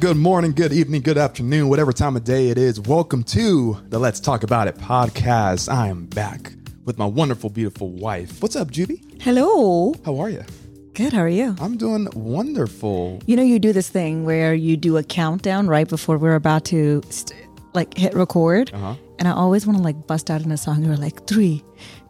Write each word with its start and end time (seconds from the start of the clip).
Good 0.00 0.16
morning, 0.18 0.52
good 0.52 0.72
evening, 0.72 1.00
good 1.00 1.16
afternoon, 1.16 1.68
whatever 1.68 1.92
time 1.92 2.14
of 2.16 2.24
day 2.24 2.48
it 2.48 2.58
is. 2.58 2.78
Welcome 2.80 3.22
to 3.24 3.78
the 3.88 3.98
Let's 3.98 4.20
Talk 4.20 4.42
About 4.42 4.68
It 4.68 4.76
podcast. 4.76 5.72
I 5.72 5.88
am 5.88 6.04
back 6.06 6.52
with 6.84 6.98
my 6.98 7.06
wonderful, 7.06 7.48
beautiful 7.48 7.90
wife. 7.90 8.42
What's 8.42 8.54
up, 8.54 8.70
Juby? 8.70 9.22
Hello. 9.22 9.94
How 10.04 10.18
are 10.18 10.28
you? 10.28 10.44
Good. 10.92 11.12
How 11.14 11.20
are 11.20 11.28
you? 11.28 11.56
I'm 11.58 11.78
doing 11.78 12.08
wonderful. 12.14 13.20
You 13.26 13.36
know, 13.36 13.42
you 13.42 13.58
do 13.58 13.72
this 13.72 13.88
thing 13.88 14.24
where 14.24 14.52
you 14.52 14.76
do 14.76 14.98
a 14.98 15.02
countdown 15.02 15.68
right 15.68 15.88
before 15.88 16.18
we're 16.18 16.34
about 16.34 16.64
to 16.66 17.00
st- 17.08 17.32
like 17.72 17.96
hit 17.96 18.14
record, 18.14 18.72
Uh-huh. 18.74 18.94
and 19.18 19.26
I 19.26 19.32
always 19.32 19.66
want 19.66 19.78
to 19.78 19.82
like 19.84 20.06
bust 20.06 20.30
out 20.30 20.42
in 20.42 20.52
a 20.52 20.56
song. 20.58 20.84
You're 20.84 20.96
like 20.96 21.26
three, 21.26 21.62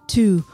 two, 0.08 0.44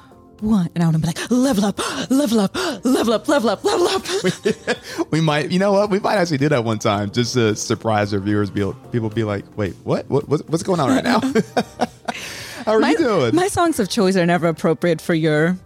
one, 0.43 0.69
and 0.75 0.83
I 0.83 0.87
want 0.87 0.97
to 0.97 1.01
be 1.01 1.07
like 1.07 1.31
level 1.31 1.65
up, 1.65 1.79
level 2.11 2.41
up, 2.41 2.55
level 2.85 3.13
up, 3.13 3.29
level 3.29 3.51
up, 3.51 3.65
level 3.65 3.89
up. 3.89 4.05
We 5.11 5.21
might, 5.21 5.51
you 5.51 5.59
know 5.59 5.73
what? 5.73 5.91
We 5.91 5.99
might 5.99 6.17
actually 6.17 6.39
do 6.39 6.49
that 6.51 6.65
one 6.65 6.79
time 6.79 7.11
just 7.11 7.35
to 7.35 7.57
surprise 7.57 8.15
our 8.15 8.21
viewers. 8.21 8.51
Be 8.51 8.71
people 8.93 9.11
be 9.11 9.25
like, 9.25 9.45
"Wait, 9.57 9.75
what? 9.85 10.09
What? 10.09 10.29
What's 10.29 10.43
what's 10.45 10.63
going 10.63 10.81
on 10.81 10.89
right 10.89 11.05
now?" 11.05 11.21
How 12.65 12.75
are 12.75 12.81
my, 12.81 12.91
you 12.91 12.99
doing? 12.99 13.35
my 13.35 13.49
songs 13.49 13.81
of 13.81 13.89
choice 13.89 14.17
are 14.17 14.27
never 14.27 14.47
appropriate 14.47 15.01
for 15.01 15.15
your 15.15 15.57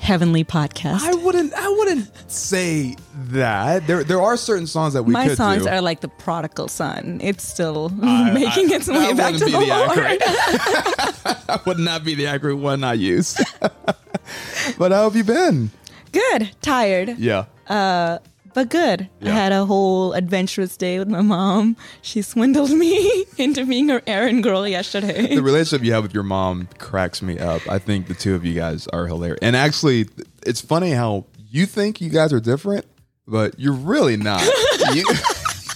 heavenly 0.00 0.42
podcast. 0.44 1.02
I 1.02 1.14
wouldn't. 1.14 1.52
I 1.54 1.68
wouldn't 1.68 2.10
say 2.30 2.96
that. 3.28 3.86
There, 3.86 4.02
there 4.02 4.20
are 4.20 4.36
certain 4.36 4.66
songs 4.66 4.94
that 4.94 5.04
we 5.04 5.12
my 5.12 5.28
songs 5.34 5.62
do. 5.64 5.68
are 5.68 5.80
like 5.80 6.00
the 6.00 6.08
prodigal 6.08 6.68
son. 6.68 7.20
It's 7.22 7.46
still 7.46 7.92
I- 8.02 8.30
making 8.34 8.72
I- 8.72 8.76
its 8.76 8.88
way 8.88 9.12
back 9.12 9.34
to 9.34 9.44
the 9.44 9.50
the 9.50 9.58
Lord. 9.58 9.98
that 9.98 11.62
would 11.66 11.78
not 11.78 12.02
be 12.04 12.14
the 12.14 12.26
accurate 12.26 12.58
one 12.58 12.82
I 12.82 12.94
used. 12.94 13.38
but 13.60 14.92
how 14.92 15.04
have 15.04 15.16
you 15.16 15.24
been? 15.24 15.70
Good. 16.12 16.50
Tired. 16.62 17.16
Yeah. 17.18 17.44
Uh, 17.68 18.18
but 18.52 18.68
good. 18.68 19.08
Yeah. 19.20 19.30
I 19.30 19.34
had 19.34 19.52
a 19.52 19.64
whole 19.64 20.12
adventurous 20.12 20.76
day 20.76 20.98
with 20.98 21.08
my 21.08 21.22
mom. 21.22 21.76
She 22.02 22.22
swindled 22.22 22.70
me 22.70 23.24
into 23.38 23.64
being 23.64 23.88
her 23.88 24.02
errand 24.06 24.42
girl 24.42 24.66
yesterday. 24.66 25.34
the 25.34 25.42
relationship 25.42 25.84
you 25.84 25.92
have 25.92 26.02
with 26.02 26.14
your 26.14 26.22
mom 26.22 26.68
cracks 26.78 27.22
me 27.22 27.38
up. 27.38 27.62
I 27.68 27.78
think 27.78 28.08
the 28.08 28.14
two 28.14 28.34
of 28.34 28.44
you 28.44 28.54
guys 28.54 28.86
are 28.88 29.06
hilarious. 29.06 29.40
And 29.42 29.56
actually, 29.56 30.08
it's 30.46 30.60
funny 30.60 30.90
how 30.90 31.26
you 31.48 31.66
think 31.66 32.00
you 32.00 32.10
guys 32.10 32.32
are 32.32 32.40
different, 32.40 32.86
but 33.26 33.58
you're 33.58 33.72
really 33.72 34.16
not. 34.16 34.42
you, 34.94 35.04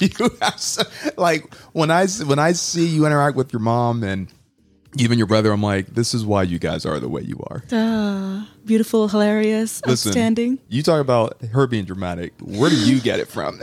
you 0.00 0.30
have 0.40 0.60
so, 0.60 0.82
like 1.16 1.52
when 1.72 1.90
I 1.90 2.06
when 2.06 2.38
I 2.38 2.52
see 2.52 2.86
you 2.86 3.06
interact 3.06 3.36
with 3.36 3.52
your 3.52 3.60
mom 3.60 4.02
and 4.02 4.28
even 4.96 5.18
your 5.18 5.26
brother, 5.26 5.52
I'm 5.52 5.62
like, 5.62 5.86
this 5.88 6.14
is 6.14 6.24
why 6.24 6.42
you 6.42 6.58
guys 6.58 6.86
are 6.86 6.98
the 7.00 7.08
way 7.08 7.22
you 7.22 7.42
are. 7.48 7.62
Uh, 7.70 8.44
beautiful, 8.64 9.08
hilarious, 9.08 9.82
Listen, 9.86 10.10
outstanding. 10.10 10.58
You 10.68 10.82
talk 10.82 11.00
about 11.00 11.40
her 11.52 11.66
being 11.66 11.84
dramatic. 11.84 12.32
Where 12.40 12.70
do 12.70 12.76
you 12.76 13.00
get 13.00 13.20
it 13.20 13.28
from? 13.28 13.60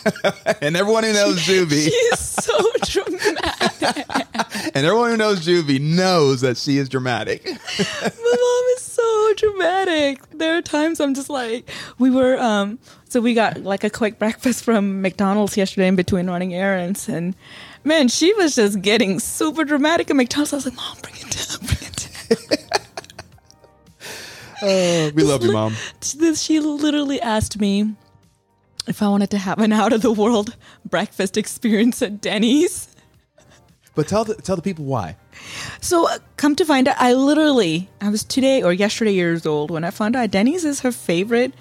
and 0.60 0.76
everyone 0.76 1.04
who 1.04 1.12
knows 1.12 1.38
Juvie, 1.46 1.90
She's 1.90 2.18
so 2.18 2.56
dramatic. 2.84 3.06
and 4.74 4.86
everyone 4.86 5.10
who 5.10 5.16
knows 5.16 5.46
Juvie 5.46 5.80
knows 5.80 6.40
that 6.40 6.56
she 6.56 6.78
is 6.78 6.88
dramatic. 6.88 7.44
my 7.46 7.54
mom 7.54 8.64
is 8.76 8.82
so 8.82 9.32
dramatic. 9.36 10.20
There 10.30 10.56
are 10.56 10.62
times 10.62 11.00
I'm 11.00 11.14
just 11.14 11.30
like, 11.30 11.68
we 11.98 12.10
were, 12.10 12.38
um, 12.38 12.78
so 13.08 13.20
we 13.20 13.34
got 13.34 13.62
like 13.62 13.84
a 13.84 13.90
quick 13.90 14.18
breakfast 14.18 14.64
from 14.64 15.00
McDonald's 15.02 15.56
yesterday 15.56 15.88
in 15.88 15.96
between 15.96 16.28
running 16.28 16.54
errands, 16.54 17.08
and 17.08 17.34
man, 17.84 18.08
she 18.08 18.32
was 18.34 18.56
just 18.56 18.82
getting 18.82 19.20
super 19.20 19.64
dramatic 19.64 20.10
at 20.10 20.16
McDonald's. 20.16 20.52
I 20.52 20.56
was 20.56 20.66
like, 20.66 20.76
Mom, 20.76 20.96
bring 21.02 21.14
it 21.16 21.30
down, 21.30 21.66
bring 21.66 21.88
it 21.88 22.08
down. 22.58 22.58
Oh, 24.60 25.12
we 25.14 25.22
love 25.22 25.44
you, 25.44 25.52
mom. 25.52 25.76
she 26.34 26.58
literally 26.58 27.20
asked 27.20 27.60
me 27.60 27.94
if 28.88 29.02
I 29.02 29.08
wanted 29.08 29.30
to 29.30 29.38
have 29.38 29.58
an 29.60 29.72
out 29.72 29.92
of 29.92 30.02
the 30.02 30.10
world 30.10 30.56
breakfast 30.84 31.36
experience 31.36 32.02
at 32.02 32.20
Denny's. 32.20 32.88
But 33.98 34.06
tell 34.06 34.24
the 34.24 34.36
tell 34.36 34.54
the 34.54 34.62
people 34.62 34.84
why. 34.84 35.16
So 35.80 36.06
uh, 36.06 36.18
come 36.36 36.54
to 36.54 36.64
find 36.64 36.86
out, 36.86 36.94
I 37.00 37.14
literally 37.14 37.88
I 38.00 38.10
was 38.10 38.22
today 38.22 38.62
or 38.62 38.72
yesterday 38.72 39.12
years 39.12 39.44
old 39.44 39.72
when 39.72 39.82
I 39.82 39.90
found 39.90 40.14
out 40.14 40.30
Denny's 40.30 40.64
is 40.64 40.82
her 40.82 40.92
favorite 40.92 41.52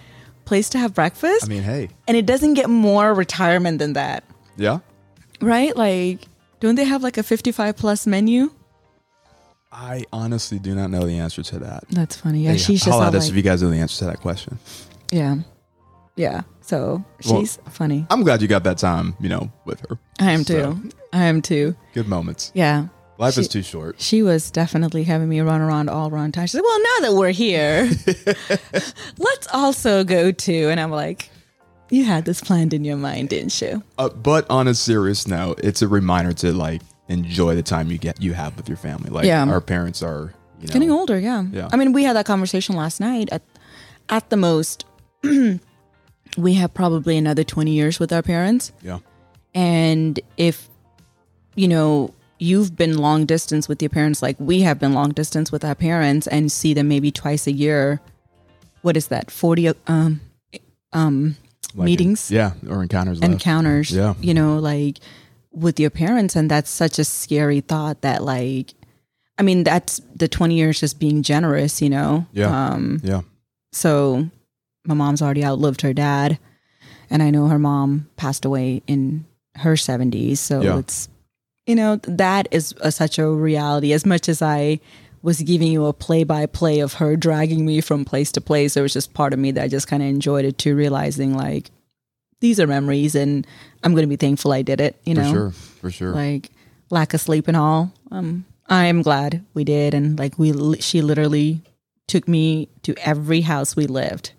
place 0.45 0.69
to 0.69 0.77
have 0.77 0.93
breakfast, 0.93 1.45
I 1.45 1.47
mean, 1.47 1.63
hey, 1.63 1.89
and 2.07 2.15
it 2.15 2.27
doesn't 2.27 2.53
get 2.53 2.69
more 2.69 3.11
retirement 3.11 3.79
than 3.79 3.93
that, 3.93 4.23
yeah. 4.55 4.81
right? 5.41 5.75
Like, 5.75 6.27
don't 6.59 6.75
they 6.75 6.83
have 6.83 7.01
like 7.01 7.17
a 7.17 7.23
fifty-five 7.23 7.75
plus 7.75 8.05
menu? 8.05 8.51
I 9.71 10.05
honestly 10.13 10.59
do 10.59 10.75
not 10.75 10.91
know 10.91 11.07
the 11.07 11.17
answer 11.17 11.41
to 11.41 11.57
that. 11.57 11.85
That's 11.89 12.17
funny. 12.17 12.41
Yeah, 12.43 12.51
Hey, 12.51 12.57
she's 12.59 12.83
just 12.83 12.91
holla 12.91 13.07
at 13.07 13.15
us 13.15 13.23
like, 13.23 13.31
if 13.31 13.35
you 13.35 13.41
guys 13.41 13.63
know 13.63 13.71
the 13.71 13.77
answer 13.77 13.97
to 13.97 14.05
that 14.05 14.19
question. 14.19 14.59
yeah, 15.11 15.37
yeah. 16.17 16.41
So 16.61 17.03
Well, 17.25 17.39
she's 17.39 17.57
funny. 17.69 18.05
I'm 18.09 18.23
glad 18.23 18.41
you 18.41 18.49
got 18.49 18.63
that 18.65 18.77
time, 18.77 19.15
you 19.21 19.29
know, 19.29 19.49
with 19.63 19.79
her. 19.89 19.97
I 20.19 20.31
am 20.31 20.43
so- 20.43 20.73
too. 20.73 20.89
I 21.13 21.23
am 21.25 21.41
too. 21.41 21.75
Good 21.93 22.07
moments. 22.09 22.51
Yeah. 22.53 22.87
Life 23.19 23.37
is 23.37 23.47
too 23.47 23.63
short. 23.63 23.99
she 23.99 24.21
was 24.21 24.51
definitely 24.51 25.03
having 25.03 25.29
me 25.29 25.39
run 25.39 25.61
around 25.61 25.89
all 25.89 26.09
around 26.09 26.33
time. 26.33 26.45
She's 26.45 26.53
like, 26.55 26.63
"Well, 26.63 26.79
now 26.79 27.07
that 27.07 27.13
we're 27.15 27.31
here, 27.31 27.89
let's 29.17 29.47
also 29.53 30.03
go 30.03 30.31
to." 30.31 30.53
And 30.69 30.79
I'm 30.79 30.91
like, 30.91 31.29
"You 31.89 32.03
had 32.05 32.25
this 32.25 32.41
planned 32.41 32.73
in 32.75 32.85
your 32.85 32.97
mind, 32.97 33.29
didn't 33.29 33.59
you?" 33.59 33.81
Uh, 33.97 34.09
but 34.09 34.47
on 34.51 34.67
a 34.67 34.75
serious 34.75 35.27
note, 35.27 35.59
it's 35.63 35.81
a 35.81 35.87
reminder 35.87 36.33
to 36.33 36.53
like 36.53 36.81
enjoy 37.07 37.55
the 37.55 37.63
time 37.63 37.89
you 37.89 37.97
get 37.97 38.21
you 38.21 38.33
have 38.33 38.55
with 38.55 38.67
your 38.69 38.77
family. 38.77 39.09
Like 39.09 39.25
Yeah. 39.25 39.45
our 39.47 39.61
parents 39.61 40.03
are, 40.03 40.33
you 40.61 40.67
know, 40.67 40.73
Getting 40.73 40.91
older, 40.91 41.17
yeah. 41.17 41.43
Yeah. 41.51 41.69
I 41.71 41.77
mean, 41.77 41.93
we 41.93 42.03
had 42.03 42.15
that 42.17 42.25
conversation 42.27 42.75
last 42.75 42.99
night. 42.99 43.29
At 43.31 43.41
at 44.09 44.29
the 44.29 44.37
most, 44.37 44.85
we 46.37 46.55
have 46.55 46.73
probably 46.73 47.17
another 47.17 47.43
20 47.43 47.71
years 47.71 47.99
with 47.99 48.11
our 48.11 48.21
parents. 48.21 48.71
Yeah. 48.81 48.99
And 49.53 50.19
if 50.37 50.69
you 51.55 51.67
know 51.67 52.13
you've 52.39 52.75
been 52.75 52.97
long 52.97 53.25
distance 53.25 53.67
with 53.67 53.81
your 53.81 53.89
parents, 53.89 54.21
like 54.21 54.35
we 54.39 54.61
have 54.61 54.79
been 54.79 54.93
long 54.93 55.09
distance 55.11 55.51
with 55.51 55.63
our 55.65 55.75
parents, 55.75 56.27
and 56.27 56.51
see 56.51 56.73
them 56.73 56.87
maybe 56.87 57.11
twice 57.11 57.47
a 57.47 57.51
year, 57.51 57.99
what 58.81 58.95
is 58.97 59.07
that? 59.07 59.31
40 59.31 59.69
um 59.87 60.21
um 60.93 61.35
Like 61.75 61.85
meetings. 61.85 62.29
yeah, 62.31 62.51
or 62.69 62.81
encounters. 62.83 63.19
encounters 63.21 63.91
Yeah. 63.91 64.13
you 64.21 64.33
know 64.33 64.57
like 64.59 64.99
with 65.51 65.79
your 65.79 65.89
parents 65.89 66.35
and 66.35 66.49
that's 66.51 66.69
such 66.69 66.99
a 66.99 67.03
scary 67.03 67.61
thought 67.61 68.01
that 68.01 68.23
like 68.23 68.73
i 69.39 69.43
mean 69.43 69.63
that's 69.63 70.01
the 70.15 70.27
20 70.27 70.53
years 70.55 70.79
just 70.79 70.99
being 70.99 71.23
generous 71.23 71.81
you 71.81 71.89
know 71.89 72.25
Yeah. 72.31 72.51
um 72.73 73.01
Yeah. 73.03 73.21
so 73.71 74.29
my 74.87 74.93
mom's 74.95 75.21
already 75.21 75.43
outlived 75.43 75.81
her 75.81 75.93
dad 75.93 76.39
and 77.09 77.21
i 77.21 77.29
know 77.29 77.47
her 77.47 77.59
mom 77.59 78.09
passed 78.15 78.45
away 78.45 78.81
in 78.87 79.25
her 79.55 79.73
70s 79.73 80.37
so 80.37 80.61
Yeah. 80.61 80.77
it's 80.79 81.09
you 81.65 81.75
know 81.75 81.97
that 82.03 82.47
is 82.51 82.73
a, 82.81 82.91
such 82.91 83.19
a 83.19 83.27
reality 83.29 83.93
as 83.93 84.05
much 84.05 84.27
as 84.29 84.41
i 84.41 84.79
was 85.23 85.41
giving 85.41 85.71
you 85.71 85.85
a 85.85 85.93
play 85.93 86.23
by 86.23 86.45
play 86.45 86.79
of 86.79 86.93
her 86.95 87.15
dragging 87.15 87.65
me 87.65 87.81
from 87.81 88.05
place 88.05 88.31
to 88.33 88.41
place 88.41 88.73
there 88.75 88.83
was 88.83 88.93
just 88.93 89.13
part 89.13 89.33
of 89.33 89.39
me 89.39 89.51
that 89.51 89.63
I 89.63 89.67
just 89.67 89.87
kind 89.87 90.01
of 90.03 90.07
enjoyed 90.09 90.45
it 90.45 90.57
too 90.57 90.75
realizing 90.75 91.35
like 91.35 91.71
these 92.39 92.59
are 92.59 92.67
memories 92.67 93.15
and 93.15 93.45
i'm 93.83 93.93
going 93.93 94.03
to 94.03 94.07
be 94.07 94.15
thankful 94.15 94.53
i 94.53 94.61
did 94.61 94.79
it 94.79 94.95
you 95.05 95.15
know? 95.15 95.23
For 95.23 95.29
sure. 95.33 95.51
For 95.51 95.91
sure. 95.91 96.11
like 96.13 96.51
lack 96.91 97.13
of 97.15 97.19
sleep 97.19 97.47
and 97.47 97.57
all 97.57 97.91
um 98.11 98.45
i 98.67 98.85
am 98.85 99.01
glad 99.01 99.43
we 99.55 99.63
did 99.63 99.93
and 99.95 100.17
like 100.19 100.37
we 100.37 100.79
she 100.79 101.01
literally 101.01 101.61
took 102.07 102.27
me 102.27 102.69
to 102.83 102.95
every 103.05 103.41
house 103.41 103.75
we 103.75 103.87
lived 103.87 104.31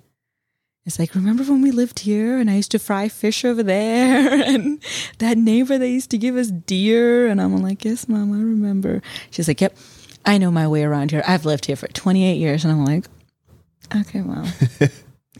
it's 0.88 0.98
like 0.98 1.14
remember 1.14 1.44
when 1.44 1.60
we 1.60 1.70
lived 1.70 2.00
here 2.00 2.38
and 2.38 2.50
i 2.50 2.54
used 2.54 2.70
to 2.70 2.78
fry 2.78 3.08
fish 3.08 3.44
over 3.44 3.62
there 3.62 4.42
and 4.46 4.82
that 5.18 5.36
neighbor 5.36 5.76
they 5.78 5.90
used 5.90 6.10
to 6.10 6.18
give 6.18 6.34
us 6.36 6.48
deer 6.48 7.26
and 7.28 7.40
i'm 7.40 7.56
like 7.62 7.84
yes 7.84 8.08
mom 8.08 8.32
i 8.32 8.36
remember 8.36 9.02
she's 9.30 9.46
like 9.46 9.60
yep 9.60 9.76
i 10.24 10.38
know 10.38 10.50
my 10.50 10.66
way 10.66 10.82
around 10.82 11.10
here 11.10 11.22
i've 11.28 11.44
lived 11.44 11.66
here 11.66 11.76
for 11.76 11.88
28 11.88 12.34
years 12.36 12.64
and 12.64 12.72
i'm 12.72 12.84
like 12.84 13.04
okay 13.94 14.22
well 14.22 14.44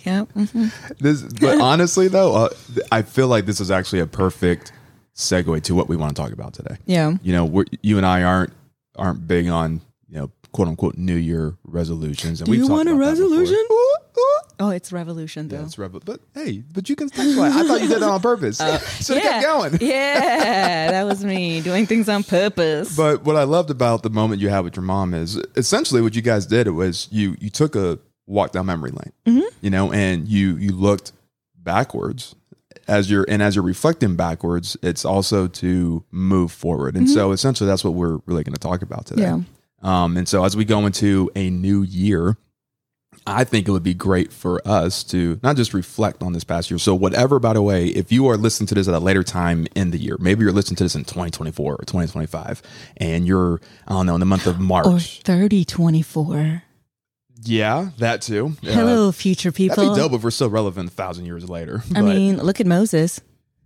yep 0.04 0.28
mhm. 0.34 0.98
This, 0.98 1.22
but 1.22 1.60
honestly 1.72 2.08
though, 2.08 2.34
uh, 2.34 2.48
I 2.92 3.02
feel 3.02 3.26
like 3.26 3.46
this 3.46 3.58
is 3.60 3.70
actually 3.70 4.00
a 4.00 4.06
perfect 4.06 4.72
segue 5.16 5.62
to 5.64 5.74
what 5.74 5.88
we 5.88 5.96
want 5.96 6.14
to 6.14 6.22
talk 6.22 6.32
about 6.32 6.52
today. 6.54 6.76
yeah 6.86 7.14
You 7.22 7.32
know, 7.32 7.44
we're, 7.44 7.64
you 7.82 7.96
and 7.96 8.06
I 8.06 8.22
aren't 8.22 8.52
aren't 8.96 9.26
big 9.26 9.48
on 9.48 9.80
you 10.08 10.18
know 10.18 10.30
quote 10.52 10.68
unquote 10.68 10.96
New 10.96 11.16
Year 11.16 11.56
resolutions. 11.64 12.40
And 12.40 12.46
Do 12.46 12.50
we've 12.52 12.60
you 12.60 12.68
want 12.68 12.88
a 12.88 12.94
resolution? 12.94 13.56
Oh 14.60 14.70
it's 14.70 14.92
revolution 14.92 15.48
though 15.48 15.56
Yeah, 15.58 15.64
it's 15.64 15.78
rebel. 15.78 16.00
But 16.04 16.20
hey, 16.34 16.62
but 16.72 16.88
you 16.88 16.96
can 16.96 17.08
text 17.08 17.36
like 17.36 17.52
I 17.52 17.66
thought 17.66 17.80
you 17.80 17.88
did 17.88 18.00
that 18.02 18.08
on 18.10 18.20
purpose. 18.20 18.58
so 19.00 19.14
it 19.14 19.22
kept 19.22 19.44
going. 19.44 19.78
yeah, 19.80 20.90
that 20.90 21.04
was 21.04 21.24
me 21.24 21.60
doing 21.60 21.86
things 21.86 22.08
on 22.08 22.24
purpose. 22.24 22.96
But 22.96 23.24
what 23.24 23.36
I 23.36 23.44
loved 23.44 23.70
about 23.70 24.02
the 24.02 24.10
moment 24.10 24.40
you 24.40 24.48
had 24.48 24.60
with 24.60 24.74
your 24.76 24.84
mom 24.84 25.14
is 25.14 25.36
essentially 25.56 26.00
what 26.02 26.16
you 26.16 26.22
guys 26.22 26.46
did. 26.46 26.66
It 26.66 26.72
was 26.72 27.08
you 27.10 27.36
you 27.40 27.50
took 27.50 27.76
a 27.76 27.98
walk 28.26 28.52
down 28.52 28.66
memory 28.66 28.90
lane, 28.90 29.12
Mm-hmm. 29.26 29.46
you 29.60 29.70
know, 29.70 29.92
and 29.92 30.26
you 30.28 30.56
you 30.56 30.72
looked 30.72 31.12
backwards 31.56 32.34
as 32.86 33.10
you're 33.10 33.24
and 33.28 33.42
as 33.42 33.54
you're 33.54 33.64
reflecting 33.64 34.16
backwards. 34.16 34.76
It's 34.82 35.04
also 35.04 35.46
to 35.48 36.04
move 36.10 36.52
forward, 36.52 36.96
and 36.96 37.08
so 37.08 37.32
essentially 37.32 37.68
that's 37.68 37.84
what 37.84 37.94
we're 37.94 38.18
really 38.26 38.44
going 38.44 38.54
to 38.54 38.60
talk 38.60 38.82
about 38.82 39.06
today. 39.06 39.22
Mm-hmm. 39.22 39.42
yeah, 39.84 40.04
Um, 40.04 40.16
and 40.16 40.28
so 40.28 40.44
as 40.44 40.56
we 40.56 40.64
go 40.64 40.84
into 40.86 41.30
a 41.36 41.50
new 41.50 41.82
year, 41.82 42.36
I 43.26 43.44
think 43.44 43.68
it 43.68 43.70
would 43.72 43.82
be 43.82 43.94
great 43.94 44.32
for 44.32 44.60
us 44.66 45.02
to 45.04 45.38
not 45.42 45.56
just 45.56 45.74
reflect 45.74 46.22
on 46.22 46.32
this 46.32 46.44
past 46.44 46.70
year. 46.70 46.78
So, 46.78 46.94
whatever, 46.94 47.38
by 47.38 47.52
the 47.52 47.62
way, 47.62 47.86
if 47.88 48.10
you 48.12 48.26
are 48.28 48.36
listening 48.36 48.66
to 48.68 48.74
this 48.74 48.88
at 48.88 48.94
a 48.94 48.98
later 48.98 49.22
time 49.22 49.66
in 49.74 49.90
the 49.90 49.98
year, 49.98 50.16
maybe 50.18 50.42
you're 50.44 50.52
listening 50.52 50.76
to 50.76 50.84
this 50.84 50.94
in 50.94 51.04
2024 51.04 51.72
or 51.74 51.76
2025, 51.78 52.62
and 52.98 53.26
you're, 53.26 53.60
I 53.86 53.92
don't 53.92 54.06
know, 54.06 54.14
in 54.14 54.20
the 54.20 54.26
month 54.26 54.46
of 54.46 54.56
Or 54.60 54.62
March. 54.62 55.20
3024. 55.22 56.62
yeah, 57.42 57.90
that 57.98 58.22
too. 58.22 58.54
Uh, 58.66 58.72
Hello, 58.72 59.12
future 59.12 59.50
That'd 59.50 59.70
people. 59.76 59.94
be 59.94 60.00
dope 60.00 60.12
if 60.12 60.22
we're 60.24 60.30
still 60.30 60.50
relevant 60.50 60.88
a 60.90 60.92
thousand 60.92 61.26
years 61.26 61.48
later. 61.48 61.82
I 61.94 62.00
But- 62.00 62.04
mean, 62.04 62.38
look 62.38 62.60
at 62.60 62.66
Moses. 62.66 63.20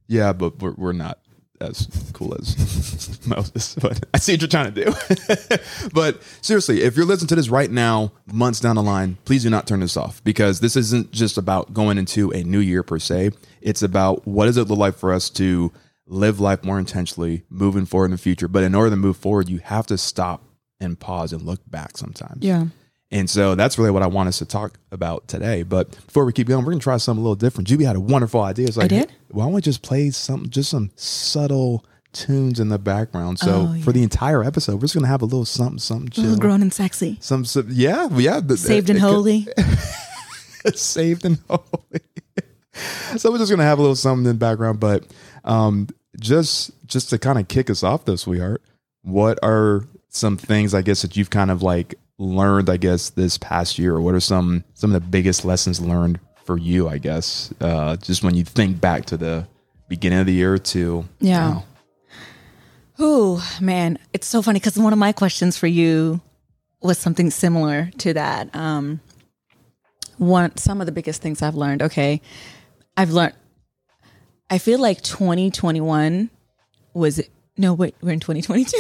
Yeah, 0.08 0.32
but 0.34 0.58
we're, 0.60 0.72
we're 0.72 0.92
not 0.92 1.20
as 1.62 2.10
cool 2.12 2.34
as 2.34 3.20
Moses. 3.26 3.74
But 3.74 4.04
I 4.12 4.18
see 4.18 4.34
what 4.34 4.42
you're 4.42 4.48
trying 4.48 4.74
to 4.74 4.84
do. 4.84 5.58
but 5.94 6.22
seriously, 6.40 6.82
if 6.82 6.96
you're 6.96 7.06
listening 7.06 7.28
to 7.28 7.36
this 7.36 7.48
right 7.48 7.70
now, 7.70 8.12
months 8.32 8.60
down 8.60 8.76
the 8.76 8.82
line, 8.82 9.16
please 9.24 9.42
do 9.42 9.50
not 9.50 9.66
turn 9.66 9.80
this 9.80 9.96
off 9.96 10.22
because 10.24 10.60
this 10.60 10.76
isn't 10.76 11.12
just 11.12 11.38
about 11.38 11.72
going 11.72 11.98
into 11.98 12.30
a 12.32 12.42
new 12.42 12.60
year 12.60 12.82
per 12.82 12.98
se. 12.98 13.30
It's 13.60 13.82
about 13.82 14.26
what 14.26 14.46
does 14.46 14.56
it 14.56 14.68
look 14.68 14.78
like 14.78 14.96
for 14.96 15.12
us 15.12 15.30
to 15.30 15.72
live 16.06 16.40
life 16.40 16.64
more 16.64 16.78
intentionally, 16.78 17.44
moving 17.48 17.86
forward 17.86 18.06
in 18.06 18.10
the 18.12 18.18
future. 18.18 18.48
But 18.48 18.64
in 18.64 18.74
order 18.74 18.90
to 18.90 18.96
move 18.96 19.16
forward, 19.16 19.48
you 19.48 19.58
have 19.58 19.86
to 19.86 19.98
stop 19.98 20.44
and 20.80 20.98
pause 20.98 21.32
and 21.32 21.42
look 21.42 21.60
back 21.70 21.96
sometimes. 21.96 22.44
Yeah. 22.44 22.66
And 23.12 23.28
so 23.28 23.54
that's 23.54 23.78
really 23.78 23.90
what 23.90 24.02
I 24.02 24.06
want 24.08 24.28
us 24.30 24.38
to 24.38 24.46
talk 24.46 24.78
about 24.90 25.28
today. 25.28 25.62
But 25.62 25.90
before 26.06 26.24
we 26.24 26.32
keep 26.32 26.48
going, 26.48 26.64
we're 26.64 26.72
gonna 26.72 26.80
try 26.82 26.96
something 26.96 27.20
a 27.20 27.22
little 27.22 27.36
different. 27.36 27.68
Juby 27.68 27.84
had 27.84 27.94
a 27.94 28.00
wonderful 28.00 28.40
idea. 28.40 28.66
It's 28.66 28.76
like, 28.78 28.88
did? 28.88 29.10
hey, 29.10 29.16
why 29.30 29.44
don't 29.44 29.52
we 29.52 29.60
just 29.60 29.82
play 29.82 30.10
some, 30.10 30.48
just 30.48 30.70
some 30.70 30.90
subtle 30.96 31.84
tunes 32.14 32.58
in 32.58 32.70
the 32.70 32.78
background? 32.78 33.38
So 33.38 33.68
Oh, 33.70 33.80
for 33.82 33.92
the 33.92 34.02
entire 34.02 34.42
episode, 34.42 34.76
we're 34.76 34.80
just 34.82 34.94
gonna 34.94 35.06
have 35.08 35.20
a 35.22 35.26
little 35.26 35.44
something, 35.44 35.78
something 35.78 36.08
A 36.16 36.20
little 36.22 36.36
chill. 36.36 36.40
grown 36.40 36.62
and 36.62 36.72
sexy. 36.72 37.18
Some, 37.20 37.44
some, 37.44 37.66
yeah, 37.70 38.08
yeah. 38.12 38.40
the- 38.40 38.56
Saved 38.56 38.88
and 38.88 38.98
holy. 38.98 39.46
saved 40.74 41.24
and 41.24 41.38
holy. 41.50 42.00
so 43.18 43.30
we're 43.30 43.38
just 43.38 43.50
gonna 43.50 43.62
have 43.64 43.78
a 43.78 43.82
little 43.82 43.96
something 43.96 44.24
in 44.24 44.28
the 44.32 44.34
background, 44.38 44.80
but 44.80 45.04
um, 45.44 45.88
just 46.18 46.70
just 46.86 47.10
to 47.10 47.18
kind 47.18 47.38
of 47.38 47.48
kick 47.48 47.68
us 47.68 47.82
off, 47.82 48.04
though, 48.04 48.16
sweetheart, 48.16 48.62
what 49.02 49.38
are 49.42 49.84
some 50.08 50.36
things 50.36 50.72
I 50.74 50.82
guess 50.82 51.02
that 51.02 51.16
you've 51.16 51.30
kind 51.30 51.50
of 51.50 51.62
like 51.62 51.94
learned, 52.22 52.70
I 52.70 52.76
guess, 52.76 53.10
this 53.10 53.36
past 53.38 53.78
year? 53.78 54.00
What 54.00 54.14
are 54.14 54.20
some 54.20 54.64
some 54.74 54.94
of 54.94 55.02
the 55.02 55.08
biggest 55.08 55.44
lessons 55.44 55.80
learned 55.80 56.20
for 56.44 56.56
you? 56.58 56.88
I 56.88 56.98
guess 56.98 57.52
uh, 57.60 57.96
just 57.96 58.22
when 58.22 58.34
you 58.34 58.44
think 58.44 58.80
back 58.80 59.04
to 59.06 59.16
the 59.16 59.46
beginning 59.88 60.20
of 60.20 60.26
the 60.26 60.32
year 60.32 60.56
to 60.58 61.04
Yeah. 61.20 61.38
now. 61.48 61.64
Oh 62.98 63.46
man, 63.60 63.98
it's 64.12 64.26
so 64.26 64.42
funny 64.42 64.58
because 64.60 64.78
one 64.78 64.92
of 64.92 64.98
my 64.98 65.12
questions 65.12 65.56
for 65.58 65.66
you 65.66 66.20
was 66.80 66.98
something 66.98 67.30
similar 67.30 67.90
to 67.98 68.14
that. 68.14 68.54
Um, 68.54 69.00
one, 70.18 70.56
some 70.56 70.80
of 70.80 70.86
the 70.86 70.92
biggest 70.92 71.20
things 71.22 71.42
I've 71.42 71.54
learned. 71.54 71.82
Okay, 71.82 72.20
I've 72.96 73.10
learned. 73.10 73.34
I 74.50 74.58
feel 74.58 74.78
like 74.78 75.00
2021 75.02 76.30
was 76.94 77.20
no 77.56 77.74
wait, 77.74 77.94
we're 78.00 78.12
in 78.12 78.20
2022. 78.20 78.76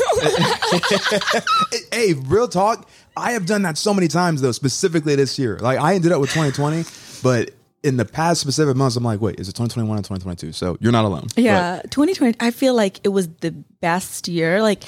Hey, 1.92 2.14
real 2.14 2.48
talk. 2.48 2.88
I 3.16 3.32
have 3.32 3.44
done 3.46 3.62
that 3.62 3.76
so 3.76 3.92
many 3.92 4.08
times 4.08 4.40
though, 4.40 4.52
specifically 4.52 5.14
this 5.14 5.38
year. 5.38 5.58
Like 5.58 5.78
I 5.78 5.94
ended 5.94 6.10
up 6.10 6.20
with 6.20 6.30
2020, 6.30 6.84
but 7.22 7.50
in 7.82 7.96
the 7.96 8.04
past 8.04 8.40
specific 8.40 8.76
months, 8.76 8.96
I'm 8.96 9.04
like, 9.04 9.20
wait, 9.20 9.38
is 9.38 9.48
it 9.48 9.52
2021 9.52 9.98
or 9.98 10.00
2022? 10.00 10.52
So 10.52 10.76
you're 10.80 10.92
not 10.92 11.04
alone. 11.04 11.26
yeah, 11.36 11.82
2020. 11.90 12.36
I 12.40 12.50
feel 12.50 12.74
like 12.74 13.00
it 13.04 13.10
was 13.10 13.28
the 13.40 13.50
best 13.80 14.28
year. 14.28 14.62
Like 14.62 14.84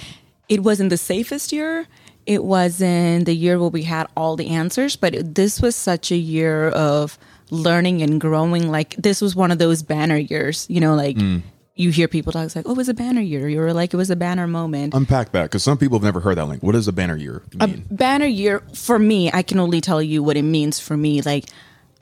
it 0.48 0.62
wasn't 0.62 0.90
the 0.90 0.96
safest 0.96 1.52
year. 1.52 1.86
It 2.26 2.42
wasn't 2.42 3.26
the 3.26 3.34
year 3.34 3.58
where 3.58 3.69
we 3.69 3.82
had 3.82 4.06
all 4.16 4.36
the 4.36 4.48
answers, 4.48 4.96
but 4.96 5.14
it, 5.14 5.34
this 5.34 5.60
was 5.60 5.76
such 5.76 6.10
a 6.10 6.16
year 6.16 6.70
of 6.70 7.19
learning 7.50 8.00
and 8.00 8.19
growing. 8.20 8.70
Like 8.70 8.96
this 8.96 9.20
was 9.20 9.36
one 9.36 9.50
of 9.50 9.58
those 9.58 9.82
banner 9.82 10.16
years. 10.16 10.66
You 10.70 10.81
know, 10.81 10.94
like 10.94 11.16
mm. 11.16 11.42
You 11.76 11.91
hear 11.91 12.06
people 12.09 12.32
talk 12.32 12.44
it's 12.44 12.56
like, 12.56 12.67
"Oh, 12.69 12.73
it 12.73 12.76
was 12.76 12.88
a 12.88 12.94
banner 12.94 13.21
year." 13.21 13.49
You 13.49 13.61
were 13.61 13.73
like, 13.73 13.93
"It 13.93 13.97
was 13.97 14.11
a 14.11 14.17
banner 14.17 14.47
moment." 14.47 14.94
Unpack 14.94 15.32
that 15.32 15.44
because 15.44 15.62
some 15.62 15.76
people 15.79 15.99
have 15.99 16.05
never 16.05 16.21
heard 16.21 16.37
that 16.38 16.47
link. 16.47 16.62
What 16.62 16.73
does 16.73 16.88
a 16.88 16.93
banner 16.93 17.17
year 17.17 17.43
mean? 17.55 17.85
A 17.91 17.94
banner 17.94 18.26
year 18.26 18.62
for 18.75 18.99
me 18.99 19.31
i 19.32 19.43
can 19.43 19.59
only 19.59 19.81
tell 19.81 20.03
you 20.03 20.23
what 20.23 20.37
it 20.37 20.43
means 20.43 20.79
for 20.81 20.97
me 20.97 21.23
like 21.23 21.44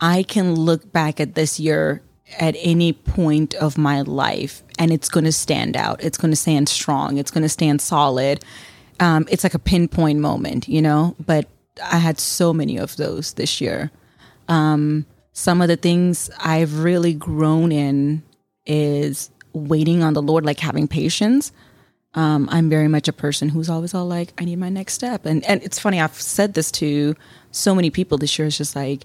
i 0.01 0.23
can 0.23 0.55
look 0.55 0.93
back 0.93 1.21
at 1.21 1.35
this 1.35 1.61
year 1.61 2.03
at 2.39 2.57
any 2.59 2.93
point 2.93 3.55
of 3.55 3.77
my 3.79 4.01
life 4.03 4.63
and 4.79 4.91
it's 4.91 5.09
going 5.09 5.25
to 5.25 5.33
stand 5.33 5.77
out 5.77 6.03
it's 6.03 6.19
going 6.19 6.31
to 6.31 6.37
stand 6.37 6.69
strong 6.69 7.19
it's 7.19 7.31
going 7.31 7.43
to 7.43 7.49
stand 7.49 7.81
solid 7.81 8.45
um, 9.01 9.27
it's 9.31 9.43
like 9.43 9.55
a 9.55 9.59
pinpoint 9.59 10.19
moment 10.19 10.69
you 10.69 10.83
know 10.83 11.15
but 11.25 11.47
i 11.83 11.99
had 11.99 12.19
so 12.19 12.53
many 12.53 12.77
of 12.79 12.97
those 12.97 13.35
this 13.35 13.61
year 13.61 13.91
um, 14.49 15.07
some 15.33 15.61
of 15.61 15.69
the 15.69 15.77
things 15.77 16.31
i've 16.39 16.81
really 16.81 17.15
grown 17.15 17.71
in 17.73 18.23
is 18.65 19.31
waiting 19.53 20.03
on 20.03 20.15
the 20.15 20.23
lord 20.23 20.45
like 20.45 20.61
having 20.61 20.89
patience 20.89 21.53
um, 22.15 22.49
I'm 22.51 22.69
very 22.69 22.89
much 22.89 23.09
a 23.09 23.13
person 23.13 23.49
who's 23.49 23.71
always 23.71 23.95
all 23.95 24.07
like, 24.07 24.35
I 24.39 24.45
need 24.45 24.59
my 24.59 24.69
next 24.69 24.95
step. 24.95 25.25
And 25.25 25.45
and 25.45 25.63
it's 25.63 25.79
funny, 25.79 26.01
I've 26.01 26.21
said 26.21 26.55
this 26.55 26.71
to 26.73 27.15
so 27.51 27.75
many 27.75 27.91
people 27.91 28.19
this 28.19 28.39
year. 28.39 28.47
It's 28.47 28.59
just 28.59 28.77
like 28.77 29.05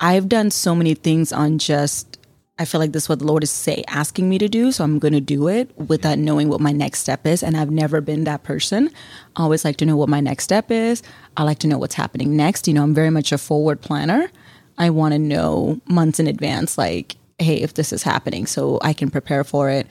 I've 0.00 0.28
done 0.28 0.50
so 0.50 0.74
many 0.74 0.94
things 0.94 1.32
on 1.32 1.58
just 1.58 2.18
I 2.58 2.66
feel 2.66 2.80
like 2.80 2.92
this 2.92 3.04
is 3.04 3.08
what 3.08 3.20
the 3.20 3.24
Lord 3.24 3.42
is 3.42 3.50
say 3.50 3.82
asking 3.88 4.28
me 4.28 4.38
to 4.38 4.48
do, 4.48 4.70
so 4.70 4.84
I'm 4.84 4.98
gonna 4.98 5.20
do 5.20 5.48
it 5.48 5.70
without 5.78 6.18
knowing 6.18 6.50
what 6.50 6.60
my 6.60 6.72
next 6.72 7.00
step 7.00 7.26
is. 7.26 7.42
And 7.42 7.56
I've 7.56 7.70
never 7.70 8.02
been 8.02 8.24
that 8.24 8.42
person. 8.42 8.90
I 9.36 9.42
always 9.42 9.64
like 9.64 9.78
to 9.78 9.86
know 9.86 9.96
what 9.96 10.10
my 10.10 10.20
next 10.20 10.44
step 10.44 10.70
is. 10.70 11.02
I 11.36 11.44
like 11.44 11.58
to 11.60 11.66
know 11.66 11.78
what's 11.78 11.94
happening 11.94 12.36
next. 12.36 12.68
You 12.68 12.74
know, 12.74 12.82
I'm 12.82 12.94
very 12.94 13.10
much 13.10 13.32
a 13.32 13.38
forward 13.38 13.80
planner. 13.80 14.30
I 14.76 14.90
want 14.90 15.12
to 15.12 15.18
know 15.18 15.80
months 15.86 16.18
in 16.18 16.26
advance, 16.26 16.76
like, 16.78 17.16
hey, 17.42 17.56
if 17.56 17.74
this 17.74 17.92
is 17.92 18.02
happening, 18.02 18.46
so 18.46 18.78
I 18.82 18.92
can 18.92 19.10
prepare 19.10 19.44
for 19.44 19.68
it 19.70 19.86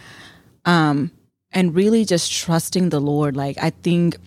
Um, 0.66 1.12
and 1.52 1.76
really 1.76 2.06
just 2.06 2.32
trusting 2.32 2.90
the 2.90 3.00
Lord. 3.02 3.36
Like 3.36 3.58
I 3.62 3.72
think 3.72 4.18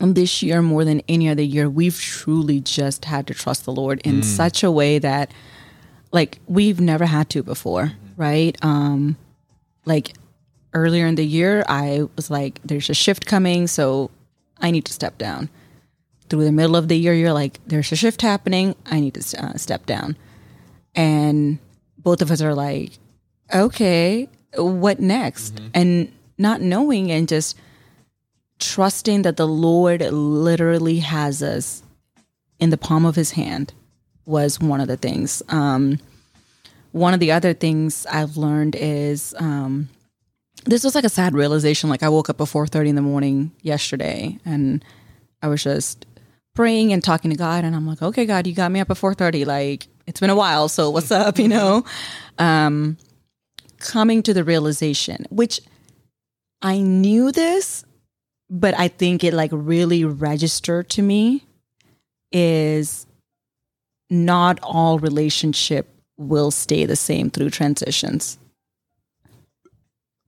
this 0.00 0.42
year 0.42 0.62
more 0.62 0.84
than 0.84 1.00
any 1.08 1.28
other 1.28 1.42
year, 1.42 1.68
we've 1.68 1.98
truly 1.98 2.60
just 2.60 3.04
had 3.04 3.26
to 3.28 3.34
trust 3.34 3.64
the 3.64 3.72
Lord 3.72 4.00
in 4.04 4.22
such 4.22 4.62
a 4.62 4.70
way 4.70 4.98
that 4.98 5.32
like 6.12 6.38
we've 6.46 6.80
never 6.80 7.06
had 7.06 7.28
to 7.30 7.42
before, 7.42 7.92
right? 8.16 8.56
Um 8.62 9.16
like 9.86 10.14
earlier 10.72 11.06
in 11.06 11.14
the 11.14 11.24
year, 11.26 11.64
I 11.68 12.02
was 12.16 12.30
like 12.30 12.60
there's 12.64 12.90
a 12.90 12.94
shift 12.94 13.26
coming, 13.26 13.66
so 13.66 14.10
I 14.60 14.70
need 14.70 14.84
to 14.86 14.92
step 14.92 15.18
down. 15.18 15.48
Through 16.28 16.44
the 16.44 16.52
middle 16.52 16.76
of 16.76 16.88
the 16.88 16.96
year, 16.98 17.14
you're 17.14 17.32
like 17.32 17.60
there's 17.66 17.92
a 17.92 17.96
shift 17.96 18.22
happening, 18.22 18.74
I 18.86 19.00
need 19.00 19.14
to 19.14 19.44
uh, 19.44 19.56
step 19.56 19.86
down. 19.86 20.16
And 20.94 21.58
both 22.06 22.22
of 22.22 22.30
us 22.30 22.40
are 22.40 22.54
like 22.54 22.92
okay, 23.52 24.28
what 24.56 25.00
next? 25.00 25.58
And 25.74 26.12
not 26.38 26.60
knowing 26.60 27.10
and 27.10 27.28
just 27.28 27.56
trusting 28.58 29.22
that 29.22 29.36
the 29.36 29.46
Lord 29.46 30.00
literally 30.02 31.00
has 31.00 31.42
us 31.42 31.82
in 32.60 32.70
the 32.70 32.78
palm 32.78 33.04
of 33.04 33.16
his 33.16 33.32
hand 33.32 33.72
was 34.24 34.60
one 34.60 34.80
of 34.80 34.88
the 34.88 34.96
things. 34.96 35.42
Um, 35.48 35.98
one 36.92 37.12
of 37.12 37.20
the 37.20 37.32
other 37.32 37.52
things 37.52 38.06
I've 38.06 38.36
learned 38.36 38.76
is 38.76 39.34
um, 39.38 39.88
this 40.64 40.84
was 40.84 40.94
like 40.94 41.04
a 41.04 41.08
sad 41.08 41.34
realization. 41.34 41.90
Like 41.90 42.02
I 42.02 42.08
woke 42.08 42.30
up 42.30 42.40
at 42.40 42.46
4.30 42.46 42.88
in 42.88 42.94
the 42.94 43.02
morning 43.02 43.52
yesterday 43.62 44.38
and 44.44 44.84
I 45.42 45.48
was 45.48 45.62
just 45.62 46.06
praying 46.54 46.92
and 46.92 47.02
talking 47.02 47.30
to 47.30 47.36
God 47.36 47.64
and 47.64 47.76
I'm 47.76 47.86
like, 47.86 48.00
okay, 48.00 48.26
God, 48.26 48.46
you 48.46 48.54
got 48.54 48.72
me 48.72 48.80
up 48.80 48.90
at 48.90 48.96
4.30. 48.96 49.44
Like 49.44 49.88
it's 50.06 50.20
been 50.20 50.30
a 50.30 50.36
while. 50.36 50.68
So 50.68 50.90
what's 50.90 51.10
up, 51.10 51.38
you 51.38 51.48
know? 51.48 51.84
Um, 52.38 52.96
coming 53.78 54.22
to 54.24 54.34
the 54.34 54.44
realization, 54.44 55.26
which 55.30 55.60
I 56.62 56.78
knew 56.80 57.32
this, 57.32 57.84
but 58.48 58.78
I 58.78 58.88
think 58.88 59.24
it 59.24 59.34
like 59.34 59.50
really 59.52 60.04
registered 60.04 60.88
to 60.90 61.02
me 61.02 61.44
is 62.32 63.06
not 64.10 64.58
all 64.62 64.98
relationship 64.98 65.88
will 66.16 66.50
stay 66.50 66.84
the 66.86 66.96
same 66.96 67.30
through 67.30 67.50
transitions. 67.50 68.38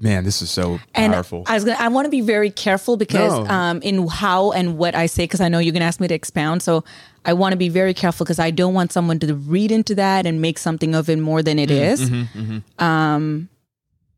Man, 0.01 0.23
this 0.23 0.43
is 0.43 0.51
so 0.51 0.79
And 0.95 1.13
powerful. 1.13 1.43
I 1.47 1.55
was 1.55 1.65
gonna 1.65 1.79
I 1.81 1.89
want 1.89 2.05
to 2.07 2.11
be 2.11 2.21
very 2.21 2.51
careful 2.51 2.97
because 2.97 3.33
No. 3.33 3.47
um 3.53 3.83
in 3.83 4.07
how 4.07 4.53
and 4.53 4.79
what 4.79 4.95
I 4.95 5.07
say 5.07 5.25
because 5.25 5.41
I 5.41 5.49
know 5.49 5.59
you're 5.59 5.73
gonna 5.73 5.87
ask 5.87 5.99
me 5.99 6.07
to 6.07 6.15
expound. 6.15 6.63
So 6.63 6.85
I 7.25 7.33
want 7.33 7.53
to 7.53 7.57
be 7.57 7.69
very 7.69 7.95
careful 7.95 8.25
because 8.25 8.39
I 8.39 8.51
don't 8.51 8.75
want 8.75 8.93
someone 8.93 9.19
to 9.21 9.35
read 9.35 9.71
into 9.71 9.95
that 9.97 10.27
and 10.27 10.41
make 10.41 10.59
something 10.59 10.95
of 10.95 11.09
it 11.09 11.19
more 11.19 11.43
than 11.43 11.59
it 11.59 11.69
mm-hmm, 11.69 11.83
is. 11.83 12.11
Mm-hmm, 12.11 12.41
mm-hmm. 12.41 12.85
Um 12.85 13.49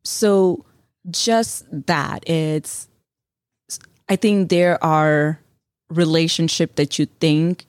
so 0.05 0.65
just 1.11 1.65
that. 1.87 2.29
It's 2.29 2.89
I 4.09 4.17
think 4.17 4.51
there 4.51 4.83
are 4.85 5.41
relationship 5.89 6.77
that 6.77 6.99
you 6.99 7.07
think 7.07 7.67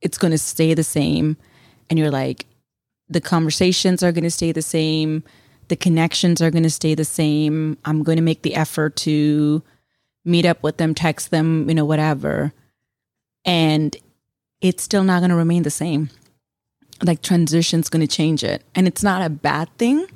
it's 0.00 0.18
going 0.18 0.30
to 0.30 0.38
stay 0.38 0.74
the 0.74 0.84
same 0.84 1.36
and 1.88 1.98
you're 1.98 2.10
like 2.10 2.46
the 3.08 3.20
conversations 3.20 4.02
are 4.02 4.12
going 4.12 4.24
to 4.24 4.30
stay 4.30 4.52
the 4.52 4.62
same 4.62 5.22
the 5.68 5.76
connections 5.76 6.42
are 6.42 6.50
going 6.50 6.62
to 6.62 6.70
stay 6.70 6.94
the 6.94 7.04
same 7.04 7.78
i'm 7.86 8.02
going 8.02 8.16
to 8.16 8.22
make 8.22 8.42
the 8.42 8.54
effort 8.54 8.94
to 8.94 9.62
meet 10.24 10.44
up 10.44 10.62
with 10.62 10.76
them 10.76 10.94
text 10.94 11.30
them 11.30 11.68
you 11.68 11.74
know 11.74 11.84
whatever. 11.84 12.52
And 13.44 13.96
it's 14.60 14.82
still 14.82 15.04
not 15.04 15.20
going 15.20 15.30
to 15.30 15.36
remain 15.36 15.62
the 15.62 15.70
same 15.70 16.10
like 17.02 17.22
transition's 17.22 17.88
going 17.88 18.06
to 18.06 18.16
change 18.16 18.44
it. 18.44 18.62
And 18.74 18.86
it's 18.86 19.02
not 19.02 19.22
a 19.22 19.30
bad 19.30 19.68
thing. 19.78 20.06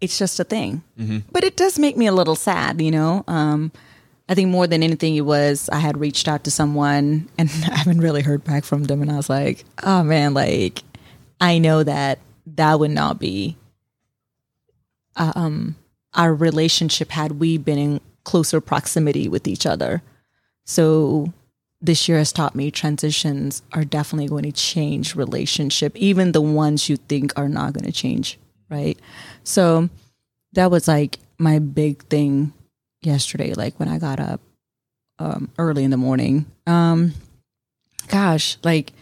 It's 0.00 0.18
just 0.18 0.40
a 0.40 0.44
thing. 0.44 0.82
But 1.30 1.44
it 1.44 1.56
does 1.56 1.78
make 1.78 1.96
me 1.96 2.06
a 2.06 2.12
little 2.12 2.34
sad, 2.34 2.80
you 2.80 2.90
know? 2.90 3.24
Um, 3.28 3.70
I 4.28 4.34
think 4.34 4.48
more 4.48 4.66
than 4.66 4.82
anything, 4.82 5.14
it 5.16 5.22
was 5.22 5.68
I 5.70 5.78
had 5.78 5.98
reached 5.98 6.26
out 6.26 6.44
to 6.44 6.50
someone 6.50 7.28
and 7.38 7.50
I 7.70 7.76
haven't 7.76 8.00
really 8.00 8.22
heard 8.22 8.44
back 8.44 8.64
from 8.64 8.84
them. 8.84 9.02
And 9.02 9.10
I 9.10 9.16
was 9.16 9.30
like, 9.30 9.64
oh 9.82 10.02
man, 10.02 10.34
like, 10.34 10.82
I 11.40 11.58
know 11.58 11.82
that 11.82 12.18
that 12.46 12.78
would 12.80 12.90
not 12.90 13.18
be 13.18 13.56
um, 15.16 15.76
our 16.14 16.34
relationship 16.34 17.10
had 17.10 17.32
we 17.32 17.58
been 17.58 17.78
in 17.78 18.00
closer 18.24 18.60
proximity 18.60 19.28
with 19.28 19.46
each 19.46 19.66
other. 19.66 20.02
So 20.64 21.32
this 21.82 22.08
year 22.08 22.18
has 22.18 22.32
taught 22.32 22.54
me 22.54 22.70
transitions 22.70 23.62
are 23.72 23.84
definitely 23.84 24.28
going 24.28 24.44
to 24.44 24.52
change 24.52 25.16
relationship, 25.16 25.96
even 25.96 26.32
the 26.32 26.40
ones 26.40 26.88
you 26.88 26.96
think 26.96 27.36
are 27.36 27.48
not 27.48 27.72
going 27.72 27.84
to 27.84 27.92
change, 27.92 28.38
right? 28.70 28.98
So 29.42 29.90
that 30.52 30.70
was 30.70 30.86
like 30.86 31.18
my 31.38 31.58
big 31.58 32.04
thing 32.04 32.52
yesterday, 33.02 33.52
like 33.54 33.78
when 33.80 33.88
I 33.88 33.98
got 33.98 34.20
up 34.20 34.40
um, 35.18 35.50
early 35.58 35.82
in 35.82 35.90
the 35.90 35.96
morning. 35.96 36.46
Um, 36.68 37.14
gosh, 38.08 38.56
like 38.62 38.92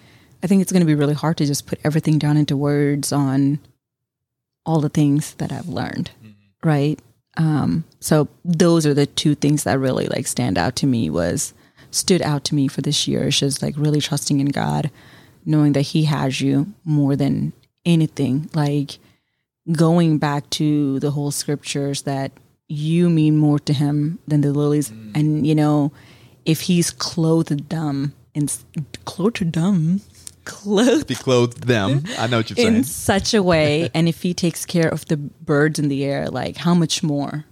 I 0.42 0.46
think 0.46 0.62
it's 0.62 0.72
going 0.72 0.80
to 0.80 0.86
be 0.86 0.94
really 0.94 1.14
hard 1.14 1.36
to 1.36 1.46
just 1.46 1.66
put 1.66 1.80
everything 1.84 2.18
down 2.18 2.38
into 2.38 2.56
words 2.56 3.12
on 3.12 3.58
all 4.64 4.80
the 4.80 4.88
things 4.88 5.34
that 5.34 5.52
I've 5.52 5.68
learned, 5.68 6.10
right? 6.64 6.98
Um, 7.36 7.84
so 8.00 8.28
those 8.44 8.86
are 8.86 8.94
the 8.94 9.06
two 9.06 9.34
things 9.34 9.64
that 9.64 9.78
really 9.78 10.06
like 10.06 10.26
stand 10.26 10.56
out 10.56 10.76
to 10.76 10.86
me 10.86 11.10
was 11.10 11.52
stood 11.90 12.22
out 12.22 12.44
to 12.44 12.54
me 12.54 12.68
for 12.68 12.80
this 12.80 13.06
year. 13.06 13.28
It's 13.28 13.38
just 13.38 13.62
like 13.62 13.74
really 13.76 14.00
trusting 14.00 14.40
in 14.40 14.48
God, 14.48 14.90
knowing 15.44 15.72
that 15.72 15.82
He 15.82 16.04
has 16.04 16.40
you 16.40 16.72
more 16.84 17.16
than 17.16 17.52
anything. 17.84 18.50
Like 18.54 18.98
going 19.72 20.18
back 20.18 20.48
to 20.50 20.98
the 21.00 21.10
whole 21.10 21.30
scriptures 21.30 22.02
that 22.02 22.32
you 22.68 23.10
mean 23.10 23.36
more 23.36 23.58
to 23.60 23.72
Him 23.72 24.18
than 24.26 24.40
the 24.40 24.52
lilies, 24.52 24.90
mm. 24.90 25.16
and 25.16 25.46
you 25.46 25.54
know, 25.54 25.92
if 26.44 26.62
He's 26.62 26.90
clothed 26.90 27.68
them 27.70 28.14
in 28.34 28.48
clothed 29.04 29.52
them, 29.52 30.00
clothed 30.44 31.08
He 31.08 31.14
clothed 31.14 31.64
them. 31.64 32.04
I 32.18 32.26
know 32.26 32.38
what 32.38 32.50
you're 32.50 32.56
saying. 32.56 32.76
in 32.76 32.84
such 32.84 33.34
a 33.34 33.42
way 33.42 33.90
and 33.94 34.08
if 34.08 34.22
he 34.22 34.34
takes 34.34 34.64
care 34.64 34.88
of 34.88 35.04
the 35.06 35.16
birds 35.16 35.78
in 35.78 35.88
the 35.88 36.04
air 36.04 36.28
like 36.28 36.56
how 36.56 36.74
much 36.74 37.02
more 37.02 37.44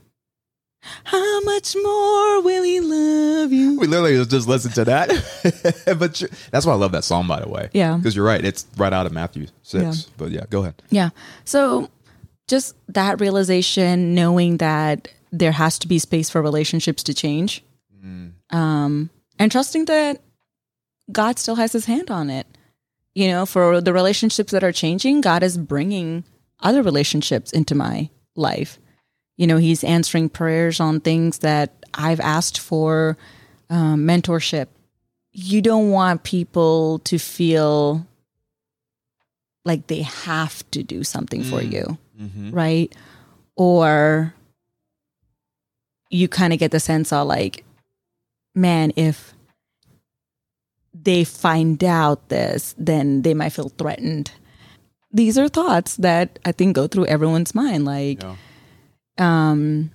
how 1.04 1.40
much 1.42 1.75
more 1.82 2.40
will 2.42 2.62
he 2.62 2.80
love 2.80 3.52
you 3.52 3.78
We 3.78 3.87
literally 3.87 4.25
just 4.26 4.49
listened 4.49 4.75
to 4.76 4.85
that. 4.87 5.08
but 5.99 6.20
you- 6.20 6.28
that's 6.50 6.64
why 6.66 6.73
I 6.73 6.76
love 6.76 6.92
that 6.92 7.04
song, 7.04 7.26
by 7.26 7.40
the 7.40 7.49
way. 7.49 7.68
Yeah. 7.73 7.97
Because 7.97 8.14
you're 8.16 8.25
right. 8.25 8.44
It's 8.44 8.66
right 8.76 8.92
out 8.92 9.04
of 9.06 9.12
Matthew 9.12 9.47
6. 9.62 9.82
Yeah. 9.82 9.92
But 10.16 10.30
yeah, 10.30 10.44
go 10.50 10.61
ahead. 10.62 10.75
yeah 10.90 11.11
so 11.44 11.90
just 12.47 12.75
that 12.88 13.20
realization 13.20 14.14
knowing 14.14 14.56
that 14.58 15.08
there 15.32 15.52
has 15.52 15.78
to 15.80 15.88
be 15.88 15.99
space 15.99 16.30
for 16.30 16.40
relationships 16.40 17.02
to 17.02 17.12
change 17.14 17.62
um 18.50 19.11
and 19.38 19.52
trusting 19.52 19.85
that 19.85 20.20
god 21.12 21.38
still 21.38 21.56
has 21.56 21.73
his 21.73 21.85
hand 21.85 22.11
on 22.11 22.30
it 22.30 22.47
you 23.14 23.28
know 23.28 23.44
for 23.44 23.80
the 23.82 23.92
relationships 23.92 24.52
that 24.52 24.64
are 24.64 24.73
changing 24.73 25.20
god 25.20 25.42
is 25.42 25.58
bringing 25.58 26.25
other 26.62 26.82
relationships 26.82 27.52
into 27.52 27.75
my 27.75 28.08
life 28.37 28.78
you 29.38 29.47
know 29.47 29.57
he's 29.57 29.83
answering 29.83 30.28
prayers 30.28 30.80
on 30.80 31.00
things 31.00 31.38
that 31.38 31.73
i've 31.95 32.21
asked 32.21 32.59
for 32.61 33.16
um, 33.71 34.04
mentorship. 34.07 34.66
You 35.33 35.61
don't 35.62 35.90
want 35.90 36.23
people 36.25 36.99
to 37.00 37.18
feel 37.18 38.07
like 39.64 39.87
they 39.87 40.02
have 40.02 40.68
to 40.73 40.83
do 40.83 41.04
something 41.04 41.42
for 41.45 41.61
you 41.62 41.99
right? 42.50 42.92
Or 43.54 44.35
you 46.11 46.26
kind 46.28 46.52
of 46.52 46.59
get 46.59 46.71
the 46.73 46.80
sense 46.80 47.12
of 47.12 47.26
like 47.28 47.64
man 48.54 48.92
if 48.97 49.35
they 50.95 51.23
find 51.25 51.85
out 51.85 52.28
this 52.28 52.75
then 52.78 53.23
they 53.23 53.35
might 53.35 53.50
feel 53.50 53.68
threatened. 53.68 54.33
These 55.12 55.38
are 55.38 55.49
thoughts 55.49 55.97
that 55.97 56.38
i 56.45 56.52
think 56.52 56.75
go 56.75 56.87
through 56.88 57.07
everyone's 57.07 57.54
mind 57.54 57.85
like 57.85 58.23
Yeah. 58.23 58.37
Um 59.18 59.90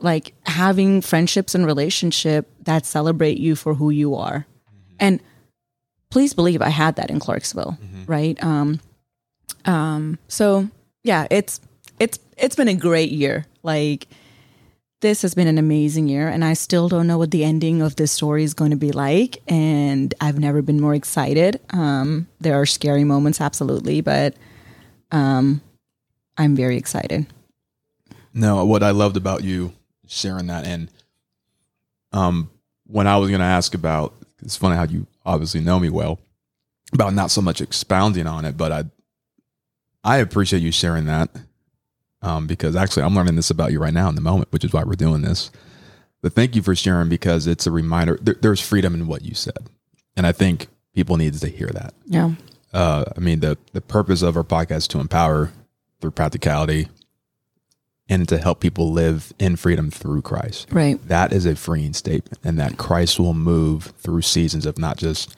like 0.00 0.34
having 0.46 1.00
friendships 1.00 1.54
and 1.54 1.64
relationship 1.66 2.50
that 2.64 2.84
celebrate 2.84 3.38
you 3.38 3.54
for 3.56 3.74
who 3.74 3.90
you 3.90 4.14
are. 4.14 4.46
And 4.98 5.20
please 6.10 6.32
believe 6.34 6.62
i 6.62 6.68
had 6.68 6.94
that 6.96 7.10
in 7.10 7.18
clarksville 7.18 7.76
right? 8.06 8.42
Um 8.42 8.80
um 9.64 10.18
so 10.28 10.68
yeah 11.02 11.26
it's 11.30 11.60
it's 11.98 12.18
it's 12.36 12.54
been 12.56 12.68
a 12.68 12.74
great 12.74 13.10
year. 13.10 13.46
Like 13.62 14.06
this 15.00 15.22
has 15.22 15.34
been 15.34 15.48
an 15.48 15.58
amazing 15.58 16.08
year 16.08 16.28
and 16.28 16.44
i 16.44 16.54
still 16.54 16.88
don't 16.88 17.06
know 17.06 17.18
what 17.18 17.30
the 17.30 17.44
ending 17.44 17.82
of 17.82 17.96
this 17.96 18.10
story 18.10 18.42
is 18.42 18.54
going 18.54 18.70
to 18.70 18.76
be 18.76 18.90
like 18.90 19.36
and 19.48 20.14
i've 20.20 20.38
never 20.38 20.62
been 20.62 20.80
more 20.80 20.94
excited. 20.94 21.60
Um 21.70 22.26
there 22.40 22.58
are 22.60 22.66
scary 22.66 23.04
moments 23.04 23.40
absolutely 23.40 24.00
but 24.00 24.34
um 25.10 25.60
i'm 26.38 26.56
very 26.56 26.76
excited 26.76 27.26
No, 28.34 28.64
what 28.64 28.82
I 28.82 28.90
loved 28.90 29.16
about 29.16 29.44
you 29.44 29.72
sharing 30.06 30.48
that, 30.48 30.66
and 30.66 30.90
um, 32.12 32.50
when 32.86 33.06
I 33.06 33.16
was 33.16 33.30
going 33.30 33.40
to 33.40 33.46
ask 33.46 33.74
about, 33.74 34.14
it's 34.42 34.56
funny 34.56 34.76
how 34.76 34.84
you 34.84 35.06
obviously 35.24 35.60
know 35.60 35.78
me 35.78 35.88
well, 35.88 36.18
about 36.92 37.14
not 37.14 37.30
so 37.30 37.40
much 37.40 37.60
expounding 37.60 38.26
on 38.26 38.44
it, 38.44 38.56
but 38.56 38.72
I, 38.72 38.84
I 40.02 40.18
appreciate 40.18 40.60
you 40.60 40.72
sharing 40.72 41.06
that, 41.06 41.30
um, 42.22 42.46
because 42.46 42.76
actually 42.76 43.04
I'm 43.04 43.14
learning 43.14 43.36
this 43.36 43.50
about 43.50 43.72
you 43.72 43.80
right 43.80 43.94
now 43.94 44.08
in 44.08 44.14
the 44.14 44.20
moment, 44.20 44.52
which 44.52 44.64
is 44.64 44.72
why 44.72 44.82
we're 44.84 44.94
doing 44.94 45.22
this. 45.22 45.50
But 46.20 46.34
thank 46.34 46.56
you 46.56 46.62
for 46.62 46.74
sharing 46.74 47.08
because 47.08 47.46
it's 47.46 47.66
a 47.66 47.70
reminder. 47.70 48.18
There, 48.20 48.36
there's 48.40 48.60
freedom 48.60 48.94
in 48.94 49.06
what 49.06 49.22
you 49.22 49.34
said, 49.34 49.58
and 50.16 50.26
I 50.26 50.32
think 50.32 50.68
people 50.92 51.16
need 51.16 51.34
to 51.34 51.48
hear 51.48 51.68
that. 51.68 51.94
yeah 52.06 52.32
uh, 52.74 53.04
I 53.16 53.20
mean, 53.20 53.40
the 53.40 53.56
the 53.72 53.80
purpose 53.80 54.20
of 54.20 54.36
our 54.36 54.42
podcast 54.42 54.76
is 54.76 54.88
to 54.88 55.00
empower 55.00 55.52
through 56.00 56.10
practicality 56.10 56.88
and 58.08 58.28
to 58.28 58.38
help 58.38 58.60
people 58.60 58.92
live 58.92 59.32
in 59.38 59.56
freedom 59.56 59.90
through 59.90 60.22
Christ. 60.22 60.68
right 60.70 61.00
That 61.08 61.32
is 61.32 61.46
a 61.46 61.56
freeing 61.56 61.94
statement, 61.94 62.38
and 62.44 62.58
that 62.58 62.76
Christ 62.78 63.18
will 63.18 63.34
move 63.34 63.92
through 63.98 64.22
seasons 64.22 64.66
of 64.66 64.78
not 64.78 64.96
just 64.98 65.34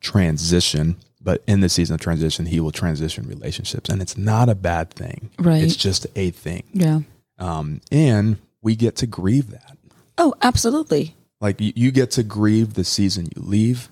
transition, 0.00 0.96
but 1.20 1.42
in 1.46 1.60
the 1.60 1.68
season 1.68 1.94
of 1.94 2.00
transition, 2.00 2.46
He 2.46 2.60
will 2.60 2.70
transition 2.70 3.26
relationships, 3.28 3.90
and 3.90 4.00
it's 4.00 4.16
not 4.16 4.48
a 4.48 4.54
bad 4.54 4.90
thing. 4.90 5.30
Right. 5.38 5.62
It's 5.62 5.76
just 5.76 6.06
a 6.14 6.30
thing, 6.30 6.64
yeah 6.72 7.00
um, 7.38 7.80
and 7.92 8.38
we 8.62 8.76
get 8.76 8.96
to 8.96 9.06
grieve 9.06 9.50
that. 9.50 9.76
oh 10.18 10.34
absolutely 10.42 11.14
Like 11.40 11.60
you, 11.60 11.72
you 11.76 11.90
get 11.90 12.10
to 12.12 12.22
grieve 12.22 12.74
the 12.74 12.84
season 12.84 13.26
you 13.36 13.42
leave 13.42 13.88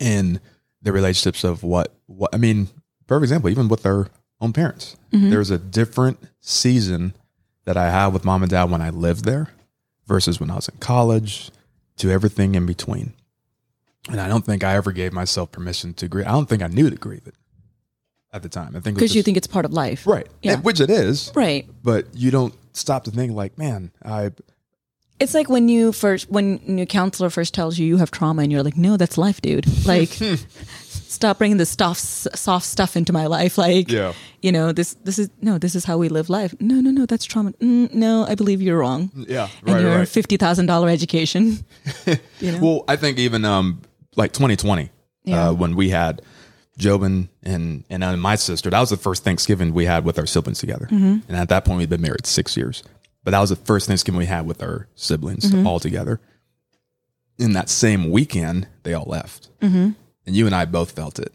and 0.00 0.40
the 0.82 0.92
relationships 0.92 1.42
of 1.44 1.62
what, 1.62 1.94
what 2.06 2.34
I 2.34 2.38
mean, 2.38 2.68
for 3.06 3.18
example, 3.18 3.50
even 3.50 3.68
with 3.68 3.84
our 3.86 4.08
own 4.46 4.52
parents, 4.52 4.96
mm-hmm. 5.12 5.30
there's 5.30 5.50
a 5.50 5.58
different 5.58 6.18
season 6.40 7.14
that 7.64 7.76
I 7.76 7.90
have 7.90 8.12
with 8.12 8.24
mom 8.24 8.42
and 8.42 8.50
dad 8.50 8.70
when 8.70 8.80
I 8.80 8.90
lived 8.90 9.24
there 9.24 9.50
versus 10.06 10.40
when 10.40 10.50
I 10.50 10.54
was 10.54 10.68
in 10.68 10.78
college 10.78 11.50
to 11.96 12.10
everything 12.10 12.54
in 12.54 12.64
between. 12.64 13.12
And 14.08 14.20
I 14.20 14.28
don't 14.28 14.44
think 14.44 14.62
I 14.62 14.74
ever 14.76 14.92
gave 14.92 15.12
myself 15.12 15.50
permission 15.50 15.92
to 15.94 16.08
grieve. 16.08 16.26
I 16.26 16.30
don't 16.30 16.48
think 16.48 16.62
I 16.62 16.68
knew 16.68 16.88
to 16.88 16.96
grieve 16.96 17.26
it 17.26 17.34
at 18.32 18.42
the 18.42 18.48
time. 18.48 18.76
I 18.76 18.80
think 18.80 18.96
because 18.96 19.16
you 19.16 19.22
think 19.22 19.36
it's 19.36 19.48
part 19.48 19.64
of 19.64 19.72
life 19.72 20.06
right, 20.06 20.28
Yeah. 20.42 20.54
And- 20.54 20.64
which 20.64 20.80
it 20.80 20.90
is, 20.90 21.32
right 21.34 21.68
but 21.82 22.06
you 22.14 22.30
don't 22.30 22.54
stop 22.72 23.04
to 23.04 23.10
think 23.10 23.32
like, 23.32 23.58
man, 23.58 23.90
I 24.04 24.30
it's 25.18 25.34
like 25.34 25.48
when 25.48 25.68
you 25.68 25.92
first 25.92 26.30
when 26.30 26.78
your 26.78 26.86
counselor 26.86 27.30
first 27.30 27.54
tells 27.54 27.78
you 27.78 27.86
you 27.86 27.96
have 27.96 28.10
trauma 28.10 28.42
and 28.42 28.52
you're 28.52 28.62
like 28.62 28.76
no 28.76 28.96
that's 28.96 29.16
life 29.16 29.40
dude 29.40 29.66
like 29.86 30.10
stop 31.16 31.38
bringing 31.38 31.58
the 31.58 31.66
soft 31.66 32.00
soft 32.00 32.64
stuff 32.66 32.96
into 32.96 33.12
my 33.12 33.26
life 33.26 33.58
like 33.58 33.90
Yeah. 33.90 34.12
you 34.42 34.52
know 34.52 34.72
this 34.72 34.94
this 35.04 35.18
is 35.18 35.28
no 35.40 35.58
this 35.58 35.74
is 35.74 35.84
how 35.84 35.96
we 35.98 36.08
live 36.08 36.28
life 36.30 36.54
no 36.60 36.76
no 36.80 36.90
no 36.90 37.06
that's 37.06 37.24
trauma 37.24 37.50
mm, 37.60 37.92
no 37.92 38.24
i 38.28 38.34
believe 38.34 38.60
you're 38.62 38.78
wrong 38.78 39.10
yeah, 39.28 39.48
and 39.66 39.74
right, 39.74 39.82
your 39.82 39.98
right. 39.98 40.08
$50000 40.08 40.90
education 40.90 41.42
you 42.40 42.52
know 42.52 42.60
Well, 42.64 42.84
I 42.88 42.96
think 42.96 43.18
even 43.18 43.44
um 43.44 43.80
like 44.16 44.32
2020, 44.32 44.90
Yeah. 45.24 45.48
uh, 45.48 45.52
when 45.52 45.76
we 45.76 45.90
had 45.90 46.22
Jobin 46.78 47.28
and 47.42 47.84
and 47.90 48.04
uh, 48.04 48.16
my 48.16 48.36
sister, 48.36 48.70
that 48.70 48.80
was 48.80 48.90
the 48.90 48.96
first 49.08 49.24
Thanksgiving 49.24 49.74
we 49.74 49.86
had 49.86 50.04
with 50.04 50.18
our 50.18 50.26
siblings 50.26 50.58
together. 50.60 50.86
Mm-hmm. 50.90 51.28
And 51.28 51.36
at 51.36 51.48
that 51.48 51.64
point, 51.64 51.78
we'd 51.78 51.88
been 51.90 52.02
married 52.08 52.26
six 52.26 52.56
years, 52.56 52.82
but 53.24 53.30
that 53.32 53.40
was 53.40 53.50
the 53.50 53.56
first 53.64 53.86
Thanksgiving 53.88 54.18
we 54.18 54.26
had 54.26 54.46
with 54.46 54.62
our 54.62 54.86
siblings 54.94 55.44
Mm-hmm. 55.44 55.66
all 55.66 55.80
together. 55.80 56.20
In 57.38 57.52
that 57.52 57.68
same 57.68 58.10
weekend, 58.10 58.66
they 58.82 58.94
all 58.94 59.08
left, 59.08 59.48
Mm-hmm. 59.60 59.90
And 60.26 60.34
you 60.36 60.46
and 60.46 60.54
I 60.54 60.64
both 60.64 60.92
felt 60.92 61.18
it. 61.18 61.32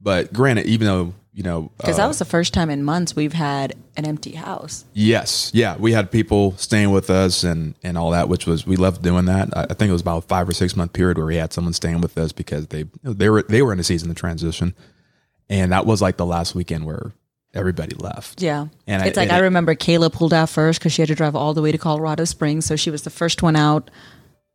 But 0.00 0.32
granted, 0.32 0.66
even 0.66 0.86
though 0.86 1.14
you 1.32 1.42
know, 1.42 1.70
Because 1.76 1.96
uh, 1.98 2.02
that 2.02 2.06
was 2.08 2.18
the 2.18 2.24
first 2.24 2.54
time 2.54 2.70
in 2.70 2.82
months 2.82 3.14
we've 3.14 3.34
had 3.34 3.74
an 3.98 4.06
empty 4.06 4.30
house. 4.32 4.86
Yes, 4.94 5.50
yeah, 5.52 5.76
we 5.76 5.92
had 5.92 6.10
people 6.10 6.54
staying 6.56 6.92
with 6.92 7.10
us 7.10 7.44
and 7.44 7.74
and 7.82 7.98
all 7.98 8.10
that, 8.12 8.30
which 8.30 8.46
was 8.46 8.66
we 8.66 8.76
loved 8.76 9.02
doing 9.02 9.26
that. 9.26 9.54
I, 9.54 9.64
I 9.64 9.74
think 9.74 9.90
it 9.90 9.92
was 9.92 10.00
about 10.00 10.18
a 10.24 10.26
five 10.26 10.48
or 10.48 10.54
six 10.54 10.74
month 10.76 10.94
period 10.94 11.18
where 11.18 11.26
we 11.26 11.36
had 11.36 11.52
someone 11.52 11.74
staying 11.74 12.00
with 12.00 12.16
us 12.16 12.32
because 12.32 12.68
they 12.68 12.84
they 13.02 13.28
were 13.28 13.42
they 13.42 13.60
were 13.60 13.72
in 13.74 13.78
a 13.80 13.84
season 13.84 14.08
of 14.08 14.16
transition, 14.16 14.74
and 15.50 15.72
that 15.72 15.84
was 15.84 16.00
like 16.00 16.16
the 16.16 16.24
last 16.24 16.54
weekend 16.54 16.86
where 16.86 17.12
everybody 17.52 17.94
left. 17.96 18.40
Yeah. 18.40 18.68
And 18.86 19.02
I- 19.02 19.06
it's 19.08 19.16
like 19.18 19.28
and 19.28 19.36
I 19.36 19.40
remember 19.40 19.74
Kayla 19.74 20.10
pulled 20.12 20.32
out 20.32 20.48
first 20.48 20.78
because 20.80 20.92
she 20.94 21.02
had 21.02 21.08
to 21.08 21.14
drive 21.14 21.36
all 21.36 21.52
the 21.52 21.60
way 21.62 21.70
to 21.72 21.78
Colorado 21.78 22.24
Springs. 22.24 22.64
So 22.64 22.76
she 22.76 22.90
was 22.90 23.02
the 23.02 23.10
first 23.10 23.42
one 23.42 23.56
out 23.56 23.90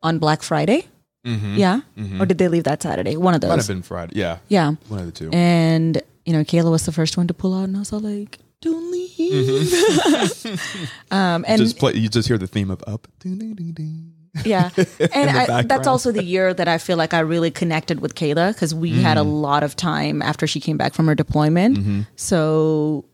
on 0.01 0.17
Black 0.17 0.41
Friday. 0.41 0.87
Yeah. 1.23 1.81
Or 2.19 2.25
did 2.25 2.37
they 2.37 2.47
leave 2.47 2.63
that 2.65 2.81
Saturday? 2.81 3.15
One 3.17 3.33
of 3.35 3.41
Mm-hmm. 3.41 3.49
Might 3.49 3.57
have 3.59 3.67
been 3.67 3.81
Friday. 3.83 4.13
Yeah, 4.19 4.37
Yeah. 4.49 4.71
one 4.87 4.99
of 5.01 5.05
the 5.05 5.11
two. 5.11 5.29
And, 5.31 6.01
you 6.25 6.33
know, 6.33 6.43
Kayla 6.43 6.71
was 6.71 6.85
the 6.85 6.91
first 6.91 7.17
one 7.17 7.27
to 7.27 7.33
pull 7.33 7.53
out. 7.55 7.65
And 7.65 7.75
I 7.75 7.79
was 7.79 7.93
all 7.93 7.99
like, 7.99 8.39
don't 8.61 8.91
leave. 8.91 9.73
um, 11.11 11.45
and 11.47 11.57
just 11.61 11.77
play. 11.79 11.93
You 11.95 12.09
just 12.09 12.27
hear 12.27 12.37
the 12.37 12.47
theme 12.47 12.69
of 12.71 12.83
up. 12.87 13.07
ding, 13.19 13.37
ding, 13.37 13.53
ding, 13.55 13.71
ding. 13.73 14.13
Yeah. 14.45 14.69
And 15.13 15.29
I, 15.29 15.61
that's 15.63 15.87
also 15.87 16.11
the 16.11 16.23
year 16.23 16.53
that 16.53 16.67
I 16.67 16.77
feel 16.77 16.95
like 16.97 17.13
I 17.13 17.19
really 17.19 17.51
connected 17.51 17.99
with 17.99 18.15
Kayla 18.15 18.53
because 18.53 18.73
we 18.73 18.91
had 18.91 19.17
Mm. 19.17 19.21
a 19.21 19.23
lot 19.23 19.63
of 19.63 19.75
time 19.75 20.21
after 20.21 20.47
she 20.47 20.59
came 20.59 20.77
back 20.77 20.93
from 20.93 21.07
her 21.07 21.15
deployment. 21.15 21.77
Mm-hmm. 21.77 22.01
So, 22.15 23.05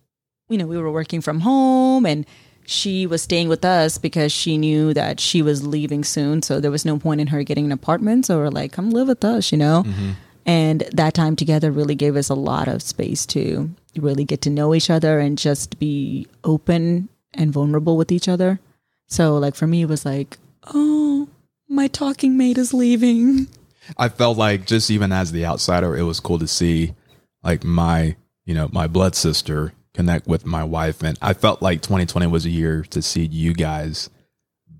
you 0.49 0.57
know, 0.57 0.67
we 0.67 0.77
were 0.77 0.91
working 0.91 1.21
from 1.21 1.39
home 1.39 2.05
and 2.05 2.25
she 2.69 3.07
was 3.07 3.21
staying 3.21 3.47
with 3.47 3.63
us 3.63 3.97
because 3.97 4.29
she 4.29 4.57
knew 4.57 4.93
that 4.93 5.21
she 5.21 5.41
was 5.41 5.65
leaving 5.65 6.03
soon. 6.03 6.41
So 6.41 6.59
there 6.59 6.69
was 6.69 6.83
no 6.83 7.00
point 7.00 7.21
in 7.21 7.27
her 7.27 7.41
getting 7.41 7.63
an 7.63 7.71
apartment. 7.71 8.25
So 8.25 8.38
we're 8.38 8.50
like, 8.50 8.74
come 8.74 8.89
live 8.89 9.07
with 9.07 9.24
us, 9.24 9.53
you 9.53 9.57
know? 9.57 9.83
Mm-hmm. 9.83 10.12
And 10.45 10.81
that 10.91 11.13
time 11.13 11.38
together 11.38 11.71
really 11.71 11.95
gave 11.95 12.17
us 12.17 12.27
a 12.27 12.36
lot 12.36 12.67
of 12.67 12.81
space 12.81 13.25
to 13.27 13.69
really 13.95 14.25
get 14.25 14.41
to 14.41 14.50
know 14.50 14.75
each 14.75 14.89
other 14.89 15.17
and 15.17 15.38
just 15.38 15.79
be 15.79 16.27
open 16.43 17.07
and 17.33 17.53
vulnerable 17.53 17.95
with 17.95 18.12
each 18.12 18.27
other. 18.27 18.59
So, 19.07 19.38
like, 19.38 19.55
for 19.55 19.65
me, 19.65 19.83
it 19.83 19.89
was 19.89 20.05
like, 20.05 20.38
oh, 20.74 21.29
my 21.69 21.88
talking 21.88 22.38
mate 22.38 22.57
is 22.57 22.74
leaving. 22.74 23.47
I 23.97 24.09
felt 24.09 24.38
like 24.38 24.65
just 24.65 24.91
even 24.91 25.13
as 25.13 25.31
the 25.31 25.45
outsider, 25.45 25.95
it 25.95 26.03
was 26.03 26.19
cool 26.19 26.39
to 26.39 26.47
see 26.47 26.95
like 27.43 27.63
my, 27.63 28.17
you 28.43 28.53
know, 28.53 28.67
my 28.74 28.88
blood 28.88 29.15
sister 29.15 29.71
connect 29.97 30.27
with 30.27 30.45
my 30.45 30.63
wife. 30.63 31.01
And 31.03 31.17
I 31.21 31.33
felt 31.33 31.61
like 31.61 31.81
2020 31.81 32.27
was 32.27 32.45
a 32.45 32.49
year 32.49 32.83
to 32.91 33.01
see 33.01 33.25
you 33.25 33.53
guys 33.53 34.09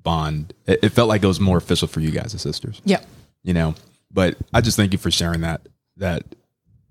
bond. 0.03 0.53
It, 0.65 0.79
it 0.83 0.89
felt 0.89 1.09
like 1.09 1.24
it 1.24 1.27
was 1.27 1.39
more 1.39 1.57
official 1.57 1.88
for 1.88 2.00
you 2.00 2.12
guys 2.12 2.33
as 2.36 2.41
sisters, 2.41 2.81
Yeah. 2.86 3.01
you 3.43 3.53
know, 3.53 3.75
but 4.12 4.38
I 4.53 4.62
just 4.62 4.77
thank 4.77 4.91
you 4.93 4.97
for 5.00 5.12
sharing 5.12 5.41
that, 5.41 5.62
that, 5.97 6.24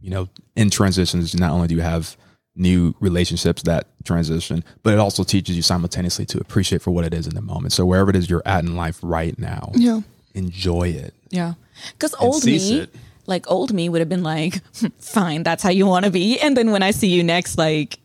you 0.01 0.11
know, 0.11 0.29
in 0.57 0.71
transitions, 0.71 1.35
not 1.35 1.53
only 1.53 1.69
do 1.69 1.75
you 1.77 1.81
have 1.81 2.17
new 2.57 2.95
relationships 3.01 3.63
that 3.63 3.87
transition, 4.05 4.65
but 4.83 4.93
it 4.93 4.99
also 4.99 5.23
teaches 5.23 5.57
you 5.57 5.63
simultaneously 5.63 6.27
to 6.27 6.39
appreciate 6.41 6.83
for 6.83 6.91
what 6.91 7.05
it 7.05 7.15
is 7.15 7.27
in 7.27 7.35
the 7.35 7.43
moment. 7.43 7.73
So 7.73 7.85
wherever 7.87 8.11
it 8.11 8.17
is 8.17 8.29
you're 8.29 8.43
at 8.45 8.65
in 8.65 8.77
life 8.77 8.99
right 9.03 9.39
now, 9.39 9.71
Yeah. 9.75 10.01
enjoy 10.35 10.89
it. 10.89 11.15
Yeah. 11.31 11.55
Because 11.93 12.15
old 12.19 12.45
me, 12.45 12.81
it. 12.81 12.95
like 13.27 13.51
old 13.51 13.73
me 13.73 13.89
would 13.89 14.01
have 14.01 14.09
been 14.09 14.23
like, 14.23 14.61
fine, 14.99 15.43
that's 15.43 15.63
how 15.63 15.71
you 15.71 15.87
want 15.87 16.05
to 16.07 16.11
be. 16.11 16.39
And 16.41 16.57
then 16.57 16.71
when 16.71 16.83
I 16.83 16.91
see 16.93 17.09
you 17.09 17.23
next, 17.23 17.57
like, 17.59 17.99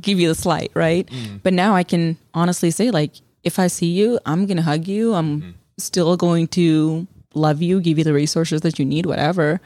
give 0.00 0.18
you 0.18 0.28
the 0.28 0.34
slight, 0.34 0.70
right? 0.74 1.06
Mm. 1.06 1.40
But 1.42 1.52
now 1.52 1.74
I 1.74 1.82
can 1.82 2.16
honestly 2.34 2.70
say, 2.70 2.90
like, 2.90 3.12
if 3.42 3.58
I 3.58 3.66
see 3.66 3.86
you, 3.86 4.18
I'm 4.24 4.46
to 4.56 4.62
hug 4.62 4.86
you. 4.86 5.14
I'm 5.14 5.42
mm. 5.42 5.54
still 5.78 6.16
going 6.16 6.48
to 6.48 7.06
love 7.34 7.62
you, 7.62 7.80
give 7.80 7.98
you 7.98 8.04
the 8.04 8.12
resources 8.12 8.60
that 8.62 8.78
you 8.78 8.84
need, 8.84 9.06
whatever. 9.06 9.60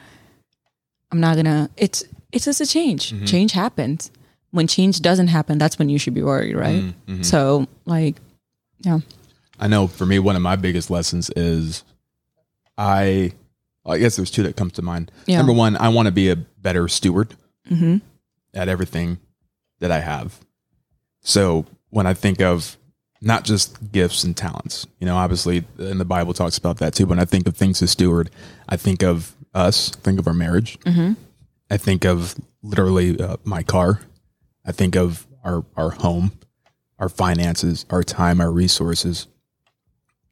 I'm 1.11 1.19
not 1.19 1.35
to, 1.45 1.69
it's, 1.77 2.03
it's 2.31 2.45
just 2.45 2.61
a 2.61 2.65
change. 2.65 3.13
Mm-hmm. 3.13 3.25
Change 3.25 3.51
happens. 3.53 4.11
When 4.51 4.67
change 4.67 5.01
doesn't 5.01 5.27
happen, 5.27 5.57
that's 5.57 5.77
when 5.77 5.89
you 5.89 5.99
should 5.99 6.13
be 6.13 6.23
worried, 6.23 6.55
right? 6.55 6.81
Mm, 6.81 6.93
mm-hmm. 7.07 7.21
So, 7.21 7.67
like, 7.85 8.15
yeah. 8.79 8.99
I 9.59 9.67
know 9.67 9.87
for 9.87 10.05
me, 10.05 10.19
one 10.19 10.35
of 10.35 10.41
my 10.41 10.55
biggest 10.55 10.89
lessons 10.89 11.29
is 11.35 11.83
I, 12.77 13.33
I 13.85 13.97
guess 13.97 14.15
there's 14.15 14.31
two 14.31 14.43
that 14.43 14.55
comes 14.55 14.73
to 14.73 14.81
mind. 14.81 15.11
Yeah. 15.25 15.37
Number 15.37 15.53
one, 15.53 15.77
I 15.77 15.89
want 15.89 16.07
to 16.07 16.11
be 16.11 16.29
a 16.29 16.35
better 16.35 16.87
steward 16.87 17.35
mm-hmm. 17.69 17.97
at 18.53 18.67
everything 18.67 19.19
that 19.79 19.91
I 19.91 19.99
have. 19.99 20.39
So 21.21 21.65
when 21.89 22.07
I 22.07 22.13
think 22.13 22.41
of 22.41 22.77
not 23.21 23.43
just 23.43 23.91
gifts 23.91 24.23
and 24.23 24.35
talents, 24.35 24.87
you 24.99 25.05
know, 25.05 25.15
obviously, 25.17 25.65
uh, 25.79 25.85
and 25.85 25.99
the 25.99 26.05
Bible 26.05 26.33
talks 26.33 26.57
about 26.57 26.77
that 26.77 26.93
too. 26.93 27.05
When 27.05 27.19
I 27.19 27.25
think 27.25 27.47
of 27.47 27.55
things 27.55 27.79
to 27.79 27.87
steward, 27.87 28.29
I 28.69 28.77
think 28.77 29.03
of 29.03 29.35
us, 29.53 29.89
think 29.89 30.19
of 30.19 30.27
our 30.27 30.33
marriage. 30.33 30.79
Mm-hmm. 30.81 31.13
I 31.69 31.77
think 31.77 32.05
of 32.05 32.35
literally 32.61 33.19
uh, 33.19 33.37
my 33.43 33.63
car. 33.63 34.01
I 34.65 34.71
think 34.71 34.95
of 34.95 35.25
our 35.43 35.65
our 35.75 35.91
home, 35.91 36.33
our 36.99 37.09
finances, 37.09 37.85
our 37.89 38.03
time, 38.03 38.39
our 38.39 38.51
resources. 38.51 39.27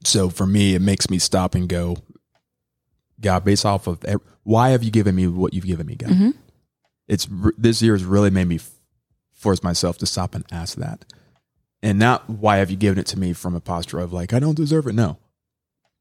So 0.04 0.30
for 0.30 0.46
me, 0.46 0.74
it 0.74 0.82
makes 0.82 1.10
me 1.10 1.18
stop 1.18 1.54
and 1.54 1.68
go, 1.68 1.96
God, 3.20 3.44
based 3.44 3.66
off 3.66 3.86
of 3.86 4.04
why 4.44 4.70
have 4.70 4.84
you 4.84 4.90
given 4.90 5.14
me 5.14 5.26
what 5.26 5.52
you've 5.52 5.66
given 5.66 5.86
me, 5.86 5.96
God? 5.96 6.10
Mm-hmm. 6.10 6.30
It's 7.08 7.28
this 7.56 7.82
year 7.82 7.94
has 7.94 8.04
really 8.04 8.30
made 8.30 8.46
me 8.46 8.60
force 9.36 9.62
myself 9.62 9.98
to 9.98 10.06
stop 10.06 10.34
and 10.34 10.44
ask 10.50 10.76
that, 10.78 11.04
and 11.82 11.98
not 11.98 12.28
why 12.28 12.56
have 12.56 12.70
you 12.70 12.76
given 12.76 12.98
it 12.98 13.06
to 13.06 13.18
me 13.18 13.32
from 13.32 13.54
a 13.54 13.60
posture 13.60 14.00
of 14.00 14.12
like 14.12 14.32
I 14.32 14.40
don't 14.40 14.56
deserve 14.56 14.86
it. 14.88 14.94
No, 14.94 15.18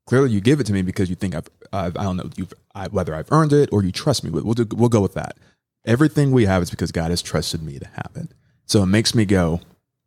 clearly 0.05 0.31
you 0.31 0.41
give 0.41 0.59
it 0.59 0.65
to 0.67 0.73
me 0.73 0.81
because 0.81 1.09
you 1.09 1.15
think 1.15 1.35
I've, 1.35 1.49
I've 1.71 1.97
I 1.97 2.03
don't 2.03 2.17
know 2.17 2.29
you've 2.35 2.53
I, 2.73 2.87
whether 2.87 3.13
I've 3.13 3.31
earned 3.31 3.53
it 3.53 3.69
or 3.71 3.83
you 3.83 3.91
trust 3.91 4.23
me. 4.23 4.29
We'll 4.29 4.53
do, 4.53 4.67
we'll 4.75 4.89
go 4.89 5.01
with 5.01 5.13
that. 5.13 5.37
Everything 5.85 6.31
we 6.31 6.45
have 6.45 6.63
is 6.63 6.71
because 6.71 6.91
God 6.91 7.11
has 7.11 7.21
trusted 7.21 7.61
me 7.61 7.77
to 7.77 7.85
have 7.85 8.11
it. 8.15 8.29
So 8.65 8.81
it 8.81 8.87
makes 8.87 9.13
me 9.13 9.25
go, 9.25 9.61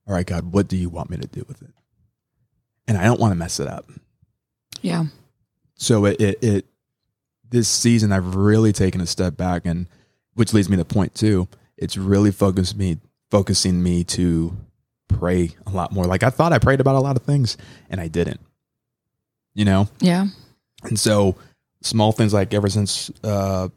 all 0.06 0.14
right, 0.14 0.26
God, 0.26 0.52
what 0.52 0.66
do 0.66 0.76
you 0.76 0.88
want 0.88 1.10
me 1.10 1.16
to 1.18 1.28
do 1.28 1.44
with 1.46 1.62
it? 1.62 1.70
And 2.88 2.98
I 2.98 3.04
don't 3.04 3.20
want 3.20 3.30
to 3.30 3.36
mess 3.36 3.60
it 3.60 3.68
up. 3.68 3.88
Yeah. 4.82 5.04
So 5.76 6.06
it, 6.06 6.20
it, 6.20 6.38
it 6.42 6.66
this 7.50 7.68
season 7.68 8.12
I've 8.12 8.34
really 8.34 8.72
taken 8.72 9.00
a 9.00 9.06
step 9.06 9.36
back 9.36 9.64
and 9.64 9.86
which 10.34 10.52
leads 10.52 10.68
me 10.68 10.76
to 10.76 10.84
point 10.84 11.14
two. 11.14 11.48
It's 11.76 11.96
really 11.96 12.32
focused 12.32 12.76
me 12.76 12.98
focusing 13.30 13.82
me 13.82 14.04
to 14.04 14.56
pray 15.08 15.50
a 15.66 15.70
lot 15.70 15.92
more. 15.92 16.04
Like 16.04 16.22
I 16.22 16.30
thought 16.30 16.52
I 16.52 16.58
prayed 16.58 16.80
about 16.80 16.96
a 16.96 17.00
lot 17.00 17.16
of 17.16 17.22
things 17.22 17.56
and 17.90 18.00
I 18.00 18.08
didn't. 18.08 18.40
You 19.54 19.64
know? 19.64 19.88
Yeah. 20.00 20.26
And 20.84 20.98
so 20.98 21.36
small 21.82 22.12
things 22.12 22.34
like 22.34 22.52
ever 22.54 22.68
since 22.68 23.10
uh 23.22 23.68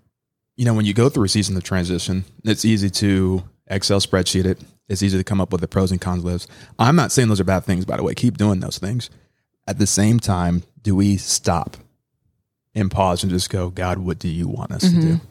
you 0.58 0.66
know 0.66 0.74
when 0.74 0.86
you 0.86 0.94
go 0.94 1.10
through 1.10 1.26
a 1.26 1.30
season 1.30 1.56
of 1.58 1.64
transition, 1.64 2.26
it's 2.44 2.66
easy 2.66 2.90
to 2.90 3.44
Excel 3.68 4.00
spreadsheet 4.00 4.46
it. 4.46 4.60
It's 4.90 5.02
easy 5.02 5.18
to 5.18 5.24
come 5.24 5.40
up 5.40 5.52
with 5.52 5.62
the 5.62 5.68
pros 5.68 5.92
and 5.92 6.02
cons 6.02 6.24
lists. 6.24 6.52
I'm 6.78 6.96
not 6.96 7.12
saying 7.12 7.30
those 7.30 7.40
are 7.40 7.46
bad 7.46 7.64
things 7.64 7.86
by 7.86 7.98
the 7.98 8.04
way. 8.04 8.14
Keep 8.14 8.38
doing 8.38 8.60
those 8.60 8.78
things. 8.78 9.10
At 9.68 9.80
the 9.80 9.88
same 9.88 10.20
time, 10.20 10.64
do 10.82 10.96
we 10.96 11.18
stop 11.18 11.78
and 12.76 12.92
pause 12.92 13.24
and 13.24 13.32
just 13.32 13.50
go, 13.50 13.70
God, 13.70 14.00
what 14.00 14.20
do 14.20 14.28
you 14.28 14.48
want 14.48 14.72
us 14.72 14.82
to 14.82 15.02
do? 15.02 15.22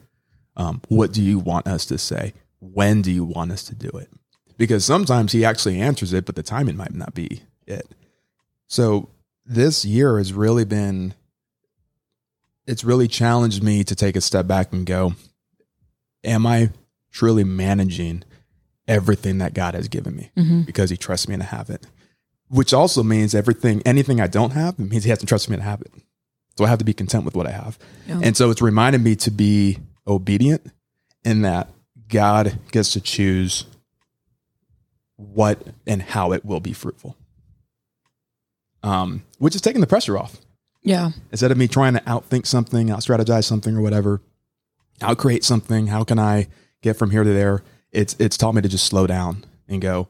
Um, 0.57 0.83
what 0.89 1.13
do 1.13 1.23
you 1.23 1.39
want 1.39 1.67
us 1.67 1.87
to 1.87 1.99
say? 1.99 2.33
When 2.61 3.03
do 3.03 3.11
you 3.11 3.25
want 3.25 3.53
us 3.53 3.65
to 3.65 3.75
do 3.75 3.89
it? 3.89 4.09
Because 4.57 4.85
sometimes 4.85 5.33
he 5.33 5.45
actually 5.45 5.81
answers 5.81 6.13
it, 6.13 6.27
but 6.27 6.37
the 6.37 6.43
timing 6.43 6.77
might 6.77 6.95
not 6.95 7.15
be 7.15 7.43
it. 7.67 7.89
So 8.67 9.11
this 9.47 9.85
year 9.85 10.19
has 10.19 10.33
really 10.33 10.65
been 10.65 11.15
it's 12.67 12.85
really 12.85 13.09
challenged 13.09 13.63
me 13.63 13.83
to 13.83 13.97
take 13.97 14.15
a 14.15 14.21
step 14.21 14.47
back 14.47 14.73
and 14.73 14.87
go, 14.87 15.15
Am 16.23 16.47
I 16.47 16.71
truly 17.11 17.43
managing 17.43 18.23
everything 18.87 19.39
that 19.39 19.55
God 19.55 19.75
has 19.75 19.89
given 19.89 20.15
me 20.15 20.31
mm-hmm. 20.37 20.63
because 20.63 20.91
He 20.91 20.97
trusts 20.97 21.27
me 21.27 21.37
to 21.37 21.43
have 21.43 21.71
it? 21.71 21.87
Which 22.49 22.73
also 22.73 23.03
means 23.03 23.35
everything, 23.35 23.83
anything 23.85 24.21
I 24.21 24.27
don't 24.27 24.53
have, 24.53 24.75
it 24.79 24.91
means 24.91 25.05
He 25.05 25.11
hasn't 25.11 25.29
trusted 25.29 25.51
me 25.51 25.57
to 25.57 25.63
have 25.63 25.81
it. 25.81 25.93
So 26.59 26.65
I 26.65 26.69
have 26.69 26.79
to 26.79 26.85
be 26.85 26.93
content 26.93 27.25
with 27.25 27.35
what 27.35 27.47
I 27.47 27.53
have. 27.53 27.79
Yeah. 28.07 28.21
And 28.23 28.37
so 28.37 28.51
it's 28.51 28.63
reminded 28.63 29.03
me 29.03 29.17
to 29.17 29.31
be 29.31 29.79
obedient 30.07 30.71
in 31.25 31.43
that 31.43 31.69
God 32.11 32.59
gets 32.73 32.93
to 32.95 33.01
choose 33.01 33.65
what 35.17 35.63
and 35.87 36.03
how 36.03 36.33
it 36.33 36.45
will 36.45 36.61
be 36.61 36.73
fruitful. 36.73 37.17
Um, 38.83 39.23
which 39.39 39.55
is 39.55 39.61
taking 39.61 39.83
the 39.83 39.87
pressure 39.87 40.17
off 40.17 40.39
Yeah. 40.83 41.11
instead 41.31 41.51
of 41.51 41.59
me 41.59 41.69
trying 41.69 41.93
to 41.95 42.01
outthink 42.01 42.47
something, 42.47 42.91
out 42.91 43.01
strategize 43.01 43.45
something 43.45 43.77
or 43.77 43.83
whatever, 43.83 44.23
out 45.03 45.19
create 45.19 45.45
something. 45.45 45.89
How 45.89 46.03
can 46.03 46.19
I 46.19 46.49
get 46.81 46.97
from 46.97 47.11
here 47.11 47.23
to 47.23 47.31
there? 47.33 47.63
It's 47.93 48.17
it's 48.19 48.39
taught 48.39 48.55
me 48.55 48.63
to 48.63 48.69
just 48.69 48.87
slow 48.87 49.07
down 49.07 49.45
and 49.69 49.83
go, 49.83 50.09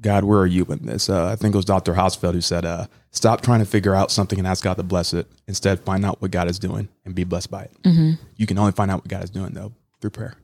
God, 0.00 0.24
where 0.24 0.40
are 0.40 0.46
you 0.46 0.64
in 0.66 0.86
this? 0.86 1.10
Uh, 1.10 1.26
I 1.26 1.36
think 1.36 1.54
it 1.54 1.58
was 1.58 1.64
Dr. 1.66 1.92
Hausfeld 1.94 2.32
who 2.34 2.40
said, 2.40 2.64
uh, 2.64 2.86
stop 3.10 3.40
trying 3.42 3.60
to 3.60 3.66
figure 3.66 3.94
out 3.94 4.10
something 4.10 4.38
and 4.38 4.46
ask 4.48 4.64
God 4.64 4.76
to 4.78 4.82
bless 4.82 5.12
it. 5.12 5.26
Instead, 5.46 5.80
find 5.80 6.04
out 6.04 6.22
what 6.22 6.30
God 6.30 6.48
is 6.48 6.58
doing 6.58 6.88
and 7.04 7.14
be 7.14 7.24
blessed 7.24 7.50
by 7.50 7.64
it. 7.64 8.16
You 8.36 8.46
can 8.46 8.56
only 8.58 8.72
find 8.72 8.90
out 8.90 8.98
what 9.00 9.08
God 9.08 9.22
is 9.24 9.30
doing 9.30 9.52
though 9.52 9.72
through 10.00 10.10
prayer. 10.10 10.34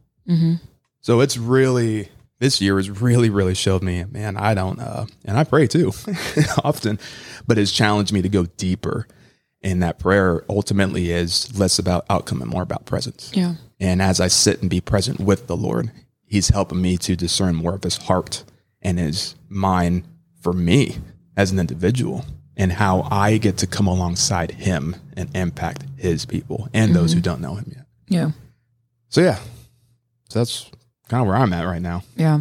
So 1.00 1.20
it's 1.20 1.36
really 1.36 2.08
this 2.42 2.60
year 2.60 2.76
has 2.76 2.90
really, 2.90 3.30
really 3.30 3.54
showed 3.54 3.84
me, 3.84 4.02
man, 4.02 4.36
I 4.36 4.54
don't, 4.54 4.80
uh, 4.80 5.06
and 5.24 5.38
I 5.38 5.44
pray 5.44 5.68
too 5.68 5.92
often, 6.64 6.98
but 7.46 7.56
it's 7.56 7.70
challenged 7.70 8.12
me 8.12 8.20
to 8.20 8.28
go 8.28 8.46
deeper. 8.56 9.06
And 9.62 9.80
that 9.84 10.00
prayer 10.00 10.44
ultimately 10.48 11.12
is 11.12 11.56
less 11.56 11.78
about 11.78 12.04
outcome 12.10 12.42
and 12.42 12.50
more 12.50 12.62
about 12.62 12.84
presence. 12.84 13.30
Yeah. 13.32 13.54
And 13.78 14.02
as 14.02 14.18
I 14.18 14.26
sit 14.26 14.60
and 14.60 14.68
be 14.68 14.80
present 14.80 15.20
with 15.20 15.46
the 15.46 15.56
Lord, 15.56 15.92
he's 16.24 16.48
helping 16.48 16.82
me 16.82 16.96
to 16.98 17.14
discern 17.14 17.54
more 17.54 17.76
of 17.76 17.84
his 17.84 17.96
heart 17.96 18.42
and 18.80 18.98
his 18.98 19.36
mind 19.48 20.08
for 20.40 20.52
me 20.52 20.98
as 21.36 21.52
an 21.52 21.60
individual 21.60 22.24
and 22.56 22.72
how 22.72 23.06
I 23.08 23.38
get 23.38 23.58
to 23.58 23.68
come 23.68 23.86
alongside 23.86 24.50
him 24.50 24.96
and 25.16 25.30
impact 25.36 25.84
his 25.96 26.26
people 26.26 26.68
and 26.74 26.92
those 26.92 27.12
who 27.12 27.20
don't 27.20 27.40
know 27.40 27.54
him 27.54 27.72
yet. 27.72 27.86
Yeah. 28.08 28.30
So 29.10 29.20
yeah, 29.20 29.38
so 30.32 30.38
that's 30.40 30.70
kind 31.08 31.20
of 31.20 31.26
where 31.26 31.36
I'm 31.36 31.52
at 31.52 31.64
right 31.66 31.82
now. 31.82 32.02
Yeah. 32.16 32.40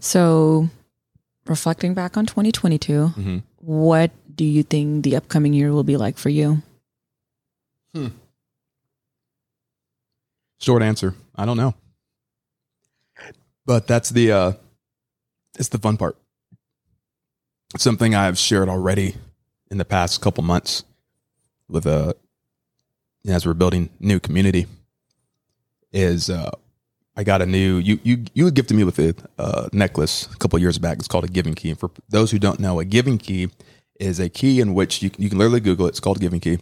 So, 0.00 0.68
reflecting 1.46 1.94
back 1.94 2.16
on 2.16 2.26
2022, 2.26 3.12
Mhm. 3.16 3.42
what 3.58 4.10
do 4.34 4.44
you 4.44 4.62
think 4.64 5.04
the 5.04 5.14
upcoming 5.16 5.52
year 5.54 5.70
will 5.72 5.84
be 5.84 5.96
like 5.96 6.18
for 6.18 6.28
you? 6.28 6.62
Hmm. 7.94 8.08
Short 10.60 10.82
answer, 10.82 11.14
I 11.36 11.44
don't 11.46 11.56
know. 11.56 11.74
But 13.64 13.86
that's 13.86 14.10
the 14.10 14.32
uh 14.32 14.52
it's 15.58 15.68
the 15.68 15.78
fun 15.78 15.96
part. 15.96 16.16
Something 17.76 18.14
I've 18.14 18.38
shared 18.38 18.68
already 18.68 19.14
in 19.70 19.78
the 19.78 19.84
past 19.84 20.20
couple 20.20 20.42
months 20.42 20.82
with 21.68 21.86
uh 21.86 22.14
as 23.26 23.46
we're 23.46 23.54
building 23.54 23.90
new 24.00 24.18
community 24.18 24.66
is 25.92 26.28
uh 26.30 26.50
I 27.18 27.24
got 27.24 27.42
a 27.42 27.46
new 27.46 27.78
you 27.78 27.98
you 28.04 28.24
you 28.32 28.44
had 28.44 28.54
gifted 28.54 28.76
me 28.76 28.84
with 28.84 28.98
a 29.00 29.12
uh, 29.38 29.68
necklace 29.72 30.28
a 30.32 30.36
couple 30.36 30.56
years 30.60 30.78
back. 30.78 30.98
It's 30.98 31.08
called 31.08 31.24
a 31.24 31.28
giving 31.28 31.54
key. 31.54 31.70
And 31.70 31.78
for 31.78 31.90
those 32.08 32.30
who 32.30 32.38
don't 32.38 32.60
know, 32.60 32.78
a 32.78 32.84
giving 32.84 33.18
key 33.18 33.50
is 33.98 34.20
a 34.20 34.28
key 34.28 34.60
in 34.60 34.72
which 34.72 35.02
you 35.02 35.10
you 35.18 35.28
can 35.28 35.36
literally 35.36 35.58
Google 35.58 35.86
it. 35.86 35.90
It's 35.90 36.00
called 36.00 36.18
a 36.18 36.20
giving 36.20 36.38
key, 36.38 36.60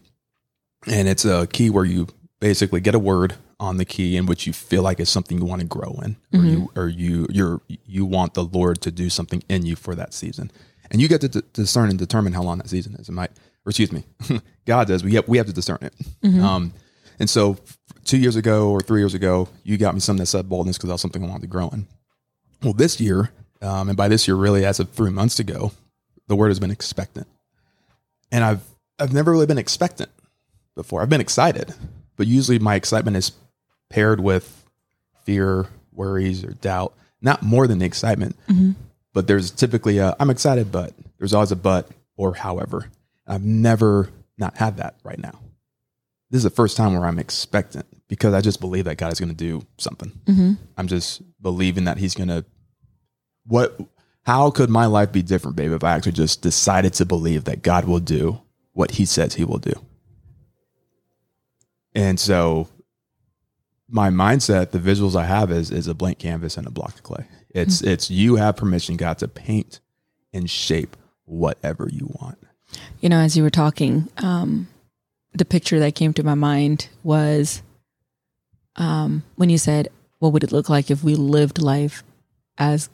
and 0.87 1.09
it's 1.09 1.27
a 1.27 1.47
key 1.47 1.69
where 1.69 1.85
you 1.85 2.07
basically 2.41 2.81
get 2.81 2.95
a 2.95 2.99
word 2.99 3.35
on 3.61 3.77
the 3.77 3.85
key 3.85 4.17
in 4.17 4.25
which 4.25 4.47
you 4.47 4.55
feel 4.55 4.83
like 4.83 4.99
it's 4.99 5.11
something 5.11 5.39
you 5.39 5.45
want 5.45 5.61
to 5.61 5.67
grow 5.67 6.01
in, 6.03 6.17
or 6.33 6.41
you 6.47 6.71
or 6.75 6.89
you 6.89 7.27
you're 7.29 7.61
you 7.85 8.07
want 8.07 8.33
the 8.33 8.45
Lord 8.45 8.81
to 8.81 8.91
do 8.91 9.11
something 9.11 9.43
in 9.51 9.67
you 9.67 9.77
for 9.77 9.95
that 9.95 10.15
season, 10.15 10.51
and 10.91 11.03
you 11.03 11.09
get 11.09 11.21
to 11.21 11.29
d- 11.29 11.43
discern 11.53 11.91
and 11.91 11.99
determine 11.99 12.33
how 12.33 12.43
long 12.43 12.57
that 12.59 12.71
season 12.71 12.95
is. 12.95 13.11
It 13.11 13.13
might, 13.13 13.31
or 13.67 13.71
excuse 13.71 13.93
me, 13.93 14.05
God 14.65 14.89
does. 14.89 15.05
We 15.05 15.17
have 15.17 15.29
we 15.29 15.37
have 15.37 15.47
to 15.49 15.53
discern 15.53 15.81
it. 15.83 15.93
Um, 16.43 16.73
and 17.19 17.29
so, 17.29 17.59
two 18.07 18.19
years 18.19 18.37
ago 18.37 18.71
or 18.71 18.81
three 18.81 19.01
years 19.01 19.15
ago, 19.15 19.49
you 19.65 19.77
got 19.77 19.95
me 19.95 20.01
something 20.01 20.23
that 20.23 20.27
said 20.27 20.49
boldness 20.49 20.79
because 20.79 20.89
that 20.89 20.95
was 20.95 21.01
something 21.01 21.23
I 21.23 21.27
wanted 21.27 21.43
to 21.43 21.49
grow 21.49 21.69
in. 21.69 21.87
Well, 22.63 22.73
this 22.73 23.01
year, 23.01 23.31
um, 23.61 23.89
and 23.89 23.97
by 23.97 24.09
this 24.09 24.27
year, 24.27 24.37
really 24.37 24.65
as 24.65 24.81
of 24.81 24.91
three 24.91 25.11
months 25.11 25.39
ago, 25.39 25.73
the 26.29 26.37
word 26.37 26.49
has 26.49 26.61
been 26.61 26.71
expectant, 26.71 27.27
and 28.33 28.43
I've 28.45 28.63
I've 28.99 29.13
never 29.13 29.31
really 29.31 29.47
been 29.47 29.59
expectant 29.59 30.11
before. 30.75 31.03
I've 31.03 31.09
been 31.11 31.21
excited, 31.21 31.75
but 32.17 32.27
usually 32.27 32.59
my 32.59 32.75
excitement 32.75 33.17
is 33.17 33.33
paired 33.91 34.21
with 34.21 34.65
fear, 35.25 35.67
worries, 35.93 36.45
or 36.45 36.53
doubt. 36.53 36.95
Not 37.21 37.43
more 37.43 37.67
than 37.67 37.79
the 37.79 37.87
excitement, 37.87 38.37
but 39.13 39.27
there's 39.27 39.51
typically 39.51 39.99
a 39.99 40.17
I'm 40.19 40.31
excited, 40.31 40.73
but 40.73 40.93
there's 41.19 41.35
always 41.35 41.53
a 41.53 41.57
but 41.57 41.89
or 42.17 42.35
however. 42.35 42.91
I've 43.27 43.45
never 43.45 44.11
not 44.39 44.57
had 44.57 44.77
that 44.77 44.95
right 45.03 45.19
now. 45.19 45.41
This 46.31 46.39
is 46.39 46.45
the 46.45 46.51
first 46.51 46.77
time 46.77 46.95
where 46.95 47.07
I'm 47.07 47.19
expectant 47.19 47.87
because 48.09 48.35
I 48.35 48.41
just 48.41 48.61
believe 48.61 48.85
that 48.85 48.97
God 48.97 49.13
is 49.13 49.21
going 49.21 49.31
to 49.31 49.35
do 49.35 49.63
something. 49.79 50.13
I'm 50.77 50.87
just 50.87 51.23
believing 51.41 51.85
that 51.85 51.99
He's 51.99 52.15
going 52.15 52.29
to. 52.29 52.45
What? 53.47 53.79
How 54.25 54.51
could 54.51 54.71
my 54.71 54.87
life 54.87 55.13
be 55.13 55.23
different, 55.23 55.57
babe, 55.57 55.71
if 55.73 55.85
I 55.85 55.93
actually 55.93 56.13
just 56.13 56.43
decided 56.43 56.95
to 56.95 57.05
believe 57.05 57.45
that 57.45 57.63
God 57.63 57.85
will 57.85 58.01
do 58.01 58.41
what 58.73 58.93
He 58.93 59.05
says 59.05 59.35
He 59.35 59.45
will 59.45 59.59
do? 59.59 59.73
And 61.95 62.19
so, 62.21 62.69
my 63.89 64.11
mindset, 64.11 64.73
the 64.73 64.79
visuals 64.79 65.17
I 65.17 65.25
have 65.25 65.51
is 65.51 65.71
is 65.71 65.87
a 65.87 65.95
blank 65.95 66.19
canvas 66.19 66.57
and 66.57 66.67
a 66.67 66.71
block 66.71 66.95
of 66.95 67.03
clay. 67.03 67.27
It's 67.51 67.83
it's 67.83 68.11
you 68.11 68.37
have 68.37 68.57
permission, 68.57 68.97
God, 68.97 69.19
to 69.19 69.29
paint 69.29 69.81
and 70.33 70.51
shape 70.51 70.97
whatever 71.25 71.89
you 71.91 72.15
want. 72.21 72.39
You 73.01 73.09
know, 73.09 73.19
as 73.19 73.37
you 73.37 73.43
were 73.43 73.51
talking, 73.51 74.09
um, 74.19 74.69
the 75.33 75.45
picture 75.45 75.79
that 75.79 75.95
came 75.95 76.13
to 76.15 76.23
my 76.23 76.35
mind 76.35 76.89
was 77.03 77.63
um, 78.77 79.23
when 79.37 79.51
you 79.51 79.59
said, 79.59 79.89
What 80.19 80.33
would 80.33 80.45
it 80.45 80.53
look 80.53 80.69
like 80.69 80.91
if 80.91 81.03
we 81.05 81.15
lived 81.15 81.61
life 81.61 82.03
as 82.59 82.89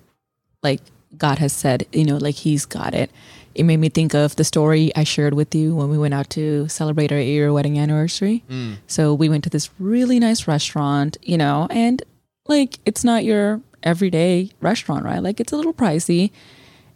like 0.62 0.80
God 1.16 1.38
has 1.38 1.52
said, 1.52 1.86
you 1.92 2.04
know, 2.04 2.16
like 2.16 2.36
He's 2.36 2.64
got 2.66 2.94
it? 2.94 3.10
It 3.54 3.64
made 3.64 3.76
me 3.78 3.90
think 3.90 4.14
of 4.14 4.36
the 4.36 4.44
story 4.44 4.90
I 4.96 5.04
shared 5.04 5.34
with 5.34 5.54
you 5.54 5.76
when 5.76 5.90
we 5.90 5.98
went 5.98 6.14
out 6.14 6.30
to 6.30 6.66
celebrate 6.68 7.12
our 7.12 7.20
year 7.20 7.52
wedding 7.52 7.78
anniversary. 7.78 8.42
So 8.86 9.12
we 9.12 9.28
went 9.28 9.44
to 9.44 9.50
this 9.50 9.68
really 9.78 10.18
nice 10.18 10.48
restaurant, 10.48 11.18
you 11.22 11.36
know, 11.36 11.66
and 11.70 12.02
like 12.48 12.78
it's 12.86 13.04
not 13.04 13.24
your 13.24 13.60
everyday 13.82 14.50
restaurant, 14.60 15.04
right? 15.04 15.22
Like 15.22 15.38
it's 15.38 15.52
a 15.52 15.56
little 15.56 15.74
pricey. 15.74 16.30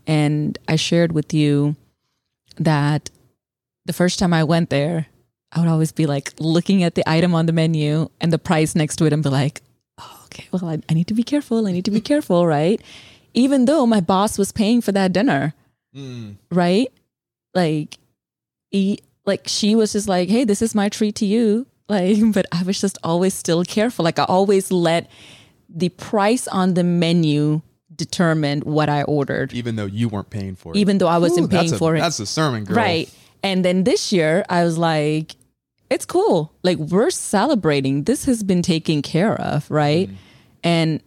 And 0.06 0.58
I 0.66 0.76
shared 0.76 1.12
with 1.12 1.34
you 1.34 1.76
that 2.56 3.10
the 3.84 3.92
first 3.92 4.18
time 4.18 4.32
I 4.32 4.44
went 4.44 4.70
there, 4.70 5.08
I 5.52 5.60
would 5.60 5.68
always 5.68 5.92
be 5.92 6.06
like 6.06 6.34
looking 6.38 6.82
at 6.82 6.94
the 6.94 7.08
item 7.08 7.34
on 7.34 7.46
the 7.46 7.52
menu 7.52 8.08
and 8.20 8.32
the 8.32 8.38
price 8.38 8.74
next 8.74 8.96
to 8.96 9.06
it 9.06 9.12
and 9.12 9.22
be 9.22 9.28
like, 9.28 9.62
oh, 9.98 10.20
okay, 10.26 10.46
well, 10.52 10.68
I, 10.68 10.78
I 10.88 10.94
need 10.94 11.06
to 11.08 11.14
be 11.14 11.22
careful. 11.22 11.66
I 11.66 11.72
need 11.72 11.84
to 11.84 11.90
be 11.90 12.00
careful, 12.12 12.46
right? 12.46 12.80
Even 13.34 13.66
though 13.66 13.86
my 13.86 14.00
boss 14.00 14.38
was 14.38 14.52
paying 14.52 14.80
for 14.80 14.92
that 14.92 15.12
dinner, 15.12 15.54
mm. 15.94 16.36
right? 16.50 16.88
Like, 17.54 17.98
he, 18.70 19.00
like 19.24 19.46
she 19.46 19.74
was 19.74 19.92
just 19.92 20.08
like, 20.08 20.28
hey, 20.28 20.44
this 20.44 20.62
is 20.62 20.74
my 20.74 20.88
treat 20.88 21.14
to 21.16 21.26
you. 21.26 21.66
Like, 21.88 22.18
but 22.32 22.46
I 22.50 22.64
was 22.64 22.80
just 22.80 22.98
always 23.04 23.32
still 23.32 23.62
careful. 23.62 24.04
Like, 24.04 24.18
I 24.18 24.24
always 24.24 24.72
let 24.72 25.08
the 25.68 25.88
price 25.90 26.48
on 26.48 26.74
the 26.74 26.82
menu 26.82 27.62
determine 27.94 28.60
what 28.62 28.88
I 28.88 29.04
ordered 29.04 29.52
Even 29.54 29.76
though 29.76 29.86
you 29.86 30.08
weren't 30.08 30.30
paying 30.30 30.56
for 30.56 30.72
it. 30.74 30.78
even 30.78 30.98
though 30.98 31.06
I 31.06 31.18
wasn't 31.18 31.46
Ooh, 31.46 31.56
paying 31.56 31.72
a- 31.72 31.78
for 31.78 31.94
it. 31.94 32.00
That's 32.00 32.18
a 32.18 32.26
sermon, 32.26 32.64
girl. 32.64 32.76
Right. 32.76 33.08
And 33.42 33.64
then 33.64 33.84
this 33.84 34.12
year, 34.12 34.44
I 34.48 34.64
was 34.64 34.78
like, 34.78 35.36
it's 35.90 36.04
cool. 36.04 36.52
Like, 36.62 36.78
we're 36.78 37.10
celebrating. 37.10 38.04
This 38.04 38.24
has 38.24 38.42
been 38.42 38.62
taken 38.62 39.02
care 39.02 39.40
of. 39.40 39.70
Right. 39.70 40.08
Mm. 40.08 40.16
And 40.64 41.02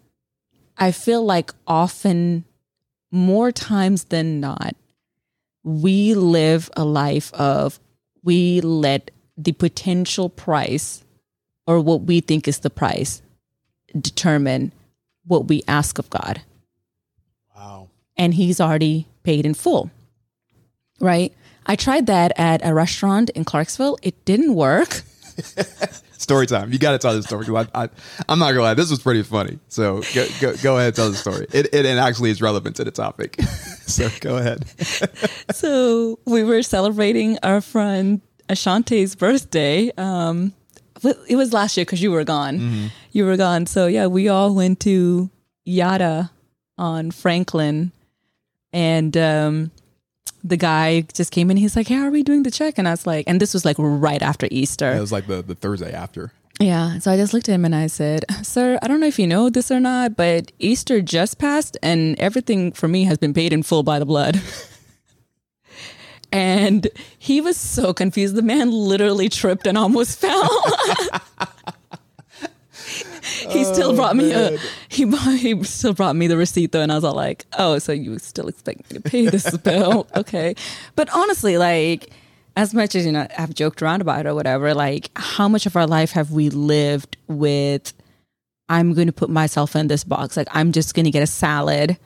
I 0.78 0.92
feel 0.92 1.24
like 1.26 1.52
often, 1.68 2.46
more 3.12 3.52
times 3.52 4.06
than 4.06 4.40
not, 4.40 4.76
we 5.64 6.14
live 6.14 6.70
a 6.78 6.86
life 6.86 7.34
of 7.34 7.80
we 8.24 8.62
let 8.62 9.12
the 9.38 9.52
potential 9.52 10.30
price 10.30 11.04
or 11.68 11.80
what 11.80 12.02
we 12.04 12.22
think 12.22 12.48
is 12.48 12.60
the 12.60 12.70
price 12.70 13.22
determine 14.00 14.72
what 15.26 15.48
we 15.48 15.62
ask 15.68 16.00
of 16.00 16.10
God 16.10 16.42
Wow. 17.56 17.90
and 18.18 18.34
he's 18.34 18.60
already 18.62 19.08
paid 19.24 19.46
in 19.46 19.54
full. 19.54 19.90
Right? 21.00 21.34
I 21.70 21.76
tried 21.76 22.08
that 22.08 22.34
at 22.36 22.66
a 22.66 22.74
restaurant 22.74 23.30
in 23.30 23.46
Clarksville. 23.46 24.00
It 24.02 24.26
didn't 24.26 24.56
work. 24.56 25.04
Story 26.18 26.48
time. 26.48 26.74
You 26.74 26.80
got 26.80 26.94
to 26.94 26.98
tell 26.98 27.14
this 27.14 27.26
story. 27.26 27.46
I, 27.56 27.68
I, 27.84 27.90
I'm 28.28 28.40
not 28.40 28.52
gonna 28.52 28.64
lie. 28.64 28.74
This 28.74 28.90
was 28.90 29.00
pretty 29.00 29.24
funny. 29.24 29.58
So 29.70 30.02
go, 30.14 30.28
go, 30.42 30.56
go 30.58 30.76
ahead 30.78 30.88
and 30.88 30.96
tell 30.96 31.10
the 31.10 31.16
story. 31.16 31.48
It, 31.54 31.68
it, 31.74 31.86
it 31.86 31.98
actually 31.98 32.32
is 32.32 32.42
relevant 32.42 32.76
to 32.76 32.84
the 32.84 32.92
topic. 32.92 33.40
so 33.42 34.10
go 34.20 34.38
ahead. 34.38 34.68
so 35.52 36.20
we 36.26 36.44
were 36.44 36.62
celebrating 36.62 37.38
our 37.42 37.62
friend 37.62 38.20
Ashante's 38.50 39.16
birthday. 39.16 39.92
Um, 39.98 40.54
it 41.30 41.36
was 41.36 41.54
last 41.54 41.78
year 41.78 41.86
because 41.86 42.02
you 42.02 42.12
were 42.12 42.26
gone. 42.26 42.92
You 43.12 43.26
were 43.26 43.38
gone. 43.38 43.66
So 43.66 43.88
yeah, 43.88 44.08
we 44.08 44.28
all 44.28 44.54
went 44.54 44.82
to 44.82 45.30
Yada 45.64 46.32
on 46.78 47.12
Franklin, 47.12 47.92
and 48.74 49.16
um, 49.16 49.72
the 50.44 50.58
guy 50.58 51.02
just 51.14 51.32
came 51.32 51.52
in. 51.52 51.58
He's 51.58 51.76
like, 51.76 51.88
"Hey, 51.88 51.96
how 51.96 52.04
are 52.06 52.12
we 52.12 52.24
doing 52.24 52.44
the 52.44 52.52
check?" 52.52 52.78
And 52.78 52.88
I 52.88 52.92
was 52.92 53.06
like, 53.08 53.26
and 53.28 53.40
this 53.40 53.54
was 53.54 53.66
like 53.66 53.78
right 53.78 54.22
after 54.22 54.48
Easter. 54.52 54.92
It 54.94 55.00
was 55.00 55.12
like 55.12 55.28
the, 55.28 55.42
the 55.42 55.56
Thursday 55.56 55.92
after. 55.92 56.32
Yeah. 56.60 57.00
So 57.00 57.10
I 57.10 57.16
just 57.16 57.34
looked 57.34 57.48
at 57.48 57.56
him 57.56 57.64
and 57.64 57.74
I 57.74 57.88
said, 57.88 58.26
Sir, 58.44 58.78
I 58.82 58.88
don't 58.88 59.00
know 59.00 59.08
if 59.08 59.18
you 59.18 59.26
know 59.28 59.50
this 59.50 59.72
or 59.72 59.80
not, 59.80 60.18
but 60.18 60.52
Easter 60.60 61.02
just 61.02 61.38
passed 61.40 61.78
and 61.82 62.20
everything 62.20 62.74
for 62.74 62.90
me 62.90 63.06
has 63.06 63.18
been 63.18 63.34
paid 63.34 63.54
in 63.54 63.64
full 63.64 63.82
by 63.82 63.98
the 63.98 64.06
blood. 64.06 64.42
and 66.34 66.88
he 67.18 67.40
was 67.40 67.56
so 67.56 67.94
confused. 67.94 68.36
The 68.36 68.42
man 68.42 68.72
literally 68.72 69.30
tripped 69.30 69.68
and 69.68 69.78
almost 69.78 70.20
fell. 70.22 70.50
he 73.24 73.64
still 73.64 73.96
brought 73.96 74.16
me 74.16 74.32
a 74.32 74.58
he, 74.90 75.06
he 75.38 75.64
still 75.64 75.94
brought 75.94 76.16
me 76.16 76.28
the 76.28 76.38
receipt 76.38 76.72
though 76.72 76.82
and 76.82 76.92
I 76.92 76.96
was 76.96 77.04
all 77.04 77.16
like, 77.16 77.46
"Oh, 77.58 77.80
so 77.80 77.92
you 77.92 78.18
still 78.20 78.48
expect 78.48 78.92
me 78.92 79.00
to 79.00 79.02
pay 79.02 79.28
this 79.28 79.56
bill?" 79.64 80.08
okay. 80.16 80.56
But 80.96 81.10
honestly, 81.14 81.58
like 81.58 82.12
as 82.56 82.74
much 82.74 82.96
as 82.96 83.06
you 83.06 83.12
know 83.12 83.28
I've 83.38 83.54
joked 83.54 83.82
around 83.82 84.02
about 84.02 84.26
it 84.26 84.30
or 84.30 84.36
whatever, 84.36 84.74
like 84.74 85.12
how 85.16 85.48
much 85.48 85.66
of 85.66 85.76
our 85.76 85.88
life 85.88 86.12
have 86.12 86.32
we 86.32 86.50
lived 86.50 87.18
with 87.28 87.94
I'm 88.68 88.94
going 88.94 89.08
to 89.08 89.14
put 89.14 89.30
myself 89.30 89.76
in 89.76 89.88
this 89.88 90.04
box. 90.04 90.38
Like 90.38 90.48
I'm 90.52 90.72
just 90.72 90.94
going 90.94 91.06
to 91.06 91.12
get 91.12 91.24
a 91.24 91.28
salad 91.28 91.98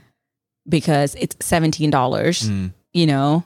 because 0.67 1.13
it's 1.15 1.35
$17, 1.37 1.91
dollars 1.91 2.49
you 2.93 3.05
know? 3.05 3.43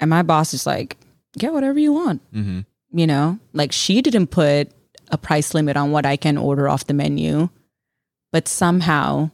And 0.00 0.08
my 0.08 0.22
boss 0.22 0.54
is 0.54 0.66
like, 0.66 0.96
"Get 1.36 1.52
whatever 1.52 1.78
you 1.78 1.92
want." 1.92 2.22
Mm-hmm. 2.32 2.60
you 2.98 3.06
know 3.06 3.38
like 3.52 3.70
she 3.72 4.00
didn't 4.00 4.28
put 4.28 4.70
a 5.10 5.18
price 5.18 5.54
limit 5.54 5.76
on 5.76 5.90
what 5.90 6.06
i 6.06 6.16
can 6.16 6.36
order 6.36 6.68
off 6.68 6.86
the 6.86 6.94
menu 6.94 7.48
but 8.30 8.46
somehow 8.48 9.30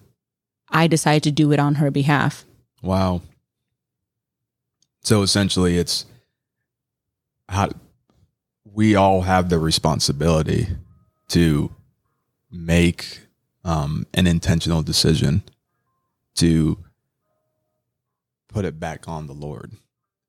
I 0.74 0.86
decided 0.88 1.22
to 1.24 1.30
do 1.30 1.52
it 1.52 1.60
on 1.60 1.76
her 1.76 1.90
behalf. 1.90 2.44
Wow. 2.82 3.22
So 5.02 5.22
essentially, 5.22 5.78
it's 5.78 6.04
how 7.48 7.70
we 8.64 8.96
all 8.96 9.22
have 9.22 9.50
the 9.50 9.58
responsibility 9.58 10.68
to 11.28 11.70
make 12.50 13.20
um, 13.64 14.06
an 14.14 14.26
intentional 14.26 14.82
decision 14.82 15.42
to 16.36 16.78
put 18.48 18.64
it 18.64 18.80
back 18.80 19.06
on 19.06 19.26
the 19.26 19.34
Lord. 19.34 19.72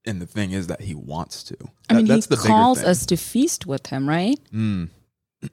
And 0.05 0.21
the 0.21 0.27
thing 0.27 0.51
is 0.51 0.67
that 0.67 0.81
He 0.81 0.93
wants 0.93 1.43
to. 1.43 1.57
I 1.89 1.95
mean, 1.95 2.05
That- 2.05 2.15
he 2.23 2.29
bigger 2.29 2.41
calls 2.41 2.83
us 2.83 3.05
to 3.07 3.17
feast 3.17 3.65
with 3.65 3.87
him, 3.87 4.07
right? 4.07 4.39
Mm, 4.53 4.89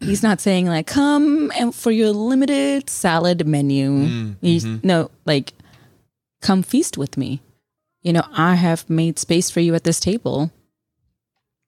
He's 0.01 0.23
not 0.23 0.41
saying 0.41 0.67
like, 0.67 0.87
"Come 0.87 1.51
and 1.59 1.75
for 1.75 1.91
your 1.91 2.11
limited 2.11 2.89
salad 2.91 3.47
menu." 3.47 3.91
Mm, 3.91 4.37
He's 4.41 4.65
mhm. 4.65 4.83
no 4.85 5.11
like, 5.25 5.53
"Come 6.41 6.63
feast 6.63 6.97
with 6.99 7.17
me." 7.17 7.41
You 8.03 8.13
know, 8.13 8.25
I 8.33 8.55
have 8.57 8.89
made 8.91 9.19
space 9.19 9.51
for 9.51 9.61
you 9.61 9.75
at 9.75 9.85
this 9.85 10.01
table, 10.01 10.51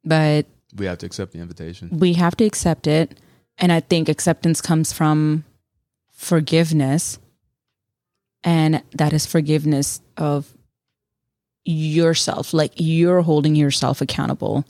but 0.04 0.46
we 0.76 0.86
have 0.86 0.98
to 0.98 1.06
accept 1.06 1.32
the 1.32 1.38
invitation. 1.38 1.88
we 1.92 2.14
have 2.14 2.36
to 2.36 2.44
accept 2.44 2.86
it, 2.86 3.18
and 3.58 3.70
I 3.70 3.80
think 3.80 4.08
acceptance 4.08 4.60
comes 4.60 4.92
from 4.92 5.44
forgiveness, 6.12 7.18
and 8.42 8.82
that 8.92 9.12
is 9.12 9.26
forgiveness 9.26 10.00
of 10.16 10.52
yourself. 11.64 12.52
Like 12.52 12.72
you're 12.76 13.22
holding 13.22 13.54
yourself 13.54 14.00
accountable 14.00 14.64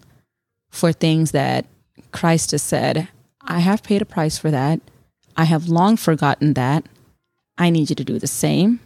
for 0.71 0.93
things 0.93 1.31
that 1.31 1.67
Christ 2.13 2.51
has 2.51 2.63
said, 2.63 3.09
I 3.47 3.61
have 3.61 3.83
paid 3.83 4.03
a 4.03 4.07
price 4.07 4.39
for 4.39 4.51
that. 4.51 4.81
I 5.37 5.45
have 5.45 5.69
long 5.69 5.97
forgotten 5.97 6.55
that. 6.55 6.85
I 7.59 7.71
need 7.71 7.91
you 7.91 7.97
to 7.97 8.05
do 8.05 8.19
the 8.19 8.27
same 8.27 8.81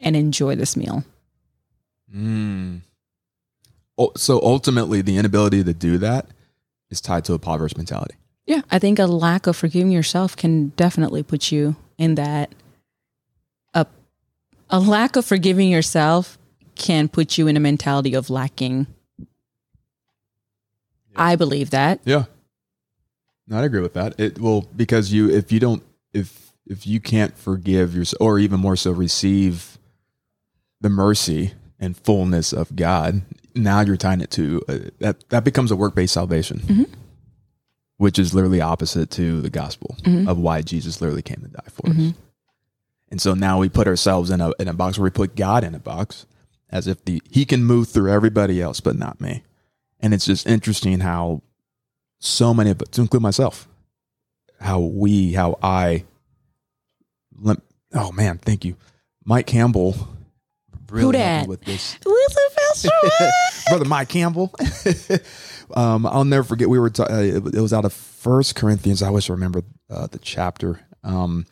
and 0.00 0.16
enjoy 0.16 0.56
this 0.56 0.76
meal. 0.76 1.04
Mm. 2.14 2.80
Oh, 3.98 4.12
so 4.16 4.40
ultimately, 4.42 5.02
the 5.02 5.16
inability 5.16 5.64
to 5.64 5.74
do 5.74 5.98
that 5.98 6.26
is 6.90 7.00
tied 7.00 7.24
to 7.26 7.34
a 7.34 7.38
poverty 7.38 7.74
mentality. 7.76 8.14
Yeah, 8.46 8.62
I 8.70 8.78
think 8.78 8.98
a 8.98 9.06
lack 9.06 9.46
of 9.46 9.56
forgiving 9.56 9.90
yourself 9.90 10.36
can 10.36 10.68
definitely 10.70 11.22
put 11.22 11.50
you 11.50 11.76
in 11.96 12.14
that. 12.16 12.54
A, 13.72 13.86
a 14.68 14.78
lack 14.78 15.16
of 15.16 15.24
forgiving 15.24 15.70
yourself 15.70 16.38
can 16.74 17.08
put 17.08 17.38
you 17.38 17.46
in 17.46 17.56
a 17.56 17.60
mentality 17.60 18.14
of 18.14 18.30
lacking. 18.30 18.86
I 21.16 21.36
believe 21.36 21.70
that. 21.70 22.00
Yeah. 22.04 22.24
No, 23.46 23.58
I 23.58 23.64
agree 23.64 23.80
with 23.80 23.94
that. 23.94 24.18
It 24.18 24.38
will 24.38 24.62
because 24.74 25.12
you 25.12 25.30
if 25.30 25.52
you 25.52 25.60
don't 25.60 25.82
if 26.12 26.52
if 26.66 26.86
you 26.86 26.98
can't 27.00 27.36
forgive 27.36 27.94
yourself 27.94 28.20
or 28.20 28.38
even 28.38 28.60
more 28.60 28.76
so 28.76 28.90
receive 28.90 29.78
the 30.80 30.88
mercy 30.88 31.52
and 31.78 31.96
fullness 31.96 32.52
of 32.52 32.74
God, 32.76 33.22
now 33.54 33.80
you're 33.80 33.96
tying 33.98 34.20
it 34.22 34.30
to 34.32 34.62
uh, 34.68 34.78
that 34.98 35.28
that 35.28 35.44
becomes 35.44 35.70
a 35.70 35.76
work 35.76 35.94
based 35.94 36.14
salvation, 36.14 36.60
Mhm. 36.60 36.88
which 37.98 38.18
is 38.18 38.32
literally 38.34 38.60
opposite 38.62 39.10
to 39.12 39.40
the 39.42 39.50
gospel 39.50 39.96
Mhm. 40.02 40.26
of 40.28 40.38
why 40.38 40.62
Jesus 40.62 41.00
literally 41.00 41.22
came 41.22 41.42
to 41.42 41.48
die 41.48 41.68
for 41.70 41.82
Mhm. 41.88 42.10
us. 42.10 42.14
And 43.10 43.20
so 43.20 43.34
now 43.34 43.58
we 43.60 43.68
put 43.68 43.86
ourselves 43.86 44.30
in 44.30 44.40
a 44.40 44.52
in 44.58 44.68
a 44.68 44.72
box 44.74 44.98
where 44.98 45.04
we 45.04 45.10
put 45.10 45.36
God 45.36 45.64
in 45.64 45.74
a 45.74 45.78
box, 45.78 46.24
as 46.70 46.86
if 46.86 47.04
the 47.04 47.20
He 47.30 47.44
can 47.44 47.62
move 47.64 47.88
through 47.88 48.10
everybody 48.10 48.62
else 48.62 48.80
but 48.80 48.96
not 48.96 49.20
me. 49.20 49.42
And 50.00 50.14
it's 50.14 50.24
just 50.26 50.46
interesting 50.46 51.00
how 51.00 51.42
so 52.24 52.54
many 52.54 52.70
of 52.70 52.80
us, 52.80 52.88
to 52.88 53.02
include 53.02 53.22
myself, 53.22 53.68
how 54.60 54.80
we, 54.80 55.32
how 55.34 55.58
I, 55.62 56.04
oh 57.94 58.12
man, 58.12 58.38
thank 58.38 58.64
you, 58.64 58.76
Mike 59.24 59.46
Campbell. 59.46 59.94
Really 60.90 61.12
me 61.12 61.18
dat? 61.18 61.48
with 61.48 61.64
this, 61.64 61.98
brother 63.68 63.84
Mike 63.84 64.08
Campbell. 64.08 64.54
um, 65.74 66.06
I'll 66.06 66.24
never 66.24 66.44
forget. 66.44 66.68
We 66.68 66.78
were 66.78 66.90
ta- 66.90 67.08
uh, 67.10 67.20
it, 67.20 67.54
it 67.54 67.60
was 67.60 67.72
out 67.72 67.84
of 67.84 67.92
First 67.92 68.54
Corinthians. 68.54 69.02
I 69.02 69.08
always 69.08 69.28
remember 69.28 69.62
uh, 69.90 70.06
the 70.06 70.18
chapter, 70.18 70.80
um, 71.02 71.46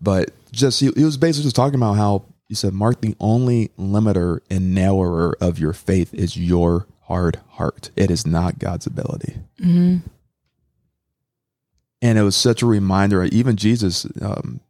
but 0.00 0.30
just 0.52 0.80
he, 0.80 0.90
he 0.94 1.04
was 1.04 1.16
basically 1.16 1.44
just 1.44 1.56
talking 1.56 1.76
about 1.76 1.94
how 1.94 2.26
he 2.48 2.54
said, 2.54 2.74
"Mark, 2.74 3.00
the 3.00 3.16
only 3.18 3.70
limiter 3.78 4.40
and 4.50 4.74
narrower 4.74 5.36
of 5.40 5.58
your 5.58 5.72
faith 5.72 6.12
is 6.12 6.36
your 6.36 6.86
hard 7.12 7.40
heart. 7.50 7.90
It 7.96 8.10
is 8.10 8.26
not 8.26 8.58
God's 8.58 8.86
ability." 8.86 9.36
Mhm. 9.60 10.02
and 12.00 12.18
it 12.18 12.22
was 12.22 12.34
such 12.36 12.62
a 12.62 12.66
reminder. 12.66 13.22
Even 13.24 13.56
Jesus, 13.56 14.06
um, 14.20 14.60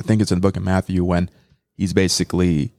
I 0.00 0.02
think 0.02 0.20
it's 0.20 0.32
in 0.32 0.38
the 0.38 0.42
book 0.42 0.56
of 0.56 0.64
Matthew 0.64 1.04
when 1.04 1.30
he's 1.76 1.92
basically 1.92 2.72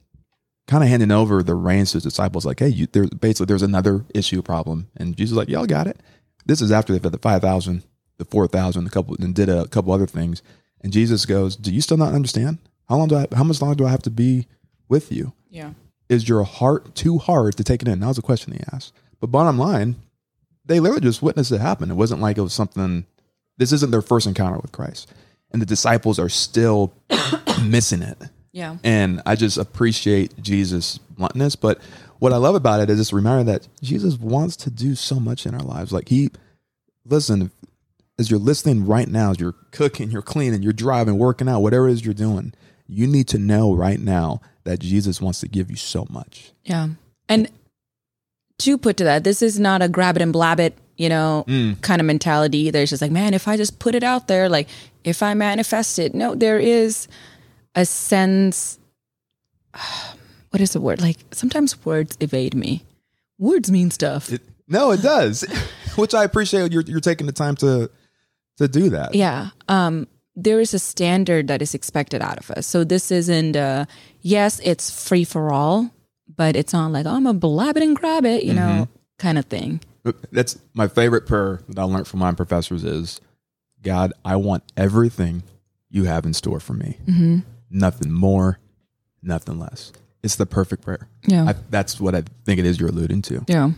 kind 0.66 0.82
of 0.84 0.90
handing 0.90 1.10
over 1.10 1.42
the 1.42 1.54
reins 1.54 1.92
to 1.92 1.96
his 1.96 2.02
disciples, 2.02 2.44
like, 2.44 2.60
"Hey, 2.60 2.68
you, 2.68 2.86
there's 2.92 3.08
basically 3.10 3.46
there's 3.46 3.62
another 3.62 4.04
issue 4.14 4.42
problem," 4.42 4.88
and 4.96 5.16
Jesus 5.16 5.32
is 5.32 5.36
like, 5.38 5.48
"Y'all 5.48 5.64
got 5.66 5.86
it." 5.86 5.98
This 6.44 6.60
is 6.60 6.70
after 6.70 6.92
they 6.92 6.98
fed 6.98 7.12
the 7.12 7.18
five 7.18 7.40
thousand, 7.40 7.82
the 8.18 8.26
four 8.26 8.46
thousand, 8.46 8.86
a 8.86 8.90
couple, 8.90 9.16
and 9.18 9.34
did 9.34 9.48
a 9.48 9.66
couple 9.68 9.92
other 9.92 10.06
things, 10.06 10.42
and 10.82 10.92
Jesus 10.92 11.24
goes, 11.24 11.56
"Do 11.56 11.72
you 11.72 11.80
still 11.80 11.96
not 11.96 12.12
understand? 12.14 12.58
How 12.90 12.96
long 12.98 13.08
do 13.08 13.16
I? 13.16 13.26
How 13.34 13.44
much 13.44 13.62
longer 13.62 13.76
do 13.76 13.86
I 13.86 13.90
have 13.90 14.02
to 14.02 14.10
be 14.10 14.46
with 14.88 15.10
you? 15.10 15.32
Yeah. 15.48 15.72
Is 16.08 16.28
your 16.28 16.42
heart 16.44 16.94
too 16.94 17.18
hard 17.18 17.56
to 17.56 17.64
take 17.64 17.82
it 17.82 17.88
in?" 17.88 18.00
That 18.00 18.08
was 18.08 18.18
a 18.18 18.22
question 18.22 18.52
he 18.52 18.60
asked. 18.72 18.92
But 19.20 19.28
bottom 19.28 19.58
line, 19.58 19.96
they 20.64 20.80
literally 20.80 21.00
just 21.02 21.22
witnessed 21.22 21.52
it 21.52 21.60
happen. 21.60 21.90
It 21.90 21.94
wasn't 21.94 22.20
like 22.20 22.38
it 22.38 22.42
was 22.42 22.52
something. 22.52 23.06
This 23.56 23.72
isn't 23.72 23.90
their 23.90 24.02
first 24.02 24.26
encounter 24.26 24.58
with 24.58 24.72
Christ, 24.72 25.12
and 25.50 25.60
the 25.60 25.66
disciples 25.66 26.18
are 26.18 26.28
still 26.28 26.92
missing 27.64 28.02
it. 28.02 28.18
Yeah. 28.52 28.76
And 28.82 29.22
I 29.26 29.36
just 29.36 29.58
appreciate 29.58 30.40
Jesus' 30.40 30.98
bluntness. 30.98 31.56
But 31.56 31.80
what 32.18 32.32
I 32.32 32.36
love 32.36 32.54
about 32.54 32.80
it 32.80 32.90
is 32.90 32.98
this 32.98 33.12
reminder 33.12 33.52
that 33.52 33.68
Jesus 33.82 34.18
wants 34.18 34.56
to 34.56 34.70
do 34.70 34.94
so 34.94 35.20
much 35.20 35.46
in 35.46 35.54
our 35.54 35.62
lives. 35.62 35.92
Like 35.92 36.08
he, 36.08 36.30
listen, 37.04 37.50
as 38.18 38.30
you're 38.30 38.40
listening 38.40 38.86
right 38.86 39.08
now, 39.08 39.30
as 39.30 39.40
you're 39.40 39.54
cooking, 39.70 40.10
you're 40.10 40.22
cleaning, 40.22 40.62
you're 40.62 40.72
driving, 40.72 41.18
working 41.18 41.48
out, 41.48 41.60
whatever 41.60 41.88
it 41.88 41.92
is 41.92 42.04
you're 42.04 42.14
doing, 42.14 42.52
you 42.86 43.06
need 43.06 43.28
to 43.28 43.38
know 43.38 43.74
right 43.74 44.00
now 44.00 44.40
that 44.68 44.80
Jesus 44.80 45.20
wants 45.20 45.40
to 45.40 45.48
give 45.48 45.70
you 45.70 45.76
so 45.76 46.06
much. 46.10 46.52
Yeah. 46.64 46.88
And 47.28 47.48
to 48.58 48.76
put 48.78 48.96
to 48.98 49.04
that, 49.04 49.24
this 49.24 49.40
is 49.42 49.58
not 49.58 49.80
a 49.82 49.88
grab 49.88 50.16
it 50.16 50.22
and 50.22 50.32
blab 50.32 50.60
it, 50.60 50.74
you 50.96 51.08
know, 51.08 51.44
Mm. 51.48 51.80
kind 51.80 52.00
of 52.00 52.06
mentality 52.06 52.58
either. 52.66 52.80
It's 52.80 52.90
just 52.90 53.00
like, 53.02 53.10
man, 53.10 53.32
if 53.34 53.48
I 53.48 53.56
just 53.56 53.78
put 53.78 53.94
it 53.94 54.02
out 54.02 54.26
there, 54.28 54.48
like 54.48 54.68
if 55.04 55.22
I 55.22 55.34
manifest 55.34 55.98
it, 55.98 56.14
no, 56.14 56.34
there 56.34 56.58
is 56.58 57.08
a 57.74 57.84
sense. 57.84 58.78
What 60.50 60.62
is 60.62 60.72
the 60.72 60.80
word? 60.80 61.02
Like 61.02 61.18
sometimes 61.30 61.84
words 61.84 62.16
evade 62.20 62.54
me. 62.54 62.82
Words 63.38 63.70
mean 63.70 63.90
stuff. 63.90 64.32
It, 64.32 64.40
no, 64.66 64.92
it 64.92 65.02
does, 65.02 65.42
which 65.96 66.14
I 66.14 66.24
appreciate. 66.24 66.72
You're 66.72 66.82
you're 66.86 67.00
taking 67.00 67.26
the 67.26 67.32
time 67.34 67.54
to 67.56 67.90
to 68.56 68.66
do 68.66 68.88
that. 68.90 69.14
yeah. 69.14 69.50
Um, 69.68 70.08
there 70.40 70.60
is 70.60 70.72
a 70.72 70.78
standard 70.78 71.48
that 71.48 71.60
is 71.60 71.74
expected 71.74 72.22
out 72.22 72.38
of 72.38 72.50
us. 72.52 72.66
So 72.66 72.84
this 72.84 73.10
isn't, 73.10 73.56
uh, 73.56 73.86
yes, 74.20 74.60
it's 74.62 74.88
free 74.88 75.24
for 75.24 75.52
all, 75.52 75.90
but 76.36 76.54
it's 76.54 76.72
not 76.72 76.92
like, 76.92 77.06
oh, 77.06 77.10
I'm 77.16 77.26
a 77.26 77.34
blab 77.34 77.76
it 77.76 77.82
and 77.82 77.96
grab 77.96 78.24
it, 78.24 78.44
you 78.44 78.54
know, 78.54 78.86
kind 79.18 79.36
of 79.36 79.46
thing. 79.46 79.80
That's 80.30 80.56
my 80.74 80.86
favorite 80.86 81.26
prayer 81.26 81.60
that 81.68 81.78
I 81.78 81.82
learned 81.82 82.06
from 82.06 82.20
my 82.20 82.32
professors 82.32 82.84
is, 82.84 83.20
God, 83.82 84.12
I 84.24 84.36
want 84.36 84.62
everything 84.76 85.42
you 85.90 86.04
have 86.04 86.24
in 86.24 86.32
store 86.32 86.60
for 86.60 86.72
me. 86.72 86.98
Mm-hmm. 87.06 87.38
Nothing 87.70 88.12
more, 88.12 88.60
nothing 89.22 89.58
less. 89.58 89.92
It's 90.22 90.36
the 90.36 90.46
perfect 90.46 90.82
prayer. 90.84 91.08
Yeah. 91.26 91.46
I, 91.48 91.54
that's 91.68 92.00
what 92.00 92.14
I 92.14 92.22
think 92.44 92.60
it 92.60 92.64
is 92.66 92.78
you're 92.78 92.90
alluding 92.90 93.22
to. 93.22 93.44
yeah. 93.48 93.70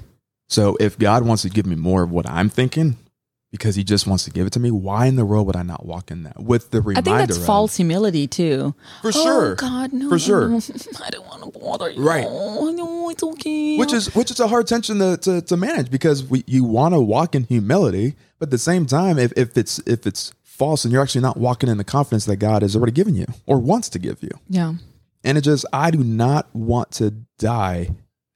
So 0.48 0.76
if 0.80 0.98
God 0.98 1.24
wants 1.24 1.42
to 1.42 1.48
give 1.48 1.64
me 1.64 1.76
more 1.76 2.02
of 2.02 2.10
what 2.10 2.28
I'm 2.28 2.48
thinking, 2.48 2.96
because 3.50 3.74
He 3.74 3.84
just 3.84 4.06
wants 4.06 4.24
to 4.24 4.30
give 4.30 4.46
it 4.46 4.52
to 4.54 4.60
me, 4.60 4.70
why 4.70 5.06
in 5.06 5.16
the 5.16 5.24
world 5.24 5.46
would 5.46 5.56
I 5.56 5.62
not 5.62 5.84
walk 5.84 6.10
in 6.10 6.22
that 6.22 6.40
with 6.40 6.70
the 6.70 6.80
reminder? 6.80 7.10
I 7.10 7.16
think 7.18 7.28
that's 7.28 7.44
false 7.44 7.76
humility 7.76 8.26
too. 8.26 8.74
for 9.02 9.08
oh, 9.08 9.10
sure. 9.10 9.52
Oh 9.52 9.54
God, 9.56 9.92
no. 9.92 10.08
For 10.08 10.18
sure. 10.18 10.54
I 11.04 11.10
don't 11.10 11.26
want 11.26 11.42
to 11.42 11.58
bother 11.58 11.90
you. 11.90 12.02
Right. 12.02 12.24
Oh, 12.26 12.70
no, 12.70 13.10
it's 13.10 13.22
okay. 13.22 13.76
which 13.76 13.92
is 13.92 14.14
which 14.14 14.30
is 14.30 14.40
a 14.40 14.48
hard 14.48 14.66
tension 14.66 14.98
to, 14.98 15.16
to, 15.18 15.42
to 15.42 15.56
manage 15.56 15.90
because 15.90 16.24
we, 16.24 16.44
you 16.46 16.64
want 16.64 16.94
to 16.94 17.00
walk 17.00 17.34
in 17.34 17.44
humility, 17.44 18.14
but 18.38 18.48
at 18.48 18.50
the 18.50 18.58
same 18.58 18.86
time, 18.86 19.18
if, 19.18 19.32
if 19.36 19.56
it's 19.56 19.78
if 19.80 20.06
it's 20.06 20.32
false 20.44 20.84
and 20.84 20.92
you're 20.92 21.02
actually 21.02 21.22
not 21.22 21.36
walking 21.36 21.68
in 21.68 21.78
the 21.78 21.84
confidence 21.84 22.26
that 22.26 22.36
God 22.36 22.62
has 22.62 22.76
already 22.76 22.92
given 22.92 23.14
you 23.14 23.26
or 23.46 23.58
wants 23.58 23.88
to 23.90 23.98
give 23.98 24.22
you, 24.22 24.30
yeah. 24.48 24.74
and 25.24 25.38
it 25.38 25.42
just 25.42 25.64
I 25.72 25.90
do 25.90 26.04
not 26.04 26.54
want 26.54 26.92
to 26.92 27.10
die. 27.38 27.90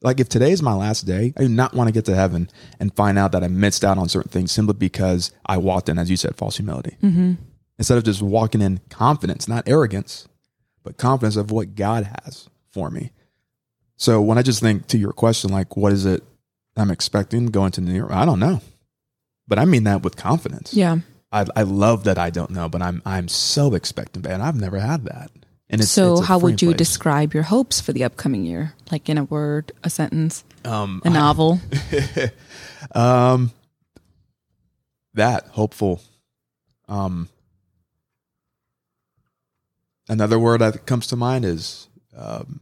Like 0.05 0.21
if 0.21 0.29
today 0.29 0.53
is 0.53 0.63
my 0.63 0.75
last 0.75 1.07
day, 1.07 1.33
I 1.35 1.41
do 1.41 1.49
not 1.49 1.73
want 1.73 1.89
to 1.89 1.93
get 1.93 2.05
to 2.05 2.15
heaven 2.15 2.51
and 2.79 2.95
find 2.95 3.19
out 3.19 3.33
that 3.33 3.43
I 3.43 3.49
missed 3.49 3.85
out 3.85 3.97
on 3.97 4.11
certain 4.11 4.31
things 4.31 4.53
simply 4.53 4.75
because 4.75 5.33
I 5.47 5.57
walked 5.57 5.89
in, 5.89 5.99
as 5.99 6.11
you 6.11 6.19
said, 6.19 6.37
false 6.37 6.59
humility. 6.59 6.99
Mm-hmm. 7.03 7.33
Instead 7.79 7.99
of 7.99 8.05
just 8.05 8.21
walking 8.21 8.61
in 8.61 8.81
confidence, 8.91 9.49
not 9.49 9.67
arrogance, 9.67 10.29
but 10.83 10.99
confidence 10.99 11.37
of 11.37 11.51
what 11.51 11.75
God 11.75 12.05
has 12.05 12.51
for 12.71 12.91
me. 12.91 13.13
So 13.97 14.21
when 14.21 14.37
I 14.37 14.43
just 14.43 14.61
think 14.61 14.87
to 14.89 14.99
your 14.99 15.13
question, 15.13 15.51
like, 15.51 15.75
what 15.75 15.93
is 15.93 16.05
it 16.05 16.23
I'm 16.77 16.91
expecting 16.91 17.47
going 17.47 17.73
to 17.73 17.81
New 17.81 17.95
York? 17.95 18.11
I 18.11 18.27
don't 18.27 18.41
know. 18.41 18.61
But 19.49 19.59
I 19.59 19.65
mean 19.65 19.85
that 19.85 20.03
with 20.03 20.17
confidence. 20.17 20.75
Yeah. 20.75 20.99
I, 21.33 21.47
I 21.57 21.63
love 21.63 22.05
that 22.05 22.19
I 22.19 22.29
don't 22.29 22.51
know, 22.51 22.69
but 22.69 22.83
I'm 22.83 23.03
I'm 23.05 23.27
so 23.27 23.75
expectant, 23.75 24.25
and 24.27 24.43
I've 24.43 24.61
never 24.61 24.79
had 24.79 25.05
that. 25.07 25.31
And 25.71 25.81
it's 25.81 25.91
so, 25.91 26.19
it's 26.19 26.27
how 26.27 26.39
would 26.39 26.61
you 26.61 26.69
place. 26.69 26.79
describe 26.79 27.33
your 27.33 27.45
hopes 27.45 27.81
for 27.81 27.93
the 27.93 28.05
upcoming 28.05 28.45
year? 28.45 28.75
Like 28.93 29.09
in 29.09 29.19
a 29.19 29.25
word, 29.25 29.73
a 29.83 29.91
sentence, 29.91 30.45
um 30.65 31.01
a 31.05 31.11
novel? 31.11 31.61
um 32.95 33.51
that 35.15 35.47
hopeful 35.49 36.03
um 36.89 37.29
another 40.09 40.39
word 40.39 40.61
that 40.61 40.87
comes 40.87 41.07
to 41.07 41.17
mind 41.17 41.45
is 41.45 41.89
um 42.17 42.61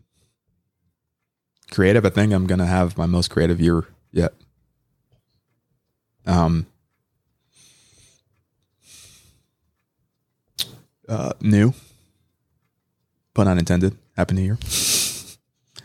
creative 1.70 2.04
i 2.04 2.10
think 2.10 2.32
i'm 2.32 2.46
gonna 2.46 2.66
have 2.66 2.96
my 2.96 3.06
most 3.06 3.30
creative 3.30 3.60
year 3.60 3.86
yet 4.12 4.34
um 6.26 6.66
uh 11.08 11.32
new 11.40 11.72
pun 13.35 13.49
unintended 13.49 13.97
happy 14.16 14.35
new 14.35 14.42
year 14.42 14.59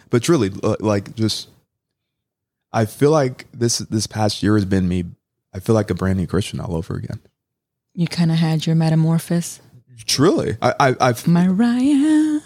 but 0.10 0.24
truly 0.24 0.52
uh, 0.64 0.76
like 0.80 1.16
just 1.16 1.50
I 2.72 2.86
feel 2.86 3.12
like 3.12 3.48
this 3.52 3.80
this 3.80 4.08
past 4.08 4.44
year 4.44 4.56
has 4.56 4.66
been 4.66 4.88
me. 4.88 5.06
I 5.54 5.60
feel 5.60 5.74
like 5.74 5.90
a 5.90 5.96
brand 5.96 6.20
new 6.20 6.28
Christian 6.28 6.60
all 6.60 6.76
over 6.76 6.96
again. 6.96 7.20
You 7.94 8.08
kind 8.08 8.32
of 8.32 8.38
had 8.38 8.68
your 8.68 8.76
metamorphosis. 8.76 9.62
Truly, 10.06 10.58
I, 10.62 10.74
I 10.80 10.96
I've 11.00 11.28
Mariah. 11.28 12.42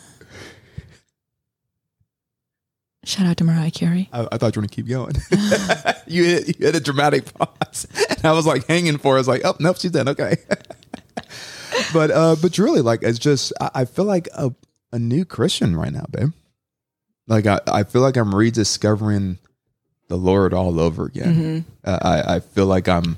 Shout 3.04 3.26
out 3.26 3.38
to 3.38 3.44
Mariah 3.44 3.72
Carey. 3.72 4.10
I, 4.14 4.28
I 4.32 4.38
thought 4.38 4.56
you 4.56 4.62
were 4.62 4.68
gonna 4.68 4.76
keep 4.76 4.88
going. 4.88 5.16
you 6.08 6.24
hit 6.24 6.48
you 6.48 6.66
hit 6.66 6.76
a 6.76 6.80
dramatic 6.80 7.34
pause, 7.34 7.88
and 8.10 8.24
I 8.24 8.32
was 8.32 8.46
like 8.46 8.68
hanging 8.68 9.00
for. 9.00 9.16
it. 9.16 9.18
I 9.18 9.22
was 9.22 9.28
like, 9.28 9.42
oh 9.44 9.56
nope, 9.60 9.78
she's 9.80 9.92
done. 9.92 10.08
Okay, 10.08 10.38
but 11.94 12.12
uh, 12.12 12.36
but 12.42 12.54
truly, 12.54 12.82
like 12.82 13.04
it's 13.04 13.20
just 13.20 13.52
I, 13.60 13.72
I 13.74 13.86
feel 13.86 14.06
like 14.06 14.30
a 14.34 14.54
a 14.92 15.00
new 15.00 15.26
Christian 15.26 15.76
right 15.76 15.92
now, 15.94 16.06
babe. 16.10 16.32
Like 17.28 17.46
I 17.46 17.60
I 17.68 17.84
feel 17.84 18.02
like 18.02 18.18
I'm 18.18 18.34
rediscovering 18.34 19.38
the 20.08 20.18
Lord 20.18 20.54
all 20.54 20.80
over 20.80 21.06
again. 21.06 21.66
Uh, 21.84 22.00
I 22.02 22.36
I 22.36 22.40
feel 22.40 22.66
like 22.66 22.88
I'm 22.90 23.18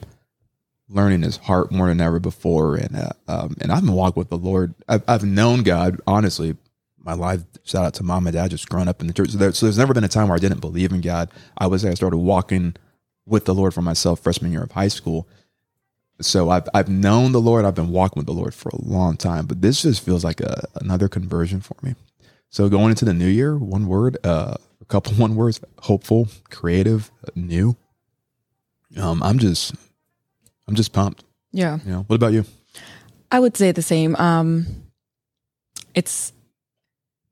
learning 0.90 1.24
His 1.24 1.38
heart 1.38 1.72
more 1.72 1.88
than 1.88 2.02
ever 2.02 2.20
before, 2.20 2.76
and 2.76 2.96
uh, 2.96 3.10
um, 3.28 3.56
and 3.62 3.72
I've 3.72 3.84
been 3.84 3.94
walking 3.94 4.20
with 4.22 4.30
the 4.30 4.38
Lord. 4.38 4.76
I've 4.88 5.04
I've 5.08 5.24
known 5.24 5.64
God 5.64 6.00
honestly 6.06 6.56
my 7.00 7.14
life. 7.14 7.42
Shout 7.64 7.86
out 7.86 7.94
to 7.96 8.04
mom 8.04 8.28
and 8.28 8.36
dad, 8.36 8.52
just 8.52 8.70
growing 8.70 8.88
up 8.88 9.02
in 9.02 9.08
the 9.08 9.14
church. 9.14 9.32
So, 9.32 9.38
there, 9.38 9.52
so 9.54 9.66
there's 9.66 9.78
never 9.78 9.94
been 9.94 10.04
a 10.04 10.10
time 10.10 10.28
where 10.28 10.38
I 10.38 10.40
didn't 10.40 10.62
believe 10.62 10.92
in 10.92 11.02
God. 11.02 11.30
I 11.58 11.68
was 11.68 11.86
I 11.86 11.94
started 11.94 12.18
walking 12.18 12.76
with 13.26 13.46
the 13.46 13.54
Lord 13.54 13.74
for 13.74 13.82
myself 13.82 14.20
freshman 14.20 14.52
year 14.52 14.64
of 14.64 14.72
high 14.72 14.88
school. 14.90 15.28
So 16.22 16.50
I've 16.50 16.70
I've 16.74 16.90
known 16.90 17.32
the 17.32 17.42
Lord. 17.42 17.66
I've 17.66 17.76
been 17.76 17.90
walking 17.90 18.20
with 18.20 18.28
the 18.28 18.34
Lord 18.34 18.54
for 18.54 18.70
a 18.70 18.82
long 18.82 19.18
time, 19.18 19.46
but 19.46 19.62
this 19.62 19.82
just 19.82 20.04
feels 20.04 20.24
like 20.24 20.42
a, 20.42 20.68
another 20.76 21.08
conversion 21.10 21.60
for 21.60 21.76
me. 21.82 21.96
So 22.50 22.70
going 22.70 22.92
into 22.92 23.06
the 23.06 23.14
new 23.14 23.28
year, 23.28 23.58
one 23.58 23.88
word, 23.88 24.18
uh, 24.24 24.56
a 24.80 24.86
couple 24.86 25.14
one 25.18 25.36
words: 25.36 25.60
hopeful, 25.80 26.28
creative, 26.50 27.12
new. 27.36 27.76
Um, 28.96 29.24
I'm 29.24 29.40
just, 29.40 29.74
I'm 30.68 30.76
just 30.76 30.94
pumped. 30.94 31.24
Yeah. 31.52 31.80
You 31.84 31.92
know, 31.92 32.04
what 32.08 32.16
about 32.16 32.34
you? 32.34 32.46
I 33.32 33.40
would 33.40 33.58
say 33.58 33.72
the 33.72 33.82
same. 33.82 34.16
Um, 34.18 34.68
it's 35.96 36.32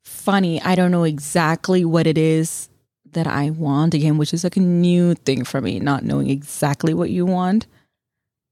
funny. 0.03 0.61
I 0.61 0.75
don't 0.75 0.91
know 0.91 1.03
exactly 1.03 1.85
what 1.85 2.07
it 2.07 2.17
is 2.17 2.69
that 3.11 3.27
I 3.27 3.49
want 3.49 3.93
again, 3.93 4.17
which 4.17 4.33
is 4.33 4.43
like 4.43 4.57
a 4.57 4.61
new 4.61 5.15
thing 5.15 5.43
for 5.43 5.61
me, 5.61 5.79
not 5.79 6.03
knowing 6.03 6.29
exactly 6.29 6.93
what 6.93 7.09
you 7.09 7.25
want. 7.25 7.67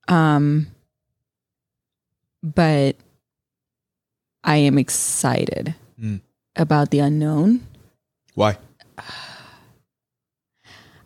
Um, 0.10 0.68
but 2.44 2.96
I 4.44 4.58
am 4.58 4.78
excited 4.78 5.76
Mm. 6.00 6.22
about 6.56 6.92
the 6.92 7.00
unknown. 7.00 7.68
Why? 8.36 8.58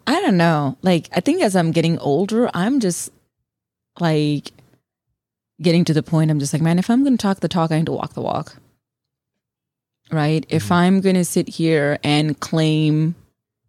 I 0.05 0.21
don't 0.21 0.37
know. 0.37 0.77
Like, 0.81 1.09
I 1.13 1.19
think 1.19 1.41
as 1.41 1.55
I'm 1.55 1.71
getting 1.71 1.97
older, 1.99 2.49
I'm 2.53 2.79
just 2.79 3.11
like 3.99 4.51
getting 5.61 5.85
to 5.85 5.93
the 5.93 6.03
point. 6.03 6.29
I'm 6.29 6.39
just 6.39 6.53
like, 6.53 6.61
man, 6.61 6.77
if 6.79 6.89
I'm 6.89 7.03
going 7.03 7.17
to 7.17 7.21
talk 7.21 7.39
the 7.39 7.47
talk, 7.47 7.71
I 7.71 7.77
need 7.77 7.85
to 7.87 7.91
walk 7.93 8.13
the 8.13 8.21
walk. 8.21 8.57
Right? 10.11 10.45
If 10.49 10.71
I'm 10.71 11.01
going 11.01 11.15
to 11.15 11.25
sit 11.25 11.47
here 11.49 11.97
and 12.03 12.39
claim 12.39 13.15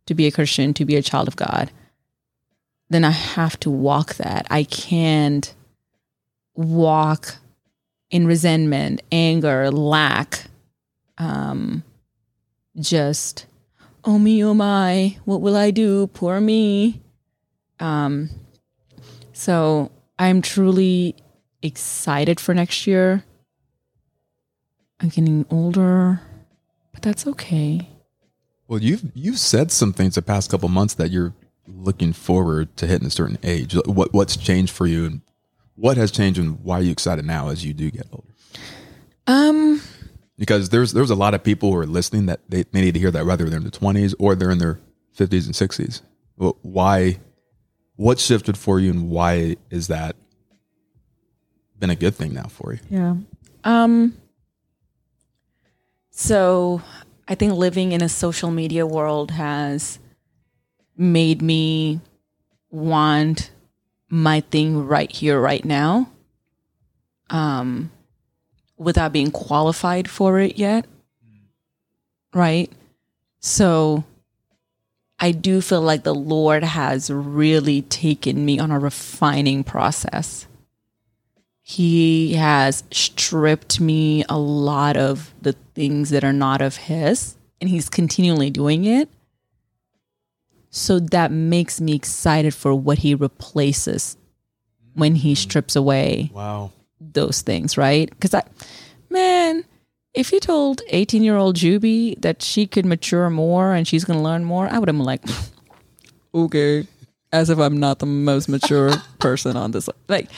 to 0.06 0.14
be 0.14 0.26
a 0.26 0.32
Christian, 0.32 0.74
to 0.74 0.84
be 0.84 0.96
a 0.96 1.02
child 1.02 1.28
of 1.28 1.36
God, 1.36 1.70
then 2.94 3.04
I 3.04 3.10
have 3.10 3.58
to 3.60 3.70
walk 3.70 4.14
that. 4.16 4.46
I 4.50 4.64
can't 4.64 5.54
walk 6.54 7.36
in 8.10 8.26
resentment, 8.26 9.02
anger, 9.10 9.70
lack, 9.70 10.44
um, 11.18 11.82
just 12.78 13.46
oh 14.04 14.18
me 14.18 14.44
oh 14.44 14.54
my 14.54 15.16
what 15.24 15.40
will 15.40 15.56
i 15.56 15.70
do? 15.70 16.06
Poor 16.08 16.40
me. 16.40 17.00
Um 17.80 18.30
so 19.32 19.90
i'm 20.18 20.42
truly 20.42 21.16
excited 21.62 22.38
for 22.38 22.54
next 22.54 22.86
year. 22.86 23.24
I'm 25.00 25.08
getting 25.08 25.46
older 25.50 26.20
but 26.92 27.02
that's 27.02 27.26
okay. 27.26 27.88
Well, 28.68 28.80
you've 28.80 29.10
you've 29.14 29.38
said 29.38 29.70
some 29.70 29.92
things 29.92 30.14
the 30.14 30.22
past 30.22 30.50
couple 30.50 30.68
months 30.68 30.94
that 30.94 31.10
you're 31.10 31.34
looking 31.84 32.12
forward 32.12 32.76
to 32.78 32.86
hitting 32.86 33.06
a 33.06 33.10
certain 33.10 33.38
age. 33.42 33.74
What 33.86 34.12
what's 34.12 34.36
changed 34.36 34.72
for 34.72 34.86
you, 34.86 35.04
and 35.06 35.20
what 35.76 35.96
has 35.96 36.10
changed, 36.10 36.38
and 36.38 36.60
why 36.64 36.78
are 36.78 36.82
you 36.82 36.92
excited 36.92 37.24
now 37.24 37.48
as 37.48 37.64
you 37.64 37.74
do 37.74 37.90
get 37.90 38.06
older? 38.12 38.28
um 39.26 39.80
Because 40.38 40.70
there's 40.70 40.92
there's 40.92 41.10
a 41.10 41.14
lot 41.14 41.34
of 41.34 41.42
people 41.42 41.70
who 41.72 41.78
are 41.78 41.86
listening 41.86 42.26
that 42.26 42.40
they, 42.48 42.62
they 42.64 42.80
need 42.80 42.94
to 42.94 43.00
hear 43.00 43.10
that 43.10 43.26
whether 43.26 43.44
they're 43.44 43.58
in 43.58 43.62
their 43.64 43.70
20s 43.70 44.14
or 44.18 44.34
they're 44.34 44.50
in 44.50 44.58
their 44.58 44.80
50s 45.16 45.46
and 45.46 45.54
60s. 45.54 46.02
Well, 46.36 46.58
why? 46.62 47.20
What 47.96 48.18
shifted 48.18 48.58
for 48.58 48.80
you, 48.80 48.90
and 48.90 49.08
why 49.08 49.56
is 49.70 49.86
that 49.86 50.16
been 51.78 51.90
a 51.90 51.96
good 51.96 52.14
thing 52.14 52.34
now 52.34 52.48
for 52.48 52.72
you? 52.72 52.80
Yeah. 52.90 53.16
Um 53.64 54.14
so 56.10 56.82
I 57.26 57.34
think 57.34 57.54
living 57.54 57.92
in 57.92 58.02
a 58.02 58.08
social 58.08 58.50
media 58.50 58.86
world 58.86 59.30
has 59.32 59.98
made 60.96 61.42
me 61.42 62.00
want 62.70 63.50
my 64.08 64.40
thing 64.40 64.86
right 64.86 65.10
here 65.10 65.40
right 65.40 65.64
now. 65.64 66.10
Um 67.30 67.90
without 68.76 69.12
being 69.12 69.30
qualified 69.30 70.10
for 70.10 70.40
it 70.40 70.58
yet. 70.58 70.86
Right? 72.34 72.70
So 73.40 74.04
I 75.20 75.30
do 75.30 75.60
feel 75.60 75.80
like 75.80 76.02
the 76.02 76.14
Lord 76.14 76.64
has 76.64 77.08
really 77.10 77.82
taken 77.82 78.44
me 78.44 78.58
on 78.58 78.70
a 78.70 78.78
refining 78.78 79.62
process 79.62 80.46
he 81.66 82.34
has 82.34 82.84
stripped 82.90 83.80
me 83.80 84.22
a 84.28 84.38
lot 84.38 84.98
of 84.98 85.32
the 85.40 85.54
things 85.74 86.10
that 86.10 86.22
are 86.22 86.32
not 86.32 86.60
of 86.60 86.76
his 86.76 87.36
and 87.58 87.70
he's 87.70 87.88
continually 87.88 88.50
doing 88.50 88.84
it 88.84 89.08
so 90.74 90.98
that 90.98 91.30
makes 91.30 91.80
me 91.80 91.94
excited 91.94 92.52
for 92.52 92.74
what 92.74 92.98
he 92.98 93.14
replaces 93.14 94.16
when 94.94 95.14
he 95.14 95.32
mm. 95.32 95.36
strips 95.36 95.76
away 95.76 96.30
Wow. 96.34 96.72
those 97.00 97.42
things 97.42 97.78
right? 97.78 98.10
Because 98.10 98.34
i 98.34 98.42
man 99.08 99.64
if 100.14 100.32
you 100.32 100.40
told 100.40 100.82
18 100.88 101.22
year 101.22 101.36
old 101.36 101.56
juby 101.56 102.20
that 102.22 102.42
she 102.42 102.66
could 102.66 102.84
mature 102.84 103.30
more 103.30 103.72
and 103.72 103.86
she's 103.86 104.04
going 104.04 104.18
to 104.18 104.22
learn 104.22 104.44
more 104.44 104.66
i 104.68 104.78
would 104.78 104.88
have 104.88 104.96
been 104.96 105.04
like 105.04 105.22
okay 106.34 106.86
as 107.32 107.50
if 107.50 107.58
i'm 107.58 107.78
not 107.78 108.00
the 108.00 108.06
most 108.06 108.48
mature 108.48 108.90
person 109.20 109.56
on 109.56 109.70
this 109.70 109.88
like 110.08 110.28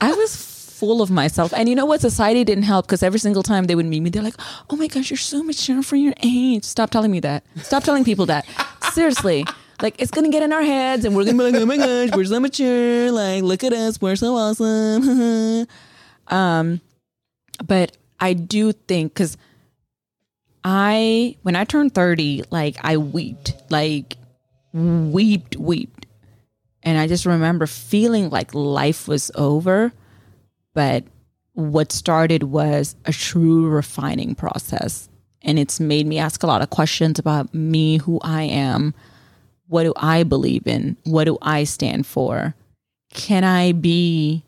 i 0.00 0.12
was 0.12 0.34
full 0.76 1.00
of 1.00 1.10
myself. 1.10 1.54
And 1.56 1.70
you 1.70 1.74
know 1.74 1.86
what? 1.86 2.02
Society 2.02 2.44
didn't 2.44 2.64
help 2.64 2.86
because 2.86 3.02
every 3.02 3.18
single 3.18 3.42
time 3.42 3.64
they 3.64 3.74
would 3.74 3.86
meet 3.86 4.00
me 4.00 4.10
they're 4.10 4.22
like 4.22 4.36
oh 4.68 4.76
my 4.76 4.88
gosh 4.88 5.10
you're 5.10 5.16
so 5.16 5.42
mature 5.42 5.82
for 5.82 5.96
your 5.96 6.12
age. 6.22 6.64
Stop 6.64 6.90
telling 6.90 7.10
me 7.10 7.20
that. 7.20 7.44
Stop 7.62 7.82
telling 7.82 8.04
people 8.04 8.26
that. 8.26 8.44
Seriously 8.92 9.46
like 9.82 9.96
it's 9.98 10.10
gonna 10.10 10.30
get 10.30 10.42
in 10.42 10.52
our 10.52 10.62
heads 10.62 11.04
and 11.04 11.14
we're 11.14 11.24
gonna 11.24 11.38
be 11.38 11.50
like 11.50 11.54
oh 11.54 11.66
my 11.66 11.76
gosh 11.76 12.10
we're 12.14 12.24
so 12.24 12.40
mature. 12.40 13.10
Like 13.10 13.42
look 13.42 13.64
at 13.64 13.72
us 13.72 14.00
we're 14.00 14.16
so 14.16 14.34
awesome. 14.36 15.66
Um 16.28 16.80
but 17.64 17.96
i 18.18 18.32
do 18.32 18.72
think 18.72 19.14
because 19.14 19.36
i 20.64 21.36
when 21.42 21.54
i 21.54 21.62
turned 21.62 21.94
30 21.94 22.42
like 22.50 22.76
i 22.82 22.96
weeped 22.96 23.54
like 23.70 24.16
weeped 24.72 25.56
weeped. 25.56 26.06
And 26.82 26.98
i 26.98 27.06
just 27.06 27.26
remember 27.26 27.66
feeling 27.66 28.28
like 28.30 28.54
life 28.54 29.06
was 29.06 29.30
over 29.36 29.92
but 30.74 31.04
what 31.52 31.92
started 31.92 32.42
was 32.42 32.94
a 33.06 33.12
true 33.12 33.66
refining 33.66 34.34
process. 34.34 35.08
And 35.40 35.58
it's 35.58 35.80
made 35.80 36.06
me 36.06 36.18
ask 36.18 36.42
a 36.42 36.46
lot 36.46 36.60
of 36.60 36.68
questions 36.70 37.18
about 37.18 37.54
me 37.54 37.98
who 37.98 38.18
i 38.22 38.42
am 38.42 38.94
what 39.68 39.82
do 39.82 39.92
i 39.96 40.22
believe 40.22 40.66
in? 40.66 40.96
What 41.04 41.24
do 41.24 41.38
i 41.42 41.64
stand 41.64 42.06
for? 42.06 42.54
Can 43.12 43.44
i 43.44 43.72
be 43.72 44.44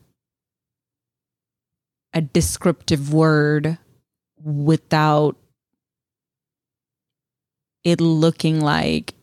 a 2.13 2.21
descriptive 2.21 3.13
word 3.13 3.77
without 4.43 5.35
it 7.83 8.01
looking 8.01 8.61
like 8.61 9.13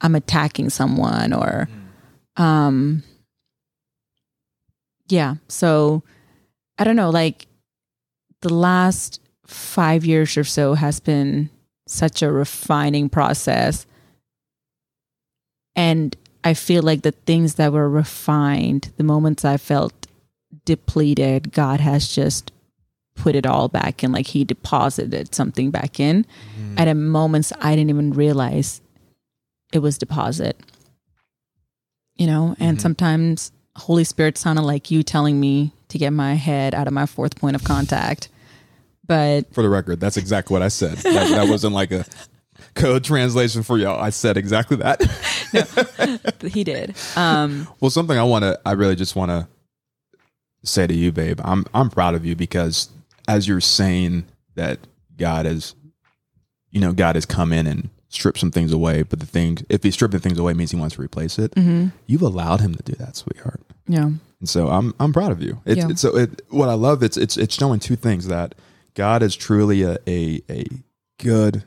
I'm 0.00 0.14
attacking 0.14 0.70
someone 0.70 1.32
or 1.32 1.68
um 2.36 3.02
yeah. 5.08 5.36
So 5.48 6.02
I 6.78 6.84
don't 6.84 6.96
know 6.96 7.10
like 7.10 7.46
the 8.42 8.52
last 8.52 9.20
5 9.46 10.04
years 10.04 10.36
or 10.36 10.44
so 10.44 10.74
has 10.74 11.00
been 11.00 11.50
such 11.86 12.22
a 12.22 12.30
refining 12.30 13.08
process 13.08 13.86
and 15.78 16.16
I 16.44 16.54
feel 16.54 16.82
like 16.82 17.02
the 17.02 17.12
things 17.28 17.54
that 17.54 17.72
were 17.72 17.88
refined 17.88 18.90
the 18.96 19.04
moments 19.04 19.44
I 19.44 19.56
felt 19.56 20.06
depleted 20.64 21.52
God 21.52 21.80
has 21.80 22.08
just 22.14 22.52
put 23.14 23.34
it 23.34 23.46
all 23.46 23.68
back 23.68 24.02
in 24.04 24.12
like 24.12 24.28
he 24.28 24.44
deposited 24.44 25.34
something 25.34 25.70
back 25.70 25.98
in 26.00 26.24
Mm. 26.58 26.78
at 26.80 26.88
a 26.88 26.94
moments 26.94 27.52
I 27.60 27.74
didn't 27.74 27.90
even 27.90 28.12
realize 28.12 28.80
it 29.72 29.80
was 29.80 29.98
deposit. 29.98 30.56
You 32.16 32.26
know, 32.26 32.56
and 32.58 32.78
Mhm. 32.78 32.80
sometimes 32.80 33.52
Holy 33.76 34.04
Spirit 34.04 34.36
sounded 34.38 34.62
like 34.62 34.90
you 34.90 35.02
telling 35.02 35.38
me 35.40 35.72
to 35.88 35.98
get 35.98 36.12
my 36.12 36.34
head 36.34 36.74
out 36.74 36.86
of 36.88 36.92
my 36.92 37.06
fourth 37.06 37.36
point 37.36 37.54
of 37.56 37.62
contact. 37.64 38.28
But 39.06 39.52
For 39.54 39.62
the 39.62 39.68
record, 39.68 40.00
that's 40.00 40.16
exactly 40.16 40.52
what 40.54 40.62
I 40.62 40.68
said. 40.68 40.98
That, 40.98 41.28
that 41.30 41.48
wasn't 41.48 41.74
like 41.74 41.92
a 41.92 42.04
code 42.78 43.04
translation 43.04 43.62
for 43.62 43.76
y'all. 43.78 44.00
I 44.00 44.10
said 44.10 44.36
exactly 44.36 44.76
that. 44.78 45.02
he 46.52 46.64
did. 46.64 46.94
Um 47.16 47.68
Well, 47.80 47.90
something 47.90 48.16
I 48.18 48.22
want 48.24 48.44
to, 48.44 48.58
I 48.64 48.72
really 48.72 48.96
just 48.96 49.16
want 49.16 49.30
to 49.30 49.48
say 50.64 50.86
to 50.86 50.94
you, 50.94 51.12
babe. 51.12 51.40
I'm, 51.44 51.64
I'm 51.74 51.90
proud 51.90 52.14
of 52.14 52.24
you 52.24 52.34
because 52.36 52.88
as 53.26 53.46
you're 53.46 53.60
saying 53.60 54.24
that 54.54 54.78
God 55.16 55.46
has, 55.46 55.74
you 56.70 56.80
know, 56.80 56.92
God 56.92 57.14
has 57.16 57.26
come 57.26 57.52
in 57.52 57.66
and 57.66 57.90
stripped 58.08 58.38
some 58.38 58.50
things 58.50 58.72
away, 58.72 59.02
but 59.02 59.20
the 59.20 59.26
thing, 59.26 59.58
if 59.68 59.82
He's 59.82 59.94
stripping 59.94 60.20
things 60.20 60.38
away, 60.38 60.54
means 60.54 60.70
He 60.70 60.76
wants 60.78 60.94
to 60.96 61.02
replace 61.02 61.38
it. 61.38 61.54
mhm. 61.54 61.92
You've 62.06 62.22
allowed 62.22 62.60
Him 62.60 62.74
to 62.74 62.82
do 62.82 62.92
that, 62.94 63.16
sweetheart. 63.16 63.60
yeah. 63.86 64.10
And 64.40 64.48
so 64.48 64.68
I'm, 64.68 64.94
I'm 65.00 65.12
proud 65.12 65.32
of 65.32 65.42
you. 65.42 65.60
It's, 65.66 65.78
Yeah. 65.78 65.88
it's 65.90 66.00
so 66.00 66.16
it, 66.16 66.42
what 66.50 66.68
I 66.68 66.74
love. 66.74 67.02
It's, 67.02 67.16
it's, 67.16 67.36
it's 67.36 67.54
showing 67.54 67.80
two 67.80 67.96
things 67.96 68.28
that 68.28 68.54
God 68.94 69.20
is 69.22 69.34
truly 69.34 69.82
a, 69.82 69.98
a, 70.06 70.40
a 70.48 70.64
good, 71.18 71.64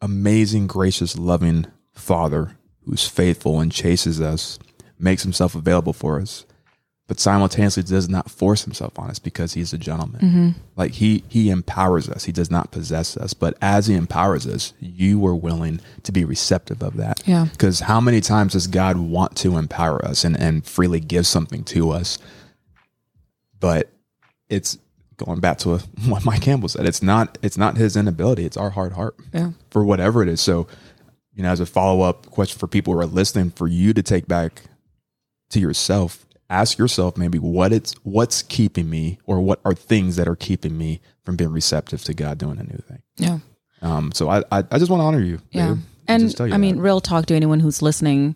amazing, 0.00 0.66
gracious, 0.66 1.18
loving 1.18 1.66
Father 1.92 2.56
who's 2.84 3.06
faithful 3.06 3.60
and 3.60 3.70
chases 3.70 4.20
us, 4.20 4.58
makes 4.98 5.22
himself 5.22 5.54
available 5.54 5.92
for 5.92 6.20
us, 6.20 6.46
but 7.06 7.18
simultaneously 7.18 7.82
does 7.82 8.08
not 8.08 8.30
force 8.30 8.64
himself 8.64 8.98
on 8.98 9.10
us 9.10 9.18
because 9.18 9.54
he's 9.54 9.72
a 9.72 9.78
gentleman. 9.78 10.20
Mm-hmm. 10.20 10.48
Like 10.76 10.92
he 10.92 11.24
he 11.28 11.50
empowers 11.50 12.08
us. 12.08 12.24
He 12.24 12.32
does 12.32 12.50
not 12.50 12.70
possess 12.70 13.16
us, 13.16 13.34
but 13.34 13.56
as 13.62 13.86
he 13.86 13.94
empowers 13.94 14.46
us, 14.46 14.74
you 14.78 15.24
are 15.26 15.34
willing 15.34 15.80
to 16.02 16.12
be 16.12 16.24
receptive 16.24 16.82
of 16.82 16.96
that. 16.98 17.22
Yeah. 17.26 17.46
Because 17.50 17.80
how 17.80 18.00
many 18.00 18.20
times 18.20 18.52
does 18.52 18.66
God 18.66 18.98
want 18.98 19.36
to 19.38 19.56
empower 19.56 20.04
us 20.04 20.22
and, 20.22 20.38
and 20.38 20.64
freely 20.64 21.00
give 21.00 21.26
something 21.26 21.64
to 21.64 21.90
us? 21.90 22.18
But 23.58 23.90
it's 24.48 24.78
going 25.18 25.40
back 25.40 25.58
to 25.58 25.78
what 26.06 26.24
Mike 26.24 26.40
Campbell 26.42 26.68
said. 26.70 26.86
It's 26.86 27.02
not 27.02 27.36
it's 27.42 27.58
not 27.58 27.76
his 27.76 27.96
inability. 27.96 28.44
It's 28.46 28.56
our 28.56 28.70
hard 28.70 28.92
heart 28.94 29.16
Yeah. 29.34 29.50
for 29.70 29.84
whatever 29.84 30.22
it 30.22 30.28
is. 30.28 30.40
So, 30.40 30.66
you 31.34 31.42
know, 31.42 31.50
as 31.50 31.60
a 31.60 31.66
follow 31.66 32.00
up 32.02 32.26
question 32.30 32.58
for 32.58 32.66
people 32.66 32.94
who 32.94 33.00
are 33.00 33.06
listening, 33.06 33.50
for 33.50 33.68
you 33.68 33.92
to 33.94 34.02
take 34.02 34.26
back 34.26 34.62
to 35.50 35.60
yourself, 35.60 36.26
ask 36.50 36.78
yourself 36.78 37.16
maybe 37.16 37.38
what 37.38 37.72
it's 37.72 37.92
what's 38.04 38.42
keeping 38.42 38.88
me, 38.90 39.18
or 39.26 39.40
what 39.40 39.60
are 39.64 39.74
things 39.74 40.16
that 40.16 40.26
are 40.26 40.36
keeping 40.36 40.76
me 40.78 41.00
from 41.24 41.36
being 41.36 41.52
receptive 41.52 42.02
to 42.04 42.14
God 42.14 42.38
doing 42.38 42.58
a 42.58 42.62
new 42.64 42.78
thing. 42.88 43.02
Yeah. 43.16 43.38
Um, 43.82 44.12
so 44.12 44.28
I 44.30 44.38
I, 44.50 44.64
I 44.70 44.78
just 44.78 44.90
want 44.90 45.00
to 45.02 45.04
honor 45.04 45.20
you. 45.20 45.40
Yeah. 45.52 45.74
babe, 45.74 45.78
And 46.08 46.38
you 46.38 46.52
I 46.54 46.58
mean, 46.58 46.78
real 46.78 47.00
talk 47.00 47.26
to 47.26 47.34
anyone 47.34 47.60
who's 47.60 47.82
listening. 47.82 48.34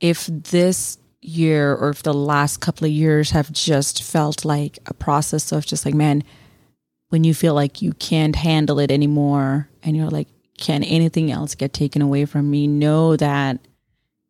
If 0.00 0.26
this 0.26 0.96
year 1.22 1.74
or 1.74 1.90
if 1.90 2.02
the 2.02 2.14
last 2.14 2.60
couple 2.60 2.86
of 2.86 2.92
years 2.92 3.30
have 3.30 3.52
just 3.52 4.02
felt 4.02 4.44
like 4.44 4.78
a 4.86 4.94
process 4.94 5.52
of 5.52 5.66
just 5.66 5.84
like, 5.84 5.94
man, 5.94 6.24
when 7.08 7.24
you 7.24 7.34
feel 7.34 7.54
like 7.54 7.82
you 7.82 7.92
can't 7.94 8.36
handle 8.36 8.78
it 8.78 8.90
anymore 8.90 9.68
and 9.82 9.96
you're 9.96 10.08
like, 10.08 10.28
can 10.56 10.84
anything 10.84 11.30
else 11.30 11.54
get 11.54 11.72
taken 11.72 12.02
away 12.02 12.24
from 12.24 12.50
me? 12.50 12.66
Know 12.66 13.16
that 13.16 13.58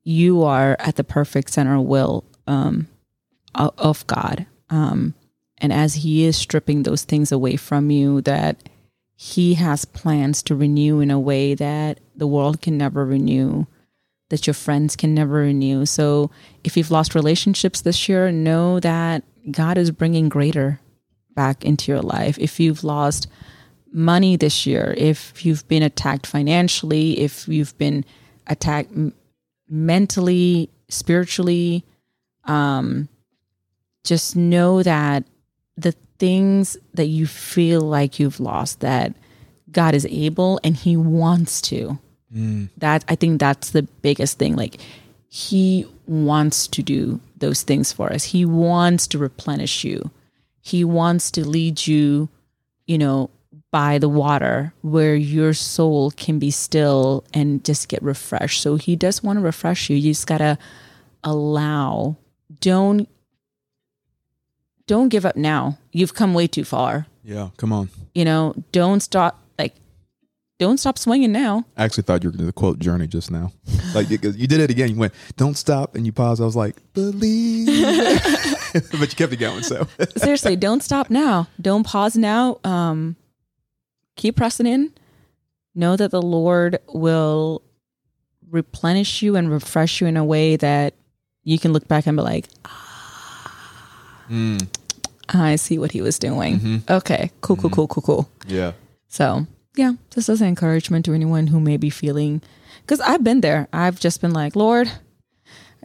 you 0.02 0.42
are 0.42 0.76
at 0.78 0.96
the 0.96 1.04
perfect 1.04 1.50
center 1.50 1.76
of 1.76 1.84
will 1.84 2.24
um, 2.46 2.88
of 3.54 4.06
God. 4.06 4.46
Um, 4.70 5.14
and 5.58 5.72
as 5.72 5.96
He 5.96 6.24
is 6.24 6.36
stripping 6.36 6.82
those 6.82 7.04
things 7.04 7.32
away 7.32 7.56
from 7.56 7.90
you, 7.90 8.20
that 8.22 8.68
He 9.14 9.54
has 9.54 9.84
plans 9.84 10.42
to 10.44 10.54
renew 10.54 11.00
in 11.00 11.10
a 11.10 11.20
way 11.20 11.54
that 11.54 12.00
the 12.16 12.26
world 12.26 12.62
can 12.62 12.78
never 12.78 13.04
renew, 13.04 13.66
that 14.30 14.46
your 14.46 14.54
friends 14.54 14.96
can 14.96 15.14
never 15.14 15.34
renew. 15.34 15.84
So 15.84 16.30
if 16.64 16.76
you've 16.76 16.90
lost 16.90 17.14
relationships 17.14 17.82
this 17.82 18.08
year, 18.08 18.32
know 18.32 18.80
that 18.80 19.22
God 19.50 19.76
is 19.76 19.90
bringing 19.90 20.28
greater 20.28 20.80
back 21.34 21.64
into 21.64 21.92
your 21.92 22.00
life. 22.00 22.38
If 22.38 22.58
you've 22.58 22.82
lost 22.82 23.28
money 23.92 24.36
this 24.36 24.66
year, 24.66 24.94
if 24.96 25.44
you've 25.44 25.66
been 25.68 25.82
attacked 25.82 26.26
financially, 26.26 27.18
if 27.18 27.48
you've 27.48 27.76
been 27.76 28.04
attacked 28.46 28.92
mentally, 29.68 30.70
spiritually, 30.88 31.84
um, 32.44 33.08
just 34.04 34.36
know 34.36 34.82
that 34.82 35.24
the 35.76 35.92
things 36.18 36.76
that 36.94 37.06
you 37.06 37.26
feel 37.26 37.80
like 37.80 38.18
you've 38.18 38.40
lost, 38.40 38.80
that 38.80 39.14
God 39.70 39.94
is 39.94 40.06
able 40.06 40.60
and 40.62 40.76
He 40.76 40.96
wants 40.96 41.60
to. 41.62 41.98
Mm. 42.34 42.68
That 42.78 43.04
I 43.08 43.14
think 43.16 43.40
that's 43.40 43.70
the 43.70 43.82
biggest 43.82 44.38
thing. 44.38 44.56
Like 44.56 44.76
He 45.28 45.86
wants 46.06 46.66
to 46.68 46.82
do 46.82 47.20
those 47.38 47.62
things 47.62 47.92
for 47.92 48.12
us. 48.12 48.24
He 48.24 48.44
wants 48.44 49.06
to 49.08 49.18
replenish 49.18 49.84
you. 49.84 50.10
He 50.60 50.84
wants 50.84 51.30
to 51.32 51.46
lead 51.46 51.86
you, 51.86 52.28
you 52.86 52.98
know, 52.98 53.30
by 53.70 53.98
the 53.98 54.08
water 54.08 54.74
where 54.82 55.14
your 55.14 55.54
soul 55.54 56.10
can 56.12 56.38
be 56.38 56.50
still 56.50 57.24
and 57.32 57.64
just 57.64 57.88
get 57.88 58.02
refreshed. 58.02 58.60
So 58.62 58.76
he 58.76 58.96
does 58.96 59.22
want 59.22 59.38
to 59.38 59.44
refresh 59.44 59.88
you. 59.88 59.96
You 59.96 60.10
just 60.12 60.26
gotta 60.26 60.58
allow. 61.22 62.16
Don't 62.60 63.08
don't 64.86 65.08
give 65.08 65.24
up 65.24 65.36
now. 65.36 65.78
You've 65.92 66.14
come 66.14 66.34
way 66.34 66.48
too 66.48 66.64
far. 66.64 67.06
yeah, 67.22 67.50
come 67.56 67.72
on. 67.72 67.90
You 68.12 68.24
know, 68.24 68.54
don't 68.72 69.00
stop 69.00 69.39
don't 70.60 70.78
stop 70.78 70.98
swinging 70.98 71.32
now. 71.32 71.64
I 71.76 71.84
actually 71.84 72.02
thought 72.04 72.22
you 72.22 72.28
were 72.28 72.32
going 72.32 72.40
to 72.40 72.46
the 72.46 72.52
quote 72.52 72.78
Journey 72.78 73.06
just 73.08 73.30
now. 73.30 73.50
Like 73.94 74.10
you 74.10 74.18
did 74.18 74.52
it 74.60 74.70
again. 74.70 74.90
You 74.90 74.96
went, 74.96 75.14
"Don't 75.36 75.56
stop," 75.56 75.96
and 75.96 76.04
you 76.06 76.12
paused. 76.12 76.40
I 76.40 76.44
was 76.44 76.54
like, 76.54 76.76
"Believe," 76.92 77.66
but 78.72 79.00
you 79.10 79.16
kept 79.16 79.32
it 79.32 79.38
going. 79.38 79.62
So 79.62 79.88
Seriously, 80.16 80.54
don't 80.56 80.82
stop 80.82 81.10
now. 81.10 81.48
Don't 81.60 81.84
pause 81.84 82.16
now. 82.16 82.60
Um 82.62 83.16
keep 84.16 84.36
pressing 84.36 84.66
in. 84.66 84.92
Know 85.74 85.96
that 85.96 86.10
the 86.10 86.20
Lord 86.22 86.78
will 86.92 87.62
replenish 88.50 89.22
you 89.22 89.36
and 89.36 89.50
refresh 89.50 90.00
you 90.00 90.06
in 90.08 90.16
a 90.16 90.24
way 90.24 90.56
that 90.56 90.92
you 91.42 91.58
can 91.58 91.72
look 91.72 91.88
back 91.88 92.06
and 92.06 92.16
be 92.16 92.22
like, 92.22 92.46
Mm, 94.28 94.68
I 95.28 95.56
see 95.56 95.78
what 95.78 95.90
he 95.92 96.02
was 96.02 96.18
doing. 96.18 96.82
Okay, 96.88 97.30
cool, 97.40 97.56
cool, 97.56 97.70
cool, 97.70 97.88
cool, 97.88 98.02
cool. 98.02 98.30
yeah, 98.46 98.72
So, 99.08 99.46
yeah, 99.80 99.92
just 100.10 100.28
as 100.28 100.42
an 100.42 100.48
encouragement 100.48 101.06
to 101.06 101.14
anyone 101.14 101.46
who 101.46 101.58
may 101.58 101.78
be 101.78 101.88
feeling, 101.88 102.42
because 102.82 103.00
I've 103.00 103.24
been 103.24 103.40
there. 103.40 103.66
I've 103.72 103.98
just 103.98 104.20
been 104.20 104.32
like, 104.32 104.54
Lord, 104.54 104.92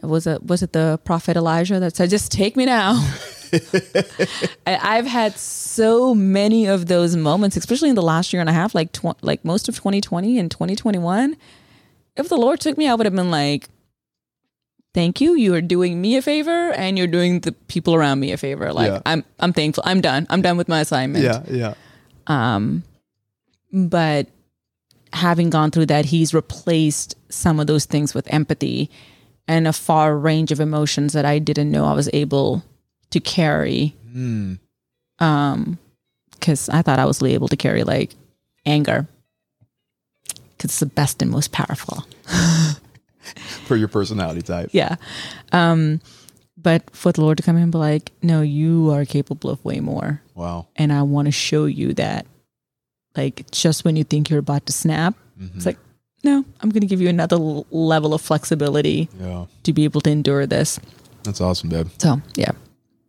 was 0.02 0.26
it 0.26 0.42
was 0.44 0.62
it 0.62 0.72
the 0.72 1.00
prophet 1.04 1.36
Elijah 1.36 1.80
that 1.80 1.96
said, 1.96 2.10
"Just 2.10 2.30
take 2.30 2.56
me 2.56 2.66
now"? 2.66 2.92
I've 4.66 5.06
had 5.06 5.38
so 5.38 6.14
many 6.14 6.66
of 6.66 6.86
those 6.86 7.16
moments, 7.16 7.56
especially 7.56 7.88
in 7.88 7.94
the 7.94 8.02
last 8.02 8.32
year 8.32 8.40
and 8.40 8.50
a 8.50 8.52
half, 8.52 8.74
like 8.74 8.92
tw- 8.92 9.22
like 9.22 9.44
most 9.44 9.68
of 9.68 9.76
2020 9.76 10.38
and 10.38 10.50
2021. 10.50 11.36
If 12.16 12.28
the 12.28 12.36
Lord 12.36 12.60
took 12.60 12.76
me, 12.76 12.88
I 12.88 12.94
would 12.94 13.06
have 13.06 13.14
been 13.14 13.30
like, 13.30 13.68
"Thank 14.92 15.22
you. 15.22 15.34
You 15.36 15.54
are 15.54 15.62
doing 15.62 16.02
me 16.02 16.16
a 16.16 16.22
favor, 16.22 16.70
and 16.72 16.98
you're 16.98 17.06
doing 17.06 17.40
the 17.40 17.52
people 17.52 17.94
around 17.94 18.20
me 18.20 18.32
a 18.32 18.36
favor." 18.36 18.74
Like 18.74 18.92
Yeah. 18.92 19.00
I'm 19.06 19.24
I'm 19.40 19.54
thankful. 19.54 19.84
I'm 19.86 20.02
done. 20.02 20.26
I'm 20.28 20.42
done 20.42 20.58
with 20.58 20.68
my 20.68 20.80
assignment 20.80 21.24
yeah, 21.24 21.42
yeah. 21.48 21.74
um 22.26 22.82
but 23.72 24.28
having 25.12 25.50
gone 25.50 25.70
through 25.70 25.86
that 25.86 26.04
he's 26.06 26.34
replaced 26.34 27.14
some 27.28 27.58
of 27.60 27.66
those 27.66 27.84
things 27.86 28.12
with 28.14 28.26
empathy 28.32 28.90
and 29.48 29.66
a 29.68 29.72
far 29.72 30.16
range 30.18 30.50
of 30.52 30.60
emotions 30.60 31.12
that 31.12 31.24
i 31.24 31.38
didn't 31.38 31.70
know 31.70 31.84
i 31.84 31.92
was 31.94 32.10
able 32.12 32.62
to 33.10 33.20
carry 33.20 33.94
Mm, 34.14 34.58
um 35.18 35.78
because 36.32 36.68
i 36.70 36.82
thought 36.82 36.98
i 36.98 37.04
was 37.04 37.22
able 37.22 37.48
to 37.48 37.56
carry 37.56 37.84
like 37.84 38.14
anger 38.64 39.06
because 40.56 40.70
it's 40.70 40.80
the 40.80 40.86
best 40.86 41.20
and 41.22 41.30
most 41.30 41.52
powerful 41.52 42.04
for 43.66 43.76
your 43.76 43.88
personality 43.88 44.42
type. 44.42 44.70
yeah 44.72 44.96
um 45.52 46.00
but 46.58 46.82
for 46.96 47.12
the 47.12 47.20
Lord 47.20 47.36
to 47.36 47.42
come 47.44 47.56
in 47.56 47.64
and 47.64 47.70
be 47.70 47.76
like, 47.78 48.10
no, 48.22 48.40
you 48.40 48.90
are 48.90 49.04
capable 49.04 49.50
of 49.50 49.62
way 49.64 49.78
more. 49.78 50.22
Wow. 50.34 50.66
And 50.74 50.90
I 50.90 51.02
want 51.02 51.26
to 51.26 51.30
show 51.32 51.66
you 51.66 51.92
that, 51.94 52.26
like, 53.16 53.50
just 53.50 53.84
when 53.84 53.96
you 53.96 54.04
think 54.04 54.30
you're 54.30 54.38
about 54.40 54.66
to 54.66 54.72
snap, 54.72 55.14
Mm-hmm. 55.40 55.56
it's 55.56 55.66
like, 55.66 55.78
no, 56.24 56.44
I'm 56.60 56.70
going 56.70 56.80
to 56.80 56.86
give 56.86 57.00
you 57.02 57.08
another 57.10 57.36
l- 57.36 57.66
level 57.70 58.14
of 58.14 58.22
flexibility 58.22 59.08
Yeah. 59.20 59.44
to 59.64 59.72
be 59.74 59.84
able 59.84 60.00
to 60.00 60.10
endure 60.10 60.46
this. 60.46 60.80
That's 61.24 61.40
awesome, 61.42 61.68
babe. 61.68 61.88
So, 61.98 62.22
yeah. 62.36 62.52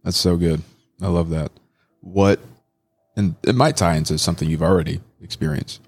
That's 0.03 0.17
so 0.17 0.35
good. 0.35 0.61
I 1.01 1.07
love 1.07 1.29
that. 1.29 1.51
What, 2.01 2.39
and 3.15 3.35
it 3.43 3.55
might 3.55 3.77
tie 3.77 3.95
into 3.95 4.17
something 4.17 4.49
you've 4.49 4.61
already 4.61 4.99
experienced. 5.21 5.79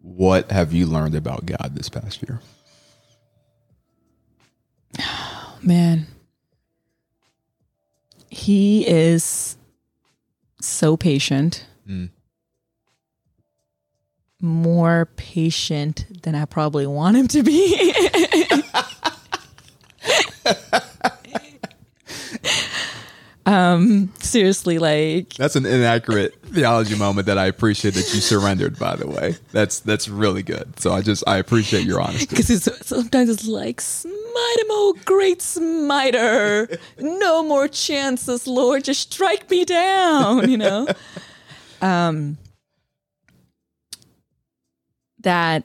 What 0.00 0.50
have 0.50 0.72
you 0.72 0.86
learned 0.86 1.14
about 1.14 1.46
God 1.46 1.72
this 1.74 1.88
past 1.88 2.22
year? 2.28 2.40
Man. 5.62 6.06
He 8.30 8.86
is 8.88 9.56
so 10.60 10.96
patient. 10.96 11.66
Mm. 11.88 12.10
More 14.42 15.08
patient 15.16 16.04
than 16.22 16.34
I 16.34 16.44
probably 16.44 16.86
want 16.86 17.16
him 17.16 17.28
to 17.28 17.42
be. 17.44 17.94
um 23.44 24.12
seriously 24.20 24.78
like 24.78 25.34
That's 25.34 25.56
an 25.56 25.66
inaccurate 25.66 26.34
theology 26.44 26.96
moment 26.96 27.26
that 27.26 27.38
I 27.38 27.46
appreciate 27.46 27.94
that 27.94 28.14
you 28.14 28.20
surrendered. 28.20 28.78
By 28.78 28.94
the 28.96 29.08
way, 29.08 29.36
that's 29.50 29.80
that's 29.80 30.08
really 30.08 30.42
good. 30.44 30.78
So 30.78 30.92
I 30.92 31.02
just 31.02 31.24
I 31.26 31.38
appreciate 31.38 31.84
your 31.84 32.00
honesty. 32.00 32.26
because 32.26 32.62
sometimes 32.86 33.28
it's 33.30 33.46
like 33.46 33.80
smite 33.80 34.12
him 34.58 34.66
oh 34.70 34.96
great 35.04 35.42
smiter 35.42 36.68
no 36.98 37.42
more 37.42 37.66
chances 37.68 38.46
lord 38.46 38.84
just 38.84 39.12
strike 39.12 39.50
me 39.50 39.64
down 39.64 40.48
you 40.50 40.56
know 40.56 40.86
um 41.80 42.38
that 45.22 45.64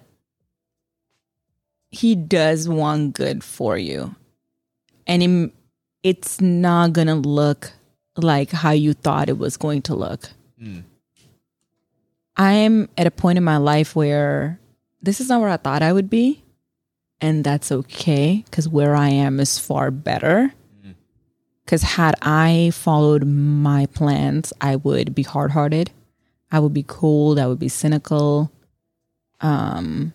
he 1.89 2.15
does 2.15 2.67
want 2.67 3.13
good 3.13 3.43
for 3.43 3.77
you. 3.77 4.15
And 5.05 5.21
him, 5.21 5.51
it's 6.03 6.41
not 6.41 6.93
gonna 6.93 7.15
look 7.15 7.71
like 8.15 8.51
how 8.51 8.71
you 8.71 8.93
thought 8.93 9.29
it 9.29 9.37
was 9.37 9.57
going 9.57 9.83
to 9.83 9.95
look. 9.95 10.29
Hmm. 10.59 10.79
I'm 12.35 12.89
at 12.97 13.07
a 13.07 13.11
point 13.11 13.37
in 13.37 13.43
my 13.43 13.57
life 13.57 13.95
where 13.95 14.59
this 15.01 15.21
is 15.21 15.29
not 15.29 15.41
where 15.41 15.49
i 15.49 15.57
thought 15.57 15.81
i 15.81 15.93
would 15.93 16.09
be 16.09 16.43
and 17.21 17.43
that's 17.43 17.71
okay 17.71 18.43
because 18.45 18.69
where 18.69 18.95
I 18.95 19.09
am 19.09 19.39
is 19.39 19.57
far 19.57 19.91
better. 19.91 20.53
Hmm. 20.83 20.91
Because 21.65 21.81
had 21.81 22.15
I 22.21 22.71
followed 22.73 23.25
my 23.25 23.87
plans, 23.87 24.53
I 24.61 24.75
would 24.75 25.15
be 25.15 25.23
hard 25.23 25.51
hearted, 25.51 25.91
I 26.51 26.59
would 26.59 26.73
be 26.73 26.83
cold, 26.83 27.39
I 27.39 27.47
would 27.47 27.59
be 27.59 27.69
cynical, 27.69 28.51
um, 29.41 30.13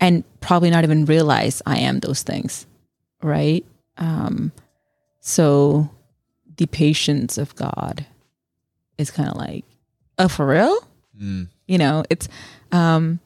and 0.00 0.24
probably 0.40 0.70
not 0.70 0.84
even 0.84 1.04
realize 1.04 1.62
I 1.66 1.78
am 1.78 2.00
those 2.00 2.22
things, 2.22 2.66
right? 3.22 3.64
Um, 3.96 4.52
so 5.20 5.90
the 6.56 6.66
patience 6.66 7.38
of 7.38 7.54
God 7.54 8.06
is 8.98 9.10
kind 9.10 9.28
of 9.28 9.36
like, 9.36 9.64
oh, 10.18 10.28
for 10.28 10.46
real? 10.46 10.78
Mm. 11.20 11.48
you 11.66 11.78
know 11.78 12.04
it's 12.10 12.28
um 12.72 13.20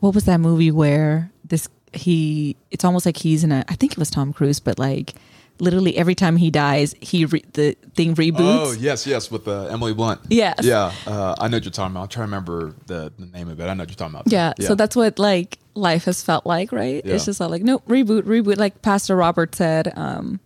what 0.00 0.14
was 0.14 0.24
that 0.26 0.40
movie 0.40 0.70
where 0.70 1.30
this 1.42 1.68
he 1.94 2.54
it's 2.70 2.84
almost 2.84 3.06
like 3.06 3.16
he's 3.16 3.42
in 3.44 3.50
a 3.50 3.64
i 3.68 3.74
think 3.74 3.92
it 3.92 3.98
was 3.98 4.10
tom 4.10 4.30
cruise 4.34 4.60
but 4.60 4.78
like 4.78 5.14
literally 5.60 5.96
every 5.96 6.14
time 6.14 6.36
he 6.36 6.50
dies 6.50 6.94
he 7.00 7.24
re, 7.26 7.42
the 7.52 7.76
thing 7.94 8.14
reboots 8.14 8.38
Oh 8.40 8.72
yes, 8.72 9.06
yes, 9.06 9.30
with 9.30 9.46
uh, 9.48 9.66
Emily 9.66 9.92
Blunt. 9.94 10.20
yes 10.28 10.56
Yeah, 10.62 10.92
uh, 11.06 11.34
I 11.38 11.48
know 11.48 11.56
what 11.58 11.64
you're 11.64 11.70
talking 11.72 11.92
about. 11.94 12.02
I'm 12.02 12.08
trying 12.08 12.22
to 12.28 12.30
remember 12.30 12.74
the, 12.86 13.12
the 13.18 13.26
name 13.26 13.48
of 13.48 13.60
it. 13.60 13.64
I 13.64 13.74
know 13.74 13.82
what 13.82 13.88
you're 13.90 13.96
talking 13.96 14.14
about. 14.14 14.30
yeah, 14.32 14.52
so 14.60 14.74
that's 14.74 14.96
what 14.96 15.18
like 15.18 15.58
life 15.74 16.04
has 16.04 16.22
felt 16.22 16.44
like 16.46 16.72
right 16.72 17.02
Yeah. 17.04 17.14
it's 17.14 17.24
just 17.26 17.40
all 17.40 17.48
like 17.48 17.62
nope 17.62 17.86
reboot 17.86 18.22
reboot 18.22 18.56
like 18.58 18.82
pastor 18.82 19.14
robert 19.16 19.54
said 19.54 19.92
um 19.96 20.40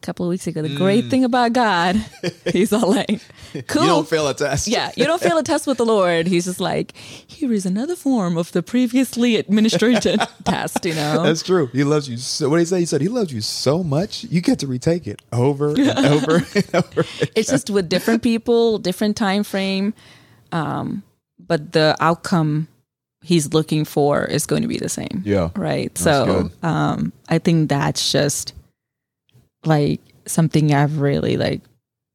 a 0.00 0.06
couple 0.06 0.24
of 0.24 0.30
weeks 0.30 0.46
ago 0.46 0.62
the 0.62 0.76
great 0.76 1.06
thing 1.10 1.24
about 1.24 1.52
god 1.52 1.96
he's 2.52 2.72
all 2.72 2.90
like 2.90 3.20
cool 3.66 3.82
Mm. 3.82 3.84
you 3.84 3.86
don't 3.88 4.08
fail 4.08 4.28
a 4.28 4.34
test. 4.34 4.68
yeah, 4.68 4.92
you 4.96 5.04
don't 5.04 5.20
fail 5.20 5.38
a 5.38 5.42
test 5.42 5.66
with 5.66 5.78
the 5.78 5.86
Lord. 5.86 6.26
He's 6.26 6.44
just 6.44 6.60
like, 6.60 6.94
here 6.96 7.50
is 7.52 7.64
another 7.64 7.96
form 7.96 8.36
of 8.36 8.52
the 8.52 8.62
previously 8.62 9.36
administrated 9.36 10.20
test, 10.44 10.84
you 10.84 10.94
know? 10.94 11.22
That's 11.22 11.42
true. 11.42 11.68
He 11.72 11.82
loves 11.82 12.08
you 12.10 12.18
so. 12.18 12.48
What 12.50 12.56
did 12.58 12.62
he 12.62 12.66
say? 12.66 12.78
He 12.80 12.84
said 12.86 13.00
he 13.00 13.08
loves 13.08 13.32
you 13.32 13.40
so 13.40 13.82
much 13.82 14.24
you 14.24 14.42
get 14.42 14.58
to 14.58 14.66
retake 14.66 15.06
it 15.06 15.22
over 15.32 15.70
and 15.70 15.88
over 16.14 16.36
and 16.54 16.74
over. 16.74 17.04
it's 17.34 17.48
just 17.50 17.70
with 17.70 17.88
different 17.88 18.22
people, 18.22 18.78
different 18.78 19.16
time 19.16 19.44
frame. 19.44 19.94
Um, 20.52 21.02
but 21.38 21.72
the 21.72 21.96
outcome 22.00 22.68
he's 23.22 23.54
looking 23.54 23.84
for 23.86 24.24
is 24.24 24.44
going 24.46 24.62
to 24.62 24.68
be 24.68 24.78
the 24.78 24.88
same. 24.90 25.22
Yeah. 25.24 25.48
Right. 25.56 25.96
so 25.96 26.26
good. 26.26 26.64
um 26.64 27.12
I 27.30 27.38
think 27.38 27.68
that's 27.70 28.12
just 28.12 28.52
like 29.64 30.00
something 30.26 30.72
I've 30.72 31.00
really 31.00 31.36
like 31.36 31.62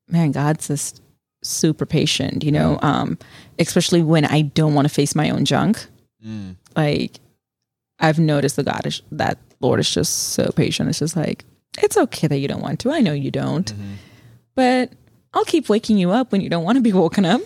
man, 0.10 0.32
God's 0.32 0.68
just 0.68 1.02
super 1.42 1.86
patient, 1.86 2.44
you 2.44 2.52
know, 2.52 2.80
um, 2.82 3.18
especially 3.60 4.02
when 4.04 4.26
I 4.26 4.42
don't 4.42 4.74
want 4.74 4.88
to 4.88 4.94
face 4.94 5.16
my 5.16 5.30
own 5.30 5.46
junk. 5.46 5.86
Mm. 6.26 6.56
Like 6.76 7.20
I've 8.00 8.20
noticed 8.20 8.56
the 8.56 8.64
God 8.64 8.86
is 8.86 9.02
that 9.12 9.38
Lord 9.60 9.80
is 9.80 9.92
just 9.92 10.34
so 10.34 10.52
patient. 10.56 10.90
It's 10.90 11.00
just 11.00 11.16
like, 11.16 11.46
it's 11.82 11.98
okay 11.98 12.28
that 12.28 12.38
you 12.38 12.48
don't 12.48 12.62
want 12.62 12.80
to. 12.82 12.92
I 12.92 13.02
know 13.02 13.14
you 13.14 13.32
don't. 13.32 13.74
Mm-hmm. 13.74 13.94
But 14.56 14.92
I'll 15.34 15.46
keep 15.46 15.70
waking 15.70 15.98
you 15.98 16.12
up 16.12 16.32
when 16.32 16.42
you 16.42 16.50
don't 16.50 16.64
want 16.64 16.78
to 16.78 16.82
be 16.82 16.94
woken 16.94 17.26
up. 17.26 17.42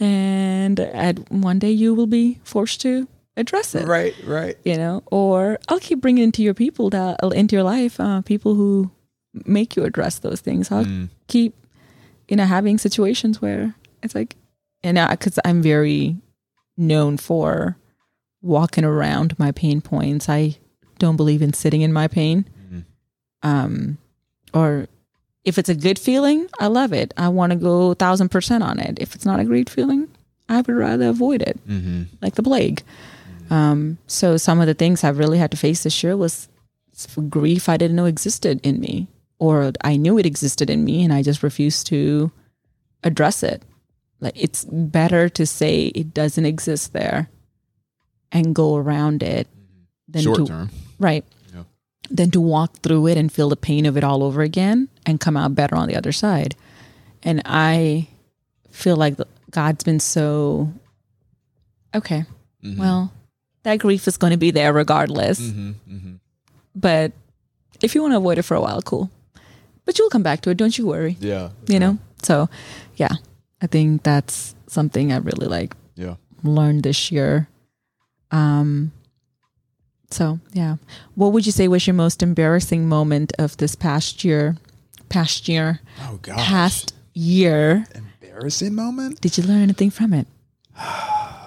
And 0.00 0.78
at 0.78 1.30
one 1.30 1.58
day 1.58 1.72
you 1.72 1.94
will 1.94 2.06
be 2.06 2.40
forced 2.44 2.80
to 2.82 3.08
address 3.38 3.74
it 3.74 3.86
Right. 3.86 4.14
Right. 4.26 4.56
you 4.64 4.76
know 4.76 5.02
or 5.10 5.58
i'll 5.68 5.78
keep 5.80 6.00
bringing 6.00 6.24
into 6.24 6.42
your 6.42 6.54
people 6.54 6.90
that 6.90 7.20
into 7.34 7.54
your 7.56 7.62
life 7.64 7.98
uh, 8.00 8.20
people 8.22 8.54
who 8.54 8.90
make 9.46 9.76
you 9.76 9.84
address 9.84 10.18
those 10.18 10.40
things 10.40 10.70
i'll 10.72 10.84
Mm. 10.84 11.08
keep 11.28 11.54
you 12.28 12.36
know 12.36 12.44
having 12.44 12.76
situations 12.78 13.40
where 13.40 13.74
it's 14.02 14.14
like 14.14 14.36
and 14.82 14.98
because 15.10 15.38
i'm 15.44 15.62
very 15.62 16.16
known 16.76 17.16
for 17.16 17.76
walking 18.42 18.84
around 18.84 19.38
my 19.38 19.50
pain 19.52 19.80
points 19.80 20.28
i 20.28 20.56
don't 20.98 21.16
believe 21.16 21.42
in 21.42 21.52
sitting 21.52 21.80
in 21.82 21.92
my 21.92 22.08
pain 22.08 22.44
Mhm. 22.70 22.84
um 23.42 23.98
or 24.54 24.86
if 25.44 25.58
it's 25.58 25.68
a 25.68 25.74
good 25.74 25.98
feeling 25.98 26.48
i 26.60 26.66
love 26.66 26.92
it 26.92 27.14
i 27.16 27.28
want 27.28 27.50
to 27.52 27.56
go 27.58 27.90
a 27.92 27.94
thousand 27.94 28.28
percent 28.30 28.62
on 28.64 28.78
it 28.78 28.98
if 29.00 29.14
it's 29.14 29.24
not 29.26 29.40
a 29.40 29.44
great 29.44 29.68
feeling 29.70 30.08
i 30.48 30.56
would 30.58 30.68
rather 30.76 31.08
avoid 31.08 31.42
it 31.42 31.58
Mm-hmm. 31.68 32.02
like 32.22 32.34
the 32.34 32.42
plague. 32.42 32.82
Um, 33.50 33.98
so 34.06 34.36
some 34.36 34.60
of 34.60 34.66
the 34.66 34.74
things 34.74 35.04
I've 35.04 35.18
really 35.18 35.38
had 35.38 35.50
to 35.52 35.56
face 35.56 35.82
this 35.82 36.02
year 36.02 36.16
was 36.16 36.48
grief 37.28 37.68
I 37.68 37.76
didn't 37.76 37.96
know 37.96 38.06
existed 38.06 38.60
in 38.62 38.80
me, 38.80 39.06
or 39.38 39.72
I 39.84 39.96
knew 39.96 40.18
it 40.18 40.26
existed 40.26 40.68
in 40.70 40.84
me 40.84 41.04
and 41.04 41.12
I 41.12 41.22
just 41.22 41.42
refused 41.42 41.86
to 41.88 42.30
address 43.04 43.42
it. 43.42 43.62
Like 44.20 44.34
it's 44.36 44.64
better 44.70 45.28
to 45.28 45.46
say 45.46 45.86
it 45.94 46.12
doesn't 46.12 46.44
exist 46.44 46.92
there 46.92 47.30
and 48.32 48.54
go 48.54 48.76
around 48.76 49.22
it 49.22 49.46
than 50.08 50.22
Short 50.22 50.38
to 50.38 50.46
term. 50.46 50.70
right 50.98 51.24
Yeah. 51.54 51.62
than 52.10 52.30
to 52.32 52.40
walk 52.40 52.78
through 52.82 53.06
it 53.06 53.16
and 53.16 53.30
feel 53.32 53.48
the 53.48 53.56
pain 53.56 53.86
of 53.86 53.96
it 53.96 54.02
all 54.04 54.22
over 54.24 54.42
again 54.42 54.88
and 55.06 55.20
come 55.20 55.36
out 55.36 55.54
better 55.54 55.76
on 55.76 55.88
the 55.88 55.96
other 55.96 56.12
side. 56.12 56.56
And 57.22 57.40
I 57.44 58.08
feel 58.70 58.96
like 58.96 59.16
God's 59.50 59.84
been 59.84 60.00
so 60.00 60.72
okay. 61.94 62.24
Mhm. 62.64 62.76
Well, 62.78 63.12
that 63.68 63.78
grief 63.78 64.08
is 64.08 64.16
going 64.16 64.30
to 64.32 64.36
be 64.38 64.50
there 64.50 64.72
regardless. 64.72 65.40
Mm-hmm. 65.40 65.70
Mm-hmm. 65.94 66.14
But 66.74 67.12
if 67.82 67.94
you 67.94 68.02
want 68.02 68.12
to 68.12 68.18
avoid 68.18 68.38
it 68.38 68.42
for 68.42 68.54
a 68.56 68.60
while, 68.60 68.80
cool. 68.82 69.10
But 69.84 69.98
you'll 69.98 70.10
come 70.10 70.22
back 70.22 70.40
to 70.42 70.50
it. 70.50 70.56
Don't 70.56 70.76
you 70.76 70.86
worry. 70.86 71.16
Yeah. 71.20 71.50
You 71.66 71.78
know? 71.78 71.98
So, 72.22 72.48
yeah, 72.96 73.14
I 73.62 73.66
think 73.66 74.02
that's 74.02 74.54
something 74.66 75.12
I 75.12 75.18
really 75.18 75.46
like 75.46 75.74
Yeah. 75.96 76.16
learned 76.42 76.82
this 76.82 77.10
year. 77.12 77.48
Um, 78.30 78.92
so 80.10 80.40
yeah, 80.52 80.76
what 81.14 81.32
would 81.32 81.46
you 81.46 81.52
say 81.52 81.68
was 81.68 81.86
your 81.86 81.94
most 81.94 82.22
embarrassing 82.22 82.88
moment 82.88 83.32
of 83.38 83.56
this 83.56 83.74
past 83.74 84.24
year? 84.24 84.56
Past 85.08 85.48
year, 85.48 85.80
Oh 86.02 86.18
gosh. 86.20 86.36
past 86.46 86.94
year. 87.14 87.86
embarrassing 87.94 88.74
moment. 88.74 89.20
Did 89.20 89.38
you 89.38 89.44
learn 89.44 89.62
anything 89.62 89.90
from 89.90 90.12
it? 90.12 90.26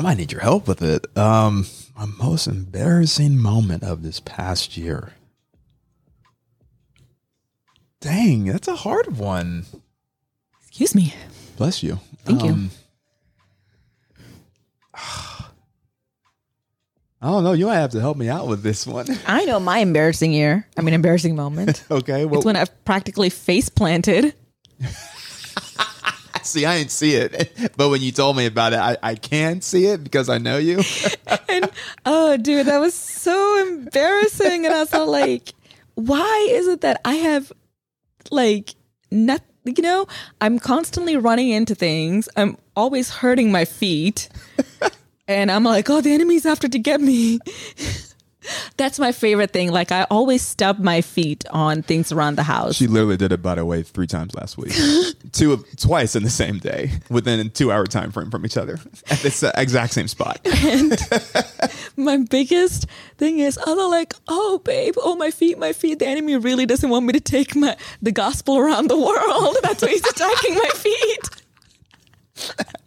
I 0.00 0.02
might 0.02 0.16
need 0.16 0.32
your 0.32 0.40
help 0.40 0.66
with 0.66 0.80
it. 0.80 1.14
Um, 1.14 1.66
my 1.94 2.06
most 2.06 2.46
embarrassing 2.46 3.36
moment 3.36 3.82
of 3.82 4.02
this 4.02 4.18
past 4.18 4.78
year. 4.78 5.12
Dang, 8.00 8.46
that's 8.46 8.66
a 8.66 8.76
hard 8.76 9.18
one. 9.18 9.66
Excuse 10.66 10.94
me. 10.94 11.12
Bless 11.58 11.82
you. 11.82 12.00
Thank 12.24 12.42
you. 12.44 12.48
Um, 12.48 12.70
I 14.94 15.44
don't 17.20 17.44
know. 17.44 17.52
You 17.52 17.66
might 17.66 17.74
have 17.74 17.90
to 17.90 18.00
help 18.00 18.16
me 18.16 18.30
out 18.30 18.46
with 18.48 18.62
this 18.62 18.86
one. 18.86 19.06
I 19.26 19.44
know 19.44 19.60
my 19.60 19.80
embarrassing 19.80 20.32
year. 20.32 20.66
I 20.78 20.80
mean, 20.80 20.94
embarrassing 20.94 21.36
moment. 21.36 21.84
okay. 21.90 22.24
Well, 22.24 22.40
it's 22.40 22.46
when 22.46 22.56
I've 22.56 22.86
practically 22.86 23.28
face 23.28 23.68
planted. 23.68 24.32
see, 26.50 26.66
I 26.66 26.78
didn't 26.78 26.90
see 26.90 27.14
it, 27.14 27.72
but 27.76 27.88
when 27.88 28.02
you 28.02 28.12
told 28.12 28.36
me 28.36 28.46
about 28.46 28.72
it, 28.72 28.78
I, 28.78 28.96
I 29.02 29.14
can 29.14 29.60
see 29.60 29.86
it 29.86 30.02
because 30.02 30.28
I 30.28 30.38
know 30.38 30.58
you. 30.58 30.82
and 31.48 31.70
oh, 32.06 32.36
dude, 32.36 32.66
that 32.66 32.78
was 32.78 32.94
so 32.94 33.66
embarrassing. 33.66 34.66
And 34.66 34.74
I 34.74 34.80
was 34.80 34.92
like, 34.92 35.54
why 35.94 36.48
is 36.50 36.68
it 36.68 36.82
that 36.82 37.00
I 37.04 37.14
have 37.14 37.52
like 38.30 38.74
not 39.10 39.42
you 39.64 39.82
know, 39.82 40.06
I'm 40.40 40.58
constantly 40.58 41.16
running 41.16 41.50
into 41.50 41.74
things. 41.74 42.28
I'm 42.36 42.56
always 42.74 43.10
hurting 43.10 43.52
my 43.52 43.64
feet. 43.66 44.28
and 45.28 45.50
I'm 45.50 45.64
like, 45.64 45.90
oh, 45.90 46.00
the 46.00 46.12
enemy's 46.12 46.46
after 46.46 46.66
to 46.66 46.78
get 46.78 47.00
me. 47.00 47.40
That's 48.76 48.98
my 48.98 49.12
favorite 49.12 49.52
thing. 49.52 49.70
Like 49.70 49.92
I 49.92 50.06
always 50.10 50.42
stub 50.42 50.78
my 50.78 51.00
feet 51.00 51.44
on 51.50 51.82
things 51.82 52.10
around 52.12 52.36
the 52.36 52.42
house. 52.42 52.76
She 52.76 52.86
literally 52.86 53.16
did 53.16 53.32
it 53.32 53.42
by 53.42 53.56
the 53.56 53.64
way 53.64 53.82
three 53.82 54.06
times 54.06 54.34
last 54.34 54.56
week, 54.56 54.72
two 55.32 55.52
of, 55.52 55.64
twice 55.76 56.16
in 56.16 56.22
the 56.22 56.30
same 56.30 56.58
day 56.58 56.90
within 57.10 57.40
a 57.40 57.48
two 57.48 57.70
hour 57.70 57.86
time 57.86 58.10
frame 58.12 58.30
from 58.30 58.46
each 58.46 58.56
other 58.56 58.78
at 59.10 59.18
this 59.18 59.42
uh, 59.42 59.52
exact 59.56 59.92
same 59.92 60.08
spot. 60.08 60.40
And 60.70 60.98
my 61.96 62.18
biggest 62.18 62.86
thing 63.16 63.38
is, 63.38 63.58
I'm 63.66 63.76
like, 63.90 64.14
oh 64.28 64.60
babe, 64.64 64.94
oh 64.98 65.16
my 65.16 65.30
feet, 65.30 65.58
my 65.58 65.72
feet. 65.72 65.98
The 65.98 66.06
enemy 66.06 66.36
really 66.36 66.66
doesn't 66.66 66.88
want 66.88 67.06
me 67.06 67.12
to 67.14 67.20
take 67.20 67.56
my 67.56 67.76
the 68.00 68.12
gospel 68.12 68.58
around 68.58 68.88
the 68.88 68.98
world. 68.98 69.56
That's 69.62 69.82
why 69.82 69.88
he's 69.88 70.06
attacking 70.06 70.54
my 70.54 70.70
feet. 70.74 71.28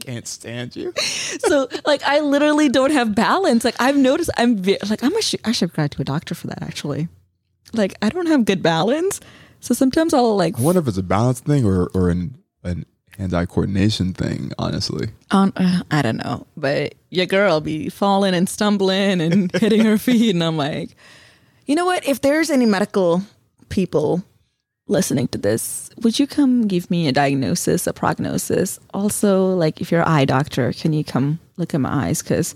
I 0.03 0.11
can't 0.11 0.27
stand 0.27 0.75
you. 0.75 0.93
so 0.97 1.67
like 1.85 2.03
I 2.03 2.19
literally 2.19 2.69
don't 2.69 2.91
have 2.91 3.15
balance. 3.15 3.63
Like 3.63 3.75
I've 3.79 3.97
noticed 3.97 4.29
I'm 4.37 4.57
ve- 4.57 4.77
like 4.89 5.03
I'm 5.03 5.15
a 5.15 5.21
sh- 5.21 5.35
I 5.45 5.51
should 5.51 5.73
go 5.73 5.87
to 5.87 6.01
a 6.01 6.05
doctor 6.05 6.35
for 6.35 6.47
that 6.47 6.61
actually. 6.61 7.07
Like 7.73 7.93
I 8.01 8.09
don't 8.09 8.27
have 8.27 8.45
good 8.45 8.61
balance. 8.61 9.19
So 9.59 9.73
sometimes 9.73 10.13
I'll 10.13 10.35
like 10.35 10.59
I 10.59 10.61
wonder 10.61 10.81
if 10.81 10.87
it's 10.87 10.97
a 10.97 11.03
balance 11.03 11.39
thing 11.39 11.65
or 11.65 11.89
or 11.93 12.09
an 12.09 12.37
an 12.63 12.85
hand-eye 13.17 13.45
coordination 13.45 14.13
thing. 14.13 14.51
Honestly, 14.57 15.09
um, 15.31 15.53
uh, 15.55 15.83
I 15.89 16.01
don't 16.01 16.17
know. 16.17 16.45
But 16.57 16.95
your 17.09 17.25
girl 17.25 17.61
be 17.61 17.89
falling 17.89 18.33
and 18.35 18.49
stumbling 18.49 19.21
and 19.21 19.51
hitting 19.55 19.85
her 19.85 19.97
feet, 20.07 20.31
and 20.31 20.43
I'm 20.43 20.57
like, 20.57 20.95
you 21.65 21.75
know 21.75 21.85
what? 21.85 22.05
If 22.07 22.21
there's 22.21 22.49
any 22.49 22.65
medical 22.65 23.23
people 23.69 24.23
listening 24.87 25.27
to 25.29 25.37
this, 25.37 25.89
would 26.01 26.19
you 26.19 26.27
come 26.27 26.67
give 26.67 26.89
me 26.91 27.07
a 27.07 27.11
diagnosis, 27.11 27.87
a 27.87 27.93
prognosis? 27.93 28.79
Also, 28.93 29.53
like 29.53 29.81
if 29.81 29.91
you're 29.91 30.01
an 30.01 30.07
eye 30.07 30.25
doctor, 30.25 30.73
can 30.73 30.93
you 30.93 31.03
come 31.03 31.39
look 31.57 31.73
at 31.73 31.81
my 31.81 32.07
eyes? 32.07 32.21
Because 32.21 32.55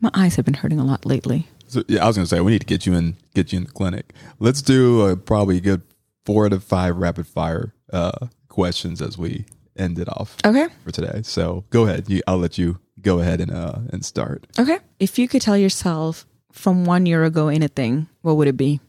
my 0.00 0.10
eyes 0.14 0.36
have 0.36 0.44
been 0.44 0.54
hurting 0.54 0.78
a 0.80 0.84
lot 0.84 1.04
lately. 1.06 1.46
so, 1.68 1.82
yeah, 1.88 2.04
I 2.04 2.06
was 2.06 2.16
gonna 2.16 2.26
say 2.26 2.40
we 2.40 2.52
need 2.52 2.60
to 2.60 2.66
get 2.66 2.86
you 2.86 2.94
in 2.94 3.16
get 3.34 3.52
you 3.52 3.58
in 3.58 3.64
the 3.64 3.72
clinic. 3.72 4.12
Let's 4.38 4.62
do 4.62 5.02
a, 5.02 5.16
probably 5.16 5.58
a 5.58 5.60
good 5.60 5.82
four 6.24 6.48
to 6.48 6.60
five 6.60 6.96
rapid 6.96 7.26
fire 7.26 7.74
uh, 7.92 8.26
questions 8.48 9.00
as 9.02 9.16
we 9.18 9.44
end 9.76 9.98
it 9.98 10.08
off 10.08 10.36
Okay. 10.44 10.68
for 10.84 10.90
today. 10.90 11.20
So 11.22 11.64
go 11.70 11.84
ahead. 11.86 12.08
You, 12.08 12.22
I'll 12.26 12.38
let 12.38 12.56
you 12.58 12.78
go 13.00 13.20
ahead 13.20 13.40
and 13.40 13.50
uh, 13.50 13.80
and 13.92 14.04
start. 14.04 14.46
Okay. 14.58 14.78
If 14.98 15.18
you 15.18 15.28
could 15.28 15.42
tell 15.42 15.56
yourself 15.56 16.24
from 16.52 16.84
one 16.86 17.04
year 17.06 17.24
ago 17.24 17.48
anything, 17.48 18.08
what 18.22 18.36
would 18.36 18.48
it 18.48 18.56
be? 18.56 18.80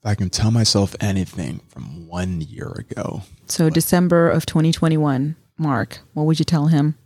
If 0.00 0.06
I 0.06 0.14
can 0.14 0.30
tell 0.30 0.50
myself 0.50 0.94
anything 1.00 1.60
from 1.68 2.06
one 2.06 2.40
year 2.40 2.68
ago, 2.68 3.22
So 3.46 3.68
December 3.68 4.30
of 4.30 4.46
2021, 4.46 5.34
Mark, 5.58 5.98
what 6.14 6.24
would 6.24 6.38
you 6.38 6.44
tell 6.44 6.68
him? 6.68 6.96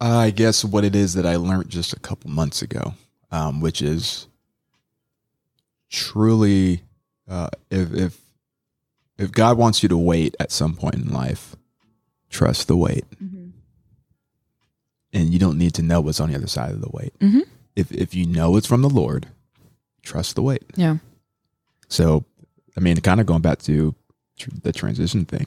I 0.00 0.30
guess 0.30 0.64
what 0.64 0.84
it 0.84 0.96
is 0.96 1.12
that 1.14 1.26
I 1.26 1.36
learned 1.36 1.68
just 1.68 1.92
a 1.92 2.00
couple 2.00 2.30
months 2.30 2.62
ago, 2.62 2.94
um, 3.30 3.60
which 3.60 3.82
is 3.82 4.28
truly, 5.90 6.82
uh, 7.28 7.50
if 7.70 7.92
if 7.92 8.18
if 9.18 9.30
God 9.30 9.58
wants 9.58 9.82
you 9.82 9.90
to 9.90 9.98
wait 9.98 10.34
at 10.40 10.50
some 10.52 10.74
point 10.74 10.94
in 10.94 11.12
life, 11.12 11.54
trust 12.30 12.66
the 12.66 12.78
wait, 12.78 13.04
and 15.12 15.34
you 15.34 15.38
don't 15.38 15.58
need 15.58 15.74
to 15.74 15.82
know 15.82 16.00
what's 16.00 16.18
on 16.20 16.30
the 16.30 16.36
other 16.36 16.46
side 16.46 16.70
of 16.70 16.80
the 16.80 16.88
wait. 16.90 17.12
Mhm. 17.18 17.42
If 17.76 17.90
if 17.92 18.14
you 18.14 18.26
know 18.26 18.56
it's 18.56 18.66
from 18.66 18.82
the 18.82 18.88
Lord, 18.90 19.28
trust 20.02 20.34
the 20.34 20.42
wait. 20.42 20.64
Yeah. 20.76 20.96
So, 21.88 22.24
I 22.76 22.80
mean, 22.80 22.96
kind 22.98 23.20
of 23.20 23.26
going 23.26 23.42
back 23.42 23.58
to 23.62 23.94
tr- 24.38 24.50
the 24.62 24.72
transition 24.72 25.24
thing, 25.24 25.46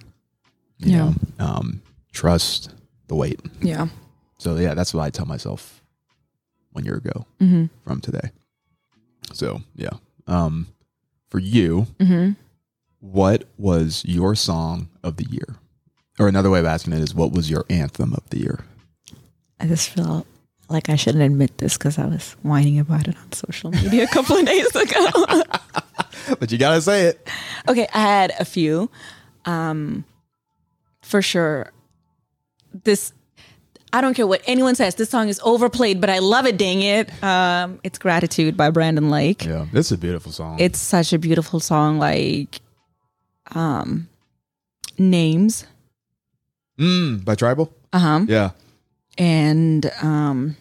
you 0.79 0.91
Yeah. 0.91 0.97
know, 0.97 1.15
um, 1.39 1.81
trust 2.11 2.73
the 3.07 3.15
wait. 3.15 3.39
Yeah. 3.61 3.87
So 4.39 4.55
yeah, 4.57 4.73
that's 4.73 4.93
what 4.93 5.03
I 5.03 5.09
tell 5.09 5.25
myself 5.25 5.81
one 6.71 6.85
year 6.85 6.95
ago 6.95 7.25
Mm-hmm. 7.39 7.65
from 7.83 8.01
today. 8.01 8.31
So 9.31 9.61
yeah, 9.75 9.91
um, 10.27 10.67
for 11.29 11.39
you, 11.39 11.87
Mm-hmm. 11.99 12.31
what 12.99 13.45
was 13.57 14.03
your 14.05 14.35
song 14.35 14.89
of 15.03 15.17
the 15.17 15.25
year? 15.29 15.55
Or 16.19 16.27
another 16.27 16.49
way 16.49 16.59
of 16.59 16.65
asking 16.65 16.93
it 16.93 16.99
is, 17.01 17.15
what 17.15 17.31
was 17.31 17.49
your 17.49 17.65
anthem 17.69 18.13
of 18.13 18.29
the 18.29 18.39
year? 18.39 18.65
I 19.59 19.65
just 19.67 19.89
feel 19.89 20.25
like 20.73 20.89
I 20.89 20.95
shouldn't 20.95 21.23
admit 21.23 21.57
this 21.59 21.77
because 21.77 21.97
I 21.97 22.05
was 22.05 22.35
whining 22.43 22.79
about 22.79 23.07
it 23.07 23.15
on 23.15 23.31
social 23.31 23.71
media 23.71 24.03
a 24.03 24.07
couple 24.07 24.35
of 24.37 24.45
days 24.45 24.75
ago. 24.75 25.43
but 26.39 26.51
you 26.51 26.57
gotta 26.57 26.81
say 26.81 27.03
it. 27.05 27.29
okay, 27.69 27.87
I 27.93 27.99
had 27.99 28.33
a 28.39 28.45
few. 28.45 28.89
Um, 29.45 30.03
for 31.01 31.21
sure. 31.21 31.71
This, 32.83 33.13
I 33.91 34.01
don't 34.01 34.13
care 34.15 34.25
what 34.25 34.41
anyone 34.47 34.73
says. 34.75 34.95
This 34.95 35.09
song 35.09 35.27
is 35.29 35.39
overplayed, 35.43 36.01
but 36.01 36.09
I 36.09 36.19
love 36.19 36.45
it. 36.47 36.57
Dang 36.57 36.81
it! 36.81 37.11
Um, 37.23 37.79
it's 37.83 37.99
"Gratitude" 37.99 38.57
by 38.57 38.71
Brandon 38.71 39.09
Lake. 39.11 39.45
Yeah, 39.45 39.67
it's 39.73 39.91
a 39.91 39.97
beautiful 39.97 40.31
song. 40.31 40.57
It's 40.59 40.79
such 40.79 41.13
a 41.13 41.19
beautiful 41.19 41.59
song. 41.59 41.99
Like, 41.99 42.59
um, 43.53 44.09
names. 44.97 45.67
mm, 46.79 47.23
by 47.23 47.35
TRIBL. 47.35 47.69
Uh 47.91 47.99
huh. 47.99 48.25
Yeah, 48.27 48.49
And 49.19 49.91
um, 50.01 50.55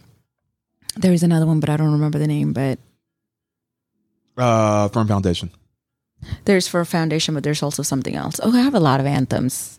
there's 0.96 1.22
another 1.22 1.46
one, 1.46 1.60
but 1.60 1.68
I 1.70 1.76
don't 1.76 1.92
remember 1.92 2.18
the 2.18 2.26
name. 2.26 2.52
But 2.52 2.78
uh, 4.36 4.88
Firm 4.88 5.08
Foundation. 5.08 5.50
there's 6.44 6.68
Firm 6.68 6.84
Foundation, 6.84 7.34
but 7.34 7.44
there's 7.44 7.62
also 7.62 7.82
something 7.82 8.14
else. 8.16 8.40
Oh, 8.42 8.52
I 8.56 8.60
have 8.60 8.74
a 8.74 8.80
lot 8.80 9.00
of 9.00 9.06
anthems. 9.06 9.78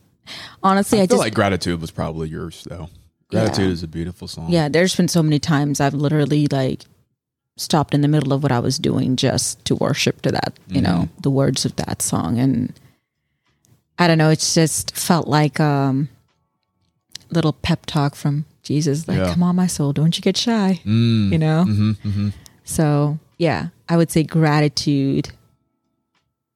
Honestly, 0.61 0.99
I, 0.99 1.03
I 1.03 1.07
feel 1.07 1.17
just 1.17 1.25
like 1.25 1.33
Gratitude 1.33 1.81
was 1.81 1.91
probably 1.91 2.29
yours 2.29 2.65
though. 2.69 2.89
Gratitude 3.29 3.65
Yeah. 3.65 3.71
is 3.71 3.83
a 3.83 3.87
beautiful 3.87 4.27
song. 4.27 4.49
Yeah, 4.49 4.69
there's 4.69 4.95
been 4.95 5.07
so 5.07 5.23
many 5.23 5.39
times 5.39 5.79
I've 5.81 5.93
literally 5.93 6.47
like 6.51 6.83
stopped 7.57 7.93
in 7.93 8.01
the 8.01 8.07
middle 8.07 8.31
of 8.33 8.41
what 8.41 8.51
I 8.51 8.59
was 8.59 8.77
doing 8.79 9.15
just 9.15 9.63
to 9.65 9.75
worship 9.75 10.21
to 10.23 10.31
that, 10.31 10.53
you 10.67 10.81
know, 10.81 11.09
the 11.21 11.29
words 11.29 11.65
of 11.65 11.75
that 11.75 12.01
song. 12.01 12.39
And 12.39 12.73
I 13.99 14.07
don't 14.07 14.17
know, 14.17 14.29
it's 14.29 14.53
just 14.53 14.95
felt 14.95 15.27
like 15.27 15.59
um 15.59 16.09
little 17.31 17.53
pep 17.53 17.85
talk 17.85 18.15
from 18.15 18.45
Jesus, 18.63 19.07
like, 19.07 19.17
Yeah. 19.17 19.33
come 19.33 19.43
on, 19.43 19.55
my 19.55 19.67
soul, 19.67 19.93
don't 19.93 20.17
you 20.17 20.21
get 20.21 20.37
shy. 20.37 20.79
Mm. 20.85 21.31
You 21.31 21.37
know? 21.37 21.63
hmm 21.65 21.91
hmm 21.93 22.29
So 22.63 23.19
yeah, 23.37 23.67
I 23.89 23.97
would 23.97 24.09
say 24.09 24.23
gratitude 24.23 25.29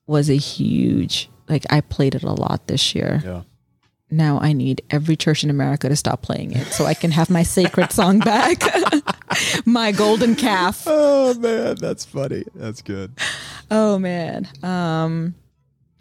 was 0.08 0.30
a 0.30 0.38
huge 0.38 1.30
like 1.50 1.66
I 1.70 1.82
played 1.82 2.16
it 2.16 2.24
a 2.24 2.32
lot 2.32 2.68
this 2.68 2.94
year. 2.96 3.22
Yeah. 3.24 3.42
Now 4.10 4.40
I 4.40 4.54
need 4.54 4.82
every 4.90 5.16
church 5.18 5.44
in 5.44 5.50
America 5.50 5.90
to 5.90 5.96
stop 5.98 6.22
playing 6.22 6.52
it 6.54 6.68
so 6.68 6.86
I 6.86 6.94
can 6.94 7.12
have 7.12 7.30
my 7.30 7.44
sacred 7.44 7.92
song 7.92 8.20
back. 8.20 8.62
my 9.66 9.92
golden 9.92 10.36
calf. 10.36 10.84
Oh 10.88 11.34
man, 11.34 11.76
that's 11.80 12.06
funny. 12.06 12.44
That's 12.56 12.82
good. 12.82 13.12
Oh 13.70 14.00
man. 14.00 14.48
Um 14.64 15.36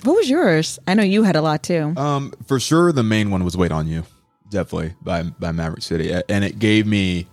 what 0.04 0.14
was 0.16 0.30
yours? 0.30 0.78
I 0.86 0.94
know 0.94 1.02
you 1.02 1.24
had 1.24 1.34
a 1.36 1.40
lot 1.42 1.62
too. 1.64 1.94
Um, 1.96 2.32
for 2.46 2.60
sure, 2.60 2.92
the 2.92 3.02
main 3.02 3.30
one 3.30 3.42
was 3.44 3.56
"Wait 3.56 3.72
on 3.72 3.88
You," 3.88 4.04
definitely 4.50 4.94
by 5.02 5.22
by 5.22 5.52
Maverick 5.52 5.82
City, 5.82 6.12
and 6.28 6.44
it 6.44 6.58
gave 6.58 6.86
me. 6.86 7.26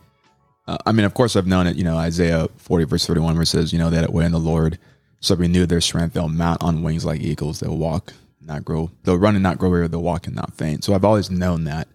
Uh, 0.65 0.77
I 0.85 0.93
mean, 0.93 1.05
of 1.05 1.13
course, 1.13 1.35
I've 1.35 1.47
known 1.47 1.67
it. 1.67 1.75
You 1.75 1.83
know, 1.83 1.97
Isaiah 1.97 2.47
forty 2.57 2.85
verse 2.85 3.05
thirty 3.05 3.19
one, 3.19 3.33
where 3.35 3.43
it 3.43 3.47
says, 3.47 3.73
"You 3.73 3.79
know, 3.79 3.89
that 3.89 4.13
wait 4.13 4.25
in 4.25 4.31
the 4.31 4.39
Lord, 4.39 4.79
so 5.19 5.35
renew 5.35 5.65
their 5.65 5.81
strength. 5.81 6.13
They'll 6.13 6.29
mount 6.29 6.63
on 6.63 6.83
wings 6.83 7.03
like 7.05 7.21
eagles. 7.21 7.59
They'll 7.59 7.77
walk, 7.77 8.13
not 8.41 8.63
grow. 8.63 8.89
They'll 9.03 9.17
run 9.17 9.35
and 9.35 9.43
not 9.43 9.57
grow 9.57 9.69
weary. 9.69 9.87
They'll 9.87 10.01
walk 10.01 10.25
and 10.27 10.35
not 10.35 10.53
faint." 10.53 10.83
So 10.83 10.93
I've 10.93 11.03
always 11.05 11.29
known 11.29 11.65
that. 11.65 11.87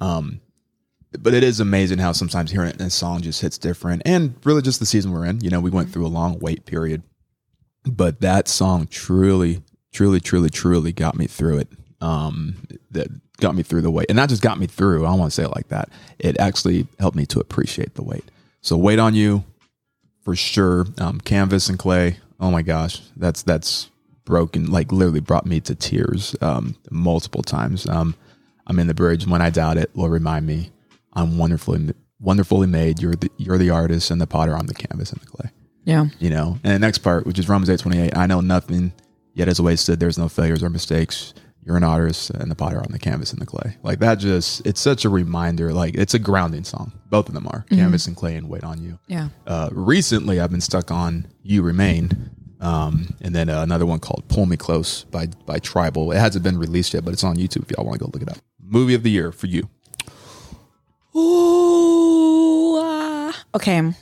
Um, 0.00 0.40
but 1.20 1.34
it 1.34 1.42
is 1.44 1.60
amazing 1.60 1.98
how 1.98 2.12
sometimes 2.12 2.52
hearing 2.52 2.70
it 2.70 2.80
in 2.80 2.86
a 2.86 2.90
song 2.90 3.20
just 3.22 3.40
hits 3.42 3.58
different, 3.58 4.02
and 4.06 4.34
really 4.44 4.62
just 4.62 4.78
the 4.80 4.86
season 4.86 5.12
we're 5.12 5.26
in. 5.26 5.40
You 5.40 5.50
know, 5.50 5.60
we 5.60 5.70
went 5.70 5.92
through 5.92 6.06
a 6.06 6.08
long 6.08 6.38
wait 6.38 6.64
period, 6.64 7.02
but 7.84 8.20
that 8.20 8.48
song 8.48 8.86
truly, 8.86 9.62
truly, 9.92 10.20
truly, 10.20 10.48
truly 10.48 10.92
got 10.92 11.16
me 11.16 11.26
through 11.26 11.58
it. 11.58 11.68
Um, 12.02 12.56
that 12.90 13.08
got 13.38 13.54
me 13.54 13.62
through 13.62 13.82
the 13.82 13.90
wait, 13.90 14.06
and 14.08 14.16
not 14.16 14.28
just 14.28 14.42
got 14.42 14.58
me 14.58 14.66
through. 14.66 15.06
I 15.06 15.10
don't 15.10 15.18
want 15.18 15.32
to 15.32 15.34
say 15.34 15.44
it 15.44 15.54
like 15.54 15.68
that. 15.68 15.88
It 16.18 16.38
actually 16.38 16.86
helped 16.98 17.16
me 17.16 17.26
to 17.26 17.40
appreciate 17.40 17.94
the 17.94 18.02
wait. 18.02 18.24
So, 18.60 18.76
wait 18.76 18.98
on 18.98 19.14
you 19.14 19.44
for 20.22 20.36
sure. 20.36 20.86
Um, 20.98 21.20
Canvas 21.20 21.68
and 21.68 21.78
Clay. 21.78 22.18
Oh 22.40 22.50
my 22.50 22.62
gosh, 22.62 23.00
that's 23.16 23.42
that's 23.42 23.90
broken. 24.24 24.70
Like 24.70 24.92
literally 24.92 25.20
brought 25.20 25.46
me 25.46 25.60
to 25.60 25.74
tears 25.74 26.34
um, 26.40 26.76
multiple 26.90 27.42
times. 27.42 27.86
Um, 27.86 28.14
I'm 28.66 28.78
in 28.78 28.86
the 28.86 28.94
bridge 28.94 29.26
when 29.26 29.42
I 29.42 29.50
doubt 29.50 29.76
it. 29.76 29.90
Lord, 29.94 30.12
remind 30.12 30.46
me. 30.46 30.70
I'm 31.12 31.38
wonderfully 31.38 31.92
wonderfully 32.20 32.66
made. 32.66 33.00
You're 33.00 33.14
the 33.14 33.30
you're 33.36 33.58
the 33.58 33.70
artist 33.70 34.10
and 34.10 34.20
the 34.20 34.26
potter. 34.26 34.56
I'm 34.56 34.66
the 34.66 34.74
canvas 34.74 35.12
and 35.12 35.20
the 35.20 35.26
clay. 35.26 35.50
Yeah. 35.84 36.06
You 36.18 36.30
know. 36.30 36.58
And 36.64 36.74
the 36.74 36.78
next 36.78 36.98
part, 36.98 37.26
which 37.26 37.38
is 37.38 37.48
Romans 37.48 37.68
eight 37.68 37.80
twenty 37.80 37.98
eight. 37.98 38.16
I 38.16 38.26
know 38.26 38.40
nothing 38.40 38.92
yet 39.34 39.48
is 39.48 39.60
wasted. 39.60 40.00
There's 40.00 40.18
no 40.18 40.28
failures 40.28 40.62
or 40.62 40.70
mistakes. 40.70 41.34
You're 41.64 41.76
an 41.76 41.84
artist 41.84 42.30
and 42.30 42.50
the 42.50 42.56
potter 42.56 42.78
on 42.78 42.90
the 42.90 42.98
canvas 42.98 43.32
and 43.32 43.40
the 43.40 43.46
clay. 43.46 43.76
Like 43.82 44.00
that 44.00 44.16
just 44.16 44.66
it's 44.66 44.80
such 44.80 45.04
a 45.04 45.08
reminder. 45.08 45.72
Like 45.72 45.94
it's 45.94 46.14
a 46.14 46.18
grounding 46.18 46.64
song. 46.64 46.92
Both 47.08 47.28
of 47.28 47.34
them 47.34 47.46
are. 47.46 47.64
Canvas 47.70 48.06
and 48.06 48.16
clay 48.16 48.34
and 48.34 48.48
wait 48.48 48.64
on 48.64 48.82
you. 48.82 48.98
Yeah. 49.06 49.28
Uh, 49.46 49.68
recently, 49.72 50.40
I've 50.40 50.50
been 50.50 50.60
stuck 50.60 50.90
on 50.90 51.28
"You 51.42 51.62
Remain," 51.62 52.30
um, 52.60 53.14
and 53.20 53.34
then 53.34 53.48
uh, 53.48 53.62
another 53.62 53.86
one 53.86 54.00
called 54.00 54.24
"Pull 54.28 54.46
Me 54.46 54.56
Close" 54.56 55.04
by 55.04 55.26
by 55.46 55.60
TRIBL. 55.60 56.14
It 56.14 56.18
hasn't 56.18 56.42
been 56.42 56.58
released 56.58 56.94
yet, 56.94 57.04
but 57.04 57.12
it's 57.12 57.22
on 57.24 57.36
YouTube 57.36 57.62
if 57.62 57.70
y'all 57.70 57.86
want 57.86 58.00
to 58.00 58.04
go 58.04 58.10
look 58.12 58.22
it 58.22 58.28
up. 58.28 58.38
Movie 58.60 58.94
of 58.94 59.04
the 59.04 59.10
year 59.10 59.30
for 59.30 59.46
you. 59.46 59.68
Ooh. 61.14 62.76
ah. 62.78 63.44
okay. 63.54 63.92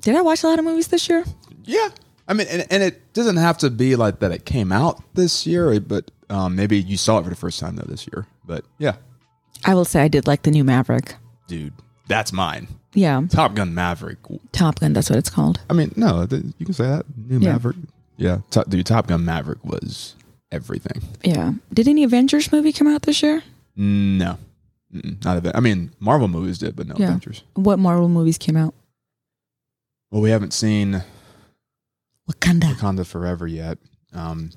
Did 0.00 0.16
I 0.16 0.22
watch 0.22 0.42
a 0.44 0.48
lot 0.48 0.58
of 0.58 0.64
movies 0.64 0.88
this 0.88 1.08
year? 1.08 1.24
Yeah, 1.64 1.90
I 2.26 2.34
mean, 2.34 2.46
and, 2.48 2.66
and 2.70 2.82
it 2.82 3.12
doesn't 3.12 3.36
have 3.36 3.58
to 3.58 3.70
be 3.70 3.96
like 3.96 4.20
that. 4.20 4.32
It 4.32 4.44
came 4.44 4.72
out 4.72 5.02
this 5.14 5.46
year, 5.46 5.78
but 5.80 6.10
um, 6.32 6.56
maybe 6.56 6.78
you 6.80 6.96
saw 6.96 7.18
it 7.18 7.24
for 7.24 7.30
the 7.30 7.36
first 7.36 7.60
time 7.60 7.76
though 7.76 7.86
this 7.86 8.06
year. 8.06 8.26
But 8.44 8.64
yeah, 8.78 8.96
I 9.64 9.74
will 9.74 9.84
say 9.84 10.02
I 10.02 10.08
did 10.08 10.26
like 10.26 10.42
the 10.42 10.50
new 10.50 10.64
Maverick. 10.64 11.14
dude, 11.48 11.72
that's 12.08 12.32
mine. 12.32 12.66
Yeah. 12.94 13.22
Top 13.30 13.54
Gun 13.54 13.74
Maverick. 13.74 14.18
Top 14.52 14.80
Gun, 14.80 14.92
that's 14.92 15.08
what 15.08 15.18
it's 15.18 15.30
called. 15.30 15.60
I 15.70 15.72
mean, 15.72 15.92
no, 15.96 16.26
th- 16.26 16.42
you 16.58 16.64
can 16.66 16.74
say 16.74 16.84
that. 16.84 17.06
New 17.16 17.38
Yeah. 17.38 17.52
Maverick. 17.52 17.76
Yeah, 18.18 18.38
top, 18.50 18.68
dude, 18.68 18.84
Top 18.86 19.06
Gun 19.06 19.24
Maverick 19.24 19.64
was 19.64 20.14
everything. 20.50 21.02
Yeah. 21.24 21.52
Did 21.72 21.88
any 21.88 22.04
Avengers 22.04 22.52
movie 22.52 22.72
come 22.72 22.86
out 22.86 23.02
this 23.02 23.22
year? 23.22 23.42
No, 23.76 24.36
Mm-mm, 24.94 25.24
not 25.24 25.46
a. 25.46 25.56
I 25.56 25.60
mean, 25.60 25.92
Marvel 26.00 26.28
movies 26.28 26.58
did, 26.58 26.76
but 26.76 26.86
no 26.86 26.94
Yeah. 26.98 27.06
Avengers. 27.06 27.42
What 27.54 27.78
Marvel 27.78 28.08
movies 28.10 28.36
came 28.36 28.56
out? 28.58 28.74
Well, 30.10 30.20
we 30.20 30.28
haven't 30.30 30.52
seen 30.52 31.02
Wakanda. 32.30 32.74
Wakanda 32.74 33.06
Forever 33.06 33.46
yet. 33.46 33.78
Um, 34.12 34.50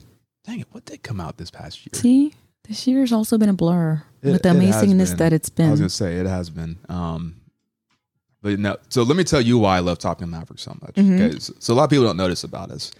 dang 0.45 0.59
it, 0.61 0.67
what 0.71 0.85
did 0.85 1.03
come 1.03 1.19
out 1.19 1.37
this 1.37 1.51
past 1.51 1.79
year? 1.85 1.91
See, 1.93 2.33
this 2.67 2.87
year's 2.87 3.11
also 3.11 3.37
been 3.37 3.49
a 3.49 3.53
blur 3.53 4.03
It- 4.21 4.31
with 4.31 4.41
the 4.43 4.49
amazingness 4.49 5.17
that 5.17 5.33
it 5.33 5.43
has 5.43 5.49
been. 5.49 5.67
I 5.67 5.71
was 5.71 5.79
gonna 5.79 5.89
say 5.89 6.15
it 6.17 6.25
has 6.25 6.49
been. 6.49 6.77
Um, 6.89 7.35
but 8.41 8.59
no. 8.59 8.77
So 8.89 9.03
let 9.03 9.17
me 9.17 9.23
tell 9.23 9.41
you 9.41 9.57
why 9.57 9.77
I 9.77 9.79
love 9.79 9.97
Top 9.97 10.19
Gun 10.19 10.29
Maverick 10.29 10.59
so 10.59 10.77
much. 10.81 10.95
Mhm. 10.95 11.19
Okay, 11.19 11.39
so, 11.39 11.53
so 11.59 11.73
a 11.73 11.75
lot 11.75 11.85
of 11.85 11.89
people 11.89 12.05
don't 12.05 12.17
notice 12.17 12.43
about 12.43 12.71
us. 12.71 12.91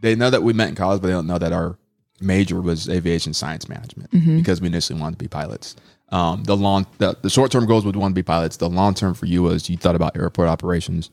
They 0.00 0.14
know 0.14 0.30
that 0.30 0.42
we 0.42 0.52
met 0.52 0.68
in 0.68 0.74
college, 0.76 1.00
but 1.00 1.08
they 1.08 1.12
don't 1.14 1.26
know 1.26 1.38
that 1.38 1.52
our 1.52 1.76
major 2.20 2.60
was 2.60 2.88
aviation 2.88 3.34
science 3.34 3.68
management 3.68 4.10
Mhm. 4.12 4.36
because 4.38 4.60
we 4.60 4.66
initially 4.68 4.98
wanted 5.00 5.18
to 5.18 5.24
be 5.24 5.28
pilots. 5.28 5.74
Um, 6.10 6.42
the 6.44 6.56
long, 6.56 6.86
the, 6.98 7.16
the 7.22 7.28
short 7.30 7.50
term 7.50 7.66
goals 7.66 7.84
would 7.84 7.96
want 7.96 8.12
to 8.12 8.14
be 8.14 8.22
pilots. 8.22 8.56
The 8.56 8.68
long 8.68 8.94
term 8.94 9.14
for 9.14 9.26
you 9.26 9.42
was 9.42 9.68
you 9.68 9.76
thought 9.76 9.96
about 9.96 10.16
airport 10.16 10.48
operations. 10.48 11.10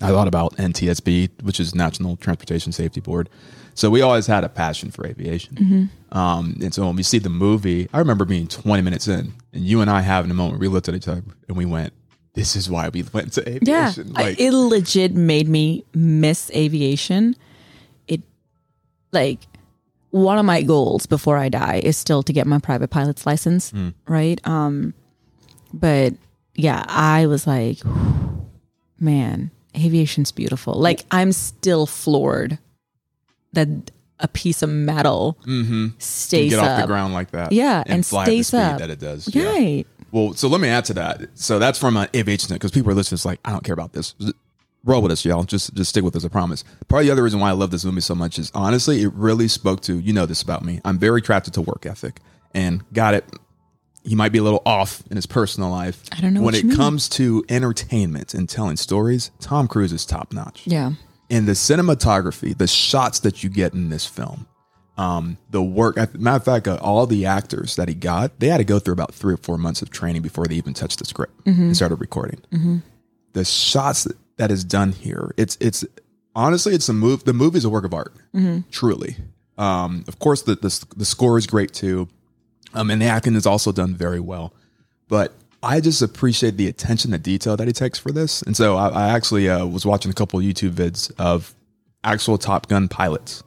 I 0.00 0.08
thought 0.08 0.26
about 0.28 0.56
NTSB, 0.56 1.28
which 1.42 1.60
is 1.60 1.74
National 1.74 2.16
Transportation 2.16 2.72
Safety 2.72 3.00
Board. 3.00 3.28
So 3.74 3.88
we 3.90 4.02
always 4.02 4.26
had 4.26 4.44
a 4.44 4.48
passion 4.48 4.90
for 4.90 5.06
aviation. 5.06 5.90
Um, 6.12 6.58
and 6.62 6.74
so 6.74 6.84
when 6.86 6.94
we 6.96 7.02
see 7.02 7.18
the 7.18 7.30
movie, 7.30 7.88
I 7.92 7.98
remember 7.98 8.24
being 8.24 8.46
20 8.46 8.82
minutes 8.82 9.08
in 9.08 9.32
and 9.52 9.64
you 9.64 9.80
and 9.80 9.88
I 9.90 10.00
having 10.02 10.30
a 10.30 10.34
moment, 10.34 10.60
we 10.60 10.68
looked 10.68 10.88
at 10.88 10.94
each 10.94 11.08
other 11.08 11.22
and 11.48 11.56
we 11.56 11.64
went, 11.64 11.92
this 12.34 12.54
is 12.56 12.68
why 12.70 12.88
we 12.90 13.02
went 13.12 13.32
to 13.34 13.42
Yeah, 13.62 13.88
aviation. 13.90 14.12
I- 14.16 14.36
it 14.38 14.52
legit 14.52 15.14
made 15.14 15.48
me 15.48 15.84
miss 15.94 16.50
aviation. 16.54 17.34
It 18.08 18.20
like 19.12 19.40
one 20.10 20.36
of 20.38 20.44
my 20.44 20.62
goals 20.62 21.06
before 21.06 21.38
I 21.38 21.48
die 21.48 21.80
is 21.82 21.96
still 21.96 22.22
to 22.24 22.32
get 22.32 22.46
my 22.46 22.58
private 22.58 22.88
pilot's 22.90 23.24
license, 23.26 23.70
Hmm. 23.70 23.88
right? 24.06 24.38
Um, 24.46 24.92
but 25.72 26.12
yeah, 26.54 26.84
I 26.88 27.24
was 27.26 27.46
like, 27.46 27.78
man, 29.00 29.50
aviation's 29.76 30.32
beautiful. 30.32 30.74
Like 30.74 31.04
I'm 31.10 31.32
still 31.32 31.86
floored 31.86 32.58
that 33.52 33.90
a 34.22 34.28
piece 34.28 34.62
of 34.62 34.70
metal 34.70 35.36
mm-hmm. 35.44 35.88
stays 35.98 36.50
get 36.50 36.60
up. 36.60 36.70
off 36.70 36.80
the 36.82 36.86
ground 36.86 37.12
like 37.12 37.32
that. 37.32 37.52
Yeah, 37.52 37.82
and 37.86 38.06
fly 38.06 38.22
at 38.22 38.26
the 38.26 38.42
stays 38.42 38.46
speed 38.48 38.58
up. 38.58 38.78
that 38.78 38.90
it 38.90 39.00
does. 39.00 39.34
Yeah. 39.34 39.46
Right. 39.46 39.86
Well, 40.12 40.34
so 40.34 40.48
let 40.48 40.60
me 40.60 40.68
add 40.68 40.84
to 40.86 40.94
that. 40.94 41.22
So 41.34 41.58
that's 41.58 41.78
from 41.78 41.96
an 41.96 42.08
aviation 42.14 42.54
because 42.54 42.70
people 42.70 42.90
are 42.90 42.94
listening. 42.94 43.16
It's 43.16 43.24
like 43.24 43.40
I 43.44 43.50
don't 43.50 43.64
care 43.64 43.72
about 43.72 43.92
this. 43.92 44.14
Roll 44.84 45.02
with 45.02 45.12
us, 45.12 45.24
y'all. 45.24 45.44
Just 45.44 45.74
just 45.74 45.90
stick 45.90 46.04
with 46.04 46.14
us. 46.16 46.24
I 46.24 46.28
promise. 46.28 46.64
Probably 46.88 47.06
the 47.06 47.12
other 47.12 47.22
reason 47.22 47.40
why 47.40 47.50
I 47.50 47.52
love 47.52 47.70
this 47.70 47.84
movie 47.84 48.00
so 48.00 48.14
much 48.14 48.38
is 48.38 48.50
honestly, 48.54 49.02
it 49.02 49.12
really 49.14 49.48
spoke 49.48 49.80
to 49.82 49.98
you 49.98 50.12
know 50.12 50.26
this 50.26 50.42
about 50.42 50.64
me. 50.64 50.80
I'm 50.84 50.98
very 50.98 51.18
attracted 51.18 51.54
to 51.54 51.62
work 51.62 51.86
ethic, 51.86 52.20
and 52.54 52.84
got 52.92 53.14
it. 53.14 53.24
He 54.04 54.16
might 54.16 54.32
be 54.32 54.38
a 54.38 54.42
little 54.42 54.62
off 54.66 55.04
in 55.10 55.16
his 55.16 55.26
personal 55.26 55.70
life. 55.70 56.02
I 56.10 56.20
don't 56.20 56.34
know 56.34 56.42
when 56.42 56.56
it 56.56 56.64
mean. 56.64 56.76
comes 56.76 57.08
to 57.10 57.44
entertainment 57.48 58.34
and 58.34 58.48
telling 58.48 58.76
stories. 58.76 59.30
Tom 59.40 59.68
Cruise 59.68 59.92
is 59.92 60.04
top 60.04 60.32
notch 60.32 60.66
Yeah. 60.66 60.92
And 61.32 61.48
the 61.48 61.52
cinematography, 61.52 62.56
the 62.56 62.66
shots 62.68 63.20
that 63.20 63.42
you 63.42 63.48
get 63.48 63.72
in 63.72 63.88
this 63.88 64.06
film, 64.06 64.46
um, 64.98 65.38
the 65.50 65.62
work. 65.62 65.96
Matter 66.14 66.36
of 66.36 66.44
fact, 66.44 66.68
uh, 66.68 66.78
all 66.82 67.06
the 67.06 67.24
actors 67.26 67.74
that 67.76 67.88
he 67.88 67.94
got, 67.94 68.38
they 68.38 68.48
had 68.48 68.58
to 68.58 68.64
go 68.64 68.78
through 68.78 68.92
about 68.92 69.14
three 69.14 69.32
or 69.34 69.38
four 69.38 69.56
months 69.56 69.80
of 69.80 69.90
training 69.90 70.20
before 70.22 70.46
they 70.46 70.54
even 70.56 70.74
touched 70.74 70.98
the 70.98 71.06
script 71.06 71.32
and 71.46 71.74
started 71.74 71.96
recording. 71.96 72.40
The 73.32 73.44
shots 73.46 74.06
that, 74.36 74.50
is 74.50 74.62
done 74.64 74.92
here, 74.92 75.32
it's 75.36 75.56
it's 75.60 75.84
honestly, 76.34 76.74
it's 76.74 76.88
a 76.88 76.92
move. 76.92 77.24
The 77.24 77.32
movie 77.32 77.58
is 77.58 77.64
a 77.64 77.70
work 77.70 77.84
of 77.84 77.94
art, 77.94 78.12
truly. 78.70 79.16
Um, 79.56 80.04
of 80.08 80.18
course, 80.18 80.42
the, 80.42 80.56
the 80.56 80.84
the 80.96 81.04
score 81.04 81.38
is 81.38 81.46
great 81.46 81.72
too, 81.72 82.08
um, 82.74 82.90
and 82.90 83.00
the 83.00 83.06
acting 83.06 83.36
is 83.36 83.46
also 83.46 83.72
done 83.72 83.94
very 83.94 84.20
well. 84.20 84.52
But 85.08 85.32
I 85.62 85.80
just 85.80 86.02
appreciate 86.02 86.56
the 86.56 86.66
attention 86.68 87.12
to 87.12 87.18
detail 87.18 87.56
that 87.56 87.66
he 87.66 87.72
takes 87.72 87.98
for 87.98 88.10
this. 88.10 88.42
And 88.42 88.56
so 88.56 88.76
I, 88.76 88.88
I 88.88 89.08
actually 89.10 89.48
uh, 89.48 89.64
was 89.64 89.86
watching 89.86 90.10
a 90.10 90.14
couple 90.14 90.38
of 90.40 90.44
YouTube 90.44 90.72
vids 90.72 91.12
of 91.18 91.54
actual 92.02 92.36
Top 92.38 92.66
Gun 92.68 92.88
pilots, 92.88 93.42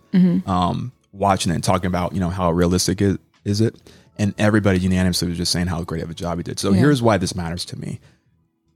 um, 0.45 0.93
watching 1.11 1.51
it 1.51 1.55
and 1.55 1.63
talking 1.63 1.87
about 1.87 2.13
you 2.13 2.19
know 2.21 2.29
how 2.29 2.51
realistic 2.51 3.01
is, 3.01 3.17
is 3.43 3.59
it, 3.59 3.75
and 4.17 4.33
everybody 4.37 4.79
unanimously 4.79 5.27
was 5.27 5.37
just 5.37 5.51
saying 5.51 5.67
how 5.67 5.83
great 5.83 6.03
of 6.03 6.09
a 6.09 6.13
job 6.13 6.37
he 6.37 6.43
did. 6.43 6.57
So 6.57 6.71
Yeah. 6.71 6.79
here's 6.79 7.01
why 7.01 7.17
this 7.17 7.35
matters 7.35 7.65
to 7.65 7.77
me. 7.79 7.99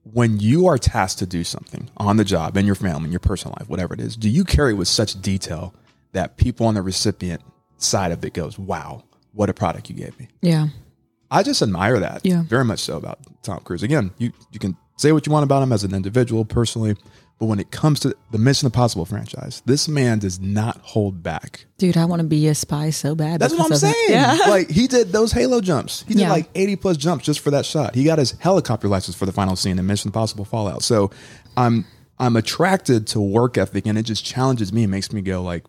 When 0.04 0.40
you 0.40 0.68
are 0.68 0.78
tasked 0.78 1.20
to 1.20 1.26
do 1.26 1.44
something 1.46 1.90
on 1.98 2.18
the 2.18 2.24
job, 2.26 2.58
in 2.58 2.66
your 2.66 2.76
family, 2.76 3.06
in 3.06 3.12
your 3.12 3.20
personal 3.20 3.56
life, 3.60 3.70
whatever 3.70 3.94
it 3.94 4.00
is, 4.02 4.18
do 4.18 4.28
you 4.30 4.44
carry 4.44 4.74
with 4.74 4.88
such 4.90 5.22
detail 5.22 5.74
that 6.14 6.36
people 6.38 6.66
on 6.66 6.74
the 6.74 6.82
recipient 6.82 7.42
side 7.78 8.12
of 8.12 8.24
it 8.26 8.34
goes, 8.34 8.58
"Wow, 8.60 9.04
what 9.34 9.50
a 9.50 9.54
product 9.54 9.90
you 9.90 9.96
gave 9.96 10.20
me." 10.20 10.28
Yeah. 10.42 10.68
I 11.32 11.44
just 11.44 11.62
admire 11.62 12.00
that. 12.00 12.26
Yeah. 12.26 12.44
Very 12.44 12.66
much 12.66 12.80
so 12.80 12.98
about 12.98 13.20
Tom 13.44 13.60
Cruise. 13.60 13.84
Again, 13.84 14.12
you, 14.18 14.32
you 14.52 14.60
can 14.60 14.76
say 14.98 15.12
what 15.12 15.26
you 15.26 15.32
want 15.32 15.44
about 15.44 15.62
him 15.64 15.72
as 15.72 15.84
an 15.84 15.94
individual 15.94 16.44
personally, 16.46 16.96
but 17.40 17.46
when 17.46 17.60
it 17.60 17.72
comes 17.72 18.00
to 18.02 18.16
the 18.32 18.38
Mission 18.38 18.66
Impossible 18.66 19.06
franchise, 19.06 19.62
this 19.66 19.88
man 19.88 20.20
does 20.20 20.40
not 20.40 20.78
hold 20.82 21.24
back. 21.24 21.66
Dude, 21.78 21.96
I 21.96 22.06
want 22.06 22.22
to 22.22 22.28
be 22.28 22.48
a 22.48 22.56
spy 22.56 22.90
so 22.90 23.16
bad. 23.16 23.40
That's 23.40 23.54
what 23.54 23.72
I'm 23.72 23.78
saying. 23.78 23.96
Yeah. 24.10 24.38
Like 24.48 24.70
he 24.70 24.88
did 24.88 25.12
those 25.12 25.32
Halo 25.32 25.62
jumps. 25.62 26.04
He 26.08 26.16
did 26.16 26.22
Yeah. 26.22 26.32
like 26.32 26.50
80 26.56 26.76
plus 26.78 26.98
jumps 26.98 27.24
just 27.26 27.40
for 27.40 27.52
that 27.52 27.66
shot. 27.66 27.96
He 27.96 28.04
got 28.04 28.18
his 28.20 28.32
helicopter 28.40 28.88
license 28.88 29.16
for 29.16 29.26
the 29.26 29.32
final 29.32 29.56
scene 29.56 29.78
in 29.80 29.86
Mission 29.88 30.10
Impossible 30.10 30.46
Fallout. 30.46 30.82
So 30.84 31.12
I'm 31.56 31.86
I'm 32.18 32.36
attracted 32.36 33.08
to 33.08 33.22
work 33.22 33.58
ethic 33.58 33.86
and 33.86 33.98
it 33.98 34.04
just 34.04 34.26
challenges 34.26 34.74
me 34.74 34.84
and 34.84 34.92
makes 34.92 35.14
me 35.14 35.22
go 35.22 35.42
like 35.42 35.64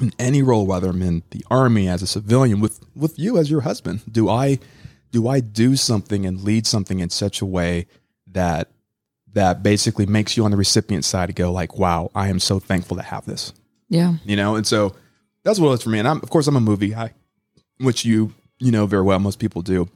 in 0.00 0.10
any 0.18 0.42
role, 0.42 0.66
whether 0.66 0.88
I'm 0.88 1.02
in 1.02 1.22
the 1.30 1.44
army 1.50 1.86
as 1.88 2.00
a 2.02 2.06
civilian 2.06 2.60
with 2.60 2.80
with 2.96 3.18
you 3.18 3.36
as 3.36 3.50
your 3.50 3.60
husband, 3.62 4.00
do 4.10 4.28
I 4.30 4.58
do 5.14 5.28
I 5.28 5.38
do 5.38 5.76
something 5.76 6.26
and 6.26 6.42
lead 6.42 6.66
something 6.66 6.98
in 6.98 7.08
such 7.08 7.40
a 7.40 7.46
way 7.46 7.86
that 8.32 8.68
that 9.32 9.62
basically 9.62 10.06
makes 10.06 10.36
you 10.36 10.44
on 10.44 10.50
the 10.50 10.56
recipient 10.56 11.04
side 11.04 11.26
to 11.26 11.32
go 11.32 11.52
like, 11.52 11.78
wow, 11.78 12.10
I 12.16 12.28
am 12.28 12.40
so 12.40 12.58
thankful 12.58 12.96
to 12.96 13.02
have 13.02 13.24
this. 13.24 13.52
Yeah. 13.88 14.14
you 14.24 14.34
know 14.34 14.56
and 14.56 14.66
so 14.66 14.96
that's 15.44 15.60
what 15.60 15.72
it's 15.72 15.84
for 15.84 15.90
me. 15.90 16.00
And 16.00 16.08
i'm 16.08 16.16
of 16.20 16.30
course 16.30 16.48
i'm 16.48 16.56
a 16.56 16.60
movie 16.60 16.88
guy 16.88 17.12
which 17.78 18.04
you 18.04 18.32
you 18.58 18.72
know 18.72 18.86
very 18.86 19.02
well 19.02 19.20
most 19.20 19.38
people 19.38 19.62
do. 19.62 19.88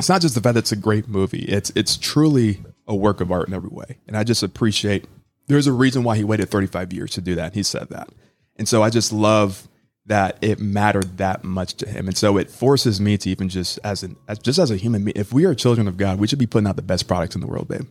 It's 0.00 0.08
not 0.08 0.20
just 0.20 0.34
the 0.34 0.40
fact 0.40 0.54
that 0.54 0.60
it's 0.60 0.72
a 0.72 0.76
great 0.76 1.06
movie. 1.06 1.44
It's 1.44 1.70
it's 1.76 1.96
truly 1.96 2.60
a 2.88 2.96
work 2.96 3.20
of 3.20 3.30
art 3.30 3.46
in 3.46 3.54
every 3.54 3.70
way. 3.70 3.98
And 4.08 4.16
i 4.16 4.24
just 4.24 4.42
appreciate 4.42 5.06
there's 5.46 5.68
a 5.68 5.72
reason 5.72 6.02
why 6.02 6.16
he 6.16 6.24
waited 6.24 6.48
35 6.48 6.92
years 6.92 7.12
to 7.12 7.20
do 7.20 7.36
that. 7.36 7.54
He 7.54 7.62
said 7.62 7.90
that. 7.90 8.08
And 8.56 8.68
so 8.68 8.82
i 8.82 8.90
just 8.90 9.12
love 9.12 9.68
that 10.06 10.38
it 10.40 10.60
mattered 10.60 11.18
that 11.18 11.42
much 11.44 11.74
to 11.74 11.88
him 11.88 12.06
and 12.08 12.16
so 12.16 12.36
it 12.38 12.50
forces 12.50 13.00
me 13.00 13.18
to 13.18 13.28
even 13.30 13.48
just 13.48 13.78
as 13.82 14.02
an 14.02 14.16
as, 14.28 14.38
just 14.38 14.58
as 14.58 14.70
a 14.70 14.76
human 14.76 15.04
being 15.04 15.16
if 15.16 15.32
we 15.32 15.44
are 15.44 15.54
children 15.54 15.88
of 15.88 15.96
god 15.96 16.18
we 16.20 16.26
should 16.28 16.38
be 16.38 16.46
putting 16.46 16.66
out 16.68 16.76
the 16.76 16.82
best 16.82 17.08
products 17.08 17.34
in 17.34 17.40
the 17.40 17.46
world 17.46 17.66
babe 17.68 17.86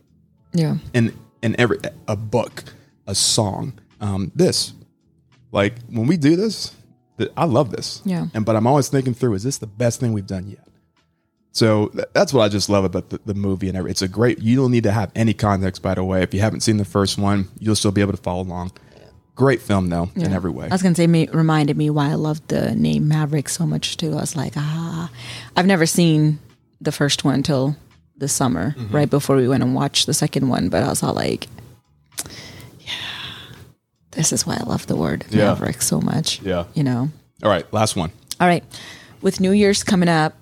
Yeah. 0.54 0.76
and 0.94 1.12
and 1.42 1.54
every 1.58 1.78
a 2.08 2.16
book, 2.16 2.64
a 3.06 3.14
song, 3.14 3.74
um, 4.00 4.32
this. 4.34 4.72
Like 5.52 5.74
when 5.88 6.06
we 6.06 6.16
do 6.16 6.34
this, 6.34 6.74
th- 7.18 7.30
I 7.36 7.44
love 7.44 7.70
this. 7.70 8.00
Yeah. 8.06 8.26
And 8.34 8.44
but 8.44 8.56
I'm 8.56 8.66
always 8.66 8.88
thinking 8.88 9.12
through: 9.14 9.34
is 9.34 9.42
this 9.44 9.58
the 9.58 9.66
best 9.66 10.00
thing 10.00 10.12
we've 10.14 10.26
done 10.26 10.48
yet? 10.48 10.66
So 11.52 11.88
th- 11.88 12.06
that's 12.14 12.32
what 12.32 12.42
I 12.42 12.48
just 12.48 12.68
love 12.68 12.84
about 12.84 13.10
the, 13.10 13.20
the 13.26 13.34
movie 13.34 13.68
and 13.68 13.76
every. 13.76 13.90
It's 13.90 14.02
a 14.02 14.08
great. 14.08 14.40
You 14.40 14.56
don't 14.56 14.70
need 14.72 14.84
to 14.84 14.90
have 14.92 15.12
any 15.14 15.34
context, 15.34 15.82
by 15.82 15.94
the 15.94 16.02
way. 16.02 16.22
If 16.22 16.34
you 16.34 16.40
haven't 16.40 16.60
seen 16.60 16.78
the 16.78 16.84
first 16.86 17.16
one, 17.18 17.48
you'll 17.60 17.76
still 17.76 17.92
be 17.92 18.00
able 18.00 18.12
to 18.12 18.22
follow 18.22 18.42
along. 18.42 18.72
Great 19.36 19.60
film 19.62 19.88
though, 19.90 20.10
in 20.16 20.32
every 20.32 20.50
way. 20.50 20.66
I 20.66 20.74
was 20.74 20.82
gonna 20.82 20.94
say, 20.96 21.06
me 21.06 21.28
reminded 21.28 21.76
me 21.76 21.88
why 21.90 22.10
I 22.10 22.14
loved 22.14 22.48
the 22.48 22.74
name 22.74 23.06
Maverick 23.06 23.48
so 23.48 23.64
much 23.66 23.96
too. 23.98 24.12
I 24.12 24.16
was 24.22 24.34
like, 24.34 24.54
ah, 24.56 25.10
I've 25.56 25.66
never 25.66 25.86
seen 25.86 26.38
the 26.80 26.90
first 26.90 27.22
one 27.24 27.34
until 27.36 27.76
this 28.16 28.32
summer, 28.32 28.74
Mm-hmm. 28.78 28.94
right 28.96 29.10
before 29.10 29.36
we 29.36 29.46
went 29.46 29.62
and 29.62 29.74
watched 29.74 30.06
the 30.06 30.14
second 30.14 30.48
one. 30.48 30.68
But 30.70 30.82
I 30.82 30.88
was 30.88 31.02
all 31.02 31.12
like, 31.14 31.48
yeah, 32.80 32.92
this 34.12 34.32
is 34.32 34.46
why 34.46 34.56
I 34.58 34.64
love 34.64 34.86
the 34.86 34.96
word 34.96 35.26
Yeah. 35.30 35.48
Maverick 35.48 35.82
so 35.82 36.00
much. 36.00 36.40
Yeah. 36.42 36.64
You 36.74 36.82
know? 36.84 37.10
All 37.42 37.50
right, 37.50 37.70
last 37.72 37.94
one. 37.96 38.10
All 38.40 38.46
right. 38.48 38.64
With 39.20 39.40
New 39.40 39.52
Year's 39.52 39.84
coming 39.84 40.08
up, 40.08 40.34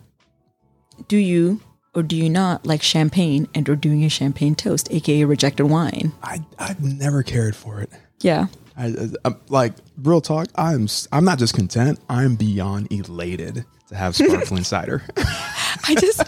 do 1.09 1.17
you 1.17 1.61
or 1.97 2.03
do 2.05 2.17
you 2.17 2.29
not 2.29 2.65
like 2.67 2.83
champagne 2.83 3.49
and 3.55 3.69
or 3.69 3.75
doing 3.77 4.05
a 4.05 4.09
champagne 4.09 4.55
toast, 4.55 4.89
aka 4.93 5.25
rejected 5.25 5.67
wine? 5.67 6.13
I 6.23 6.45
I've 6.59 6.81
never 6.83 7.23
cared 7.25 7.57
for 7.57 7.81
it. 7.81 7.91
Yeah. 8.21 8.47
I, 8.77 8.95
I'm 9.25 9.37
like 9.49 9.75
real 10.03 10.21
talk. 10.21 10.49
I'm 10.57 10.89
I'm 11.13 11.25
not 11.25 11.39
just 11.39 11.55
content. 11.55 12.01
I'm 12.09 12.37
beyond 12.37 12.93
elated 12.93 13.65
to 13.89 13.95
have 13.95 14.17
sparkling 14.17 14.65
cider. 14.65 15.03
I 15.17 15.95
just 15.99 16.23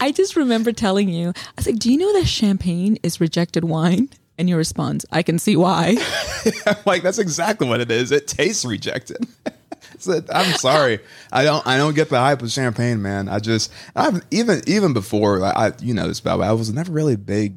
I 0.00 0.12
just 0.12 0.36
remember 0.36 0.72
telling 0.72 1.08
you, 1.08 1.30
I 1.30 1.52
was 1.56 1.66
like, 1.66 1.78
Do 1.78 1.90
you 1.90 1.98
know 1.98 2.12
that 2.14 2.26
champagne 2.26 2.98
is 3.02 3.20
rejected 3.20 3.64
wine? 3.64 4.08
And 4.38 4.50
your 4.50 4.58
response, 4.58 5.06
I 5.10 5.22
can 5.22 5.38
see 5.38 5.56
why. 5.56 5.96
I'm 6.66 6.76
like 6.84 7.02
that's 7.02 7.18
exactly 7.18 7.66
what 7.66 7.80
it 7.80 7.90
is. 7.90 8.12
It 8.12 8.26
tastes 8.26 8.64
rejected. 8.64 9.26
So, 9.98 10.20
I'm 10.30 10.52
sorry. 10.56 11.00
I 11.32 11.44
don't. 11.44 11.66
I 11.66 11.78
don't 11.78 11.94
get 11.94 12.10
the 12.10 12.18
hype 12.18 12.42
of 12.42 12.50
champagne, 12.50 13.00
man. 13.00 13.28
I 13.28 13.38
just. 13.38 13.72
I've 13.94 14.20
even 14.30 14.60
even 14.66 14.92
before. 14.92 15.42
I 15.42 15.72
you 15.80 15.94
know 15.94 16.06
this 16.06 16.20
about. 16.20 16.40
me, 16.40 16.46
I 16.46 16.52
was 16.52 16.70
never 16.70 16.92
really 16.92 17.14
a 17.14 17.18
big 17.18 17.56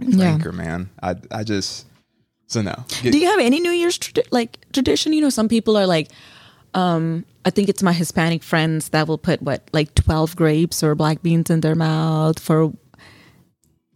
drinker, 0.00 0.50
man. 0.50 0.90
I 1.00 1.16
I 1.30 1.44
just. 1.44 1.86
So 2.48 2.62
no. 2.62 2.74
Do 3.02 3.16
you 3.18 3.26
have 3.26 3.40
any 3.40 3.60
New 3.60 3.70
Year's 3.70 3.98
tradi- 3.98 4.26
like 4.30 4.58
tradition? 4.72 5.12
You 5.12 5.20
know, 5.20 5.30
some 5.30 5.48
people 5.48 5.76
are 5.76 5.86
like, 5.86 6.08
um, 6.74 7.24
I 7.44 7.50
think 7.50 7.68
it's 7.68 7.82
my 7.82 7.92
Hispanic 7.92 8.42
friends 8.42 8.88
that 8.90 9.06
will 9.06 9.18
put 9.18 9.42
what 9.42 9.68
like 9.72 9.94
twelve 9.94 10.34
grapes 10.34 10.82
or 10.82 10.94
black 10.94 11.22
beans 11.22 11.50
in 11.50 11.60
their 11.60 11.74
mouth 11.74 12.38
for 12.38 12.72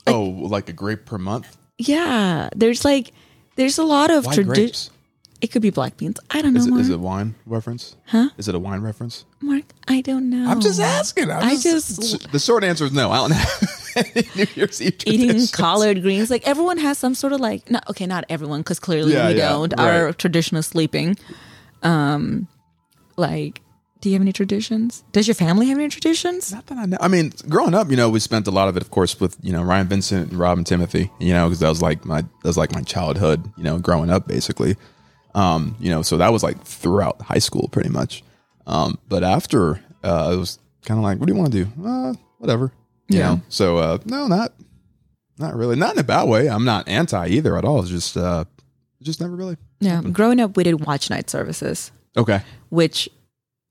oh, 0.06 0.22
like 0.22 0.68
a 0.68 0.72
grape 0.72 1.06
per 1.06 1.18
month. 1.18 1.56
yeah. 1.78 2.50
There's 2.54 2.84
like 2.84 3.12
there's 3.56 3.78
a 3.78 3.84
lot 3.84 4.10
of 4.10 4.30
tradition. 4.30 4.92
It 5.40 5.50
could 5.50 5.62
be 5.62 5.70
black 5.70 5.96
beans. 5.96 6.20
I 6.30 6.40
don't 6.40 6.54
know. 6.54 6.60
Is 6.60 6.66
it, 6.66 6.70
Mark. 6.70 6.80
is 6.82 6.88
it 6.90 7.00
wine 7.00 7.34
reference? 7.46 7.96
Huh? 8.06 8.28
Is 8.38 8.46
it 8.46 8.54
a 8.54 8.60
wine 8.60 8.80
reference? 8.80 9.24
Mark, 9.40 9.64
I 9.88 10.00
don't 10.00 10.30
know. 10.30 10.48
I'm 10.48 10.60
just 10.60 10.78
asking. 10.78 11.32
I'm 11.32 11.42
I 11.42 11.56
just- 11.56 12.30
the 12.30 12.38
short 12.38 12.62
answer 12.62 12.84
is 12.84 12.92
no. 12.92 13.10
I 13.10 13.16
don't 13.16 13.32
any 13.32 13.44
New 14.36 14.46
Year's 14.54 14.80
Eve 14.80 14.94
eating 15.06 15.46
collard 15.48 16.02
greens. 16.02 16.30
Like 16.30 16.46
everyone 16.46 16.78
has 16.78 16.98
some 16.98 17.14
sort 17.14 17.32
of 17.32 17.40
like 17.40 17.70
no, 17.70 17.80
okay, 17.90 18.06
not 18.06 18.24
everyone 18.28 18.60
because 18.60 18.78
clearly 18.80 19.12
Yeah, 19.12 19.28
we 19.28 19.36
yeah, 19.36 19.48
don't. 19.50 19.78
Our 19.78 20.06
right. 20.06 20.18
tradition 20.18 20.56
of 20.56 20.64
sleeping. 20.64 21.16
Um, 21.82 22.48
like, 23.16 23.60
do 24.00 24.08
you 24.08 24.14
have 24.14 24.22
any 24.22 24.32
traditions? 24.32 25.04
Does 25.12 25.28
your 25.28 25.34
family 25.34 25.66
have 25.68 25.78
any 25.78 25.88
traditions? 25.88 26.52
Not 26.52 26.66
that 26.66 26.78
I 26.78 26.86
know. 26.86 26.96
I 27.00 27.08
mean, 27.08 27.32
growing 27.48 27.74
up, 27.74 27.90
you 27.90 27.96
know, 27.96 28.08
we 28.10 28.18
spent 28.20 28.46
a 28.46 28.50
lot 28.50 28.68
of 28.68 28.76
it, 28.76 28.82
of 28.82 28.90
course, 28.90 29.20
with 29.20 29.36
you 29.42 29.52
know 29.52 29.62
Ryan 29.62 29.88
Vincent 29.88 30.22
Rob 30.22 30.30
and 30.30 30.40
Robin 30.40 30.64
Timothy. 30.64 31.10
You 31.18 31.32
know, 31.32 31.48
because 31.48 31.60
that 31.60 31.68
was 31.68 31.82
like 31.82 32.04
my 32.04 32.22
that 32.22 32.44
was 32.44 32.56
like 32.56 32.72
my 32.72 32.82
childhood. 32.82 33.44
You 33.56 33.64
know, 33.64 33.78
growing 33.78 34.10
up, 34.10 34.26
basically. 34.26 34.76
Um, 35.34 35.76
you 35.80 35.88
know, 35.90 36.02
so 36.02 36.18
that 36.18 36.32
was 36.32 36.42
like 36.42 36.62
throughout 36.62 37.22
high 37.22 37.38
school, 37.38 37.68
pretty 37.68 37.88
much. 37.88 38.22
Um, 38.66 38.98
but 39.08 39.24
after, 39.24 39.82
uh, 40.04 40.30
it 40.34 40.36
was 40.36 40.58
kind 40.84 40.98
of 40.98 41.04
like, 41.04 41.18
what 41.18 41.26
do 41.26 41.32
you 41.32 41.38
want 41.38 41.52
to 41.52 41.64
do? 41.64 41.70
Uh, 41.82 42.12
whatever. 42.38 42.70
You 43.12 43.18
Yeah. 43.18 43.28
know. 43.34 43.40
So 43.48 43.76
uh, 43.78 43.98
no, 44.04 44.26
not 44.26 44.52
not 45.38 45.54
really. 45.54 45.76
Not 45.76 45.94
in 45.94 45.98
a 46.00 46.04
bad 46.04 46.28
way. 46.28 46.48
I'm 46.48 46.64
not 46.64 46.88
anti 46.88 47.28
either 47.28 47.56
at 47.56 47.64
all. 47.64 47.80
It's 47.80 47.90
just 47.90 48.16
uh, 48.16 48.44
just 49.02 49.20
never 49.20 49.34
really. 49.34 49.56
Yeah, 49.80 50.00
growing 50.02 50.40
up, 50.40 50.56
we 50.56 50.62
did 50.64 50.84
watch 50.86 51.10
night 51.10 51.28
services, 51.30 51.90
Okay. 52.16 52.40
which 52.68 53.08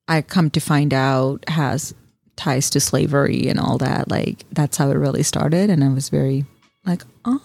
I 0.08 0.22
come 0.22 0.50
to 0.52 0.60
find 0.60 0.94
out 0.94 1.48
has 1.48 1.94
ties 2.36 2.70
to 2.72 2.80
slavery 2.82 3.48
and 3.48 3.60
all 3.60 3.78
that. 3.78 4.10
Like 4.10 4.44
that's 4.52 4.78
how 4.78 4.90
it 4.92 4.96
really 4.96 5.24
started, 5.24 5.70
and 5.70 5.84
I 5.84 5.90
was 5.90 6.10
very 6.10 6.46
like, 6.86 7.04
oh, 7.26 7.40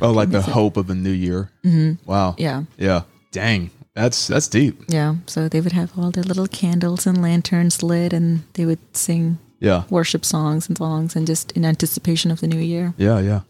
Oh, 0.00 0.12
like 0.12 0.30
the 0.30 0.42
hope 0.42 0.76
of 0.76 0.88
a 0.90 0.94
new 0.94 1.10
year. 1.10 1.50
Mm-hmm. 1.64 2.08
Wow. 2.08 2.36
yeah. 2.38 2.62
Yeah. 2.76 3.02
Dang. 3.32 3.70
That's 3.94 4.28
that's 4.28 4.46
deep. 4.46 4.84
Yeah, 4.86 5.16
so 5.26 5.48
they 5.48 5.60
would 5.60 5.72
have 5.72 5.98
all 5.98 6.12
their 6.12 6.22
little 6.22 6.46
candles 6.46 7.04
and 7.04 7.20
lanterns 7.20 7.82
lit, 7.82 8.12
and 8.12 8.44
they 8.52 8.64
would 8.64 8.78
sing 8.96 9.38
Yeah. 9.60 9.84
worship 9.90 10.24
songs 10.24 10.68
and 10.68 10.78
songs, 10.78 11.16
and 11.16 11.26
just 11.26 11.52
in 11.52 11.64
anticipation 11.64 12.30
of 12.30 12.40
the 12.40 12.46
new 12.46 12.60
year. 12.60 12.94
Yeah. 12.96 13.18
Yeah. 13.20 13.40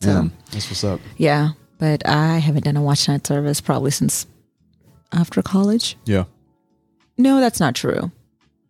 So- 0.00 0.10
Yeah. 0.22 0.28
That's 0.52 0.68
what's 0.70 0.84
up. 0.84 1.00
Yeah, 1.16 1.50
but 1.78 2.06
I 2.08 2.38
haven't 2.38 2.64
done 2.64 2.76
a 2.76 2.82
watch 2.82 3.08
night 3.08 3.26
service 3.26 3.60
probably 3.60 3.90
since 3.90 4.26
after 5.12 5.42
college. 5.42 5.96
Yeah. 6.06 6.24
No, 7.18 7.40
that's 7.40 7.60
not 7.60 7.74
true. 7.74 8.10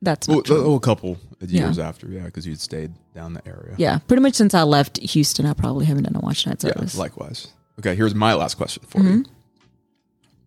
That's 0.03 0.26
not 0.26 0.35
Well, 0.35 0.43
true. 0.43 0.64
oh, 0.64 0.74
a 0.76 0.81
couple 0.81 1.18
of 1.43 1.51
years 1.51 1.78
after, 1.78 2.09
yeah, 2.09 2.24
because 2.24 2.47
you'd 2.47 2.61
stayed 2.61 2.93
down 3.14 3.35
the 3.35 3.47
area. 3.47 3.74
yeah, 3.76 3.99
pretty 3.99 4.22
much 4.22 4.35
since 4.35 4.55
I 4.55 4.62
left 4.62 4.97
Houston, 4.99 5.45
I 5.47 5.53
probably 5.53 5.85
haven't 5.85 6.05
done 6.05 6.16
a 6.16 6.20
watch 6.20 6.47
night 6.47 6.62
Yeah, 6.64 6.72
service. 6.72 6.97
likewise. 6.97 7.49
Okay, 7.78 7.95
here's 7.95 8.14
my 8.14 8.33
last 8.35 8.57
question 8.57 8.83
for 8.89 9.01
you. 9.03 9.24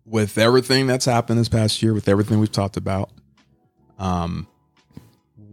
With 0.06 0.36
everything 0.36 0.86
that's 0.86 1.04
happened 1.06 1.38
this 1.38 1.48
past 1.48 1.82
year, 1.82 1.94
with 1.94 2.08
everything 2.08 2.38
we've 2.40 2.52
talked 2.52 2.76
about, 2.76 3.10
um, 3.98 4.46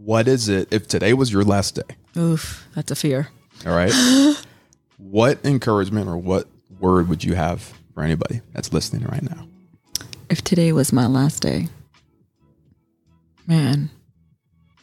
what 0.04 0.26
is 0.26 0.48
it 0.48 0.68
if 0.72 0.88
today 0.88 1.12
was 1.12 1.32
your 1.32 1.44
last 1.44 1.76
day? 1.76 1.96
Oof, 2.16 2.66
that's 2.74 2.90
a 2.90 2.96
fear. 2.96 3.28
All 3.66 3.74
right. 3.74 3.92
what 4.96 5.44
encouragement 5.44 6.08
or 6.08 6.16
what 6.16 6.48
word 6.80 7.08
would 7.08 7.22
you 7.22 7.34
have 7.34 7.72
for 7.94 8.02
anybody 8.02 8.40
that's 8.52 8.72
listening 8.72 9.04
right 9.04 9.22
now? 9.22 9.46
If 10.28 10.42
today 10.42 10.72
was 10.72 10.92
my 10.92 11.06
last 11.06 11.42
day, 11.42 11.68
man, 13.46 13.90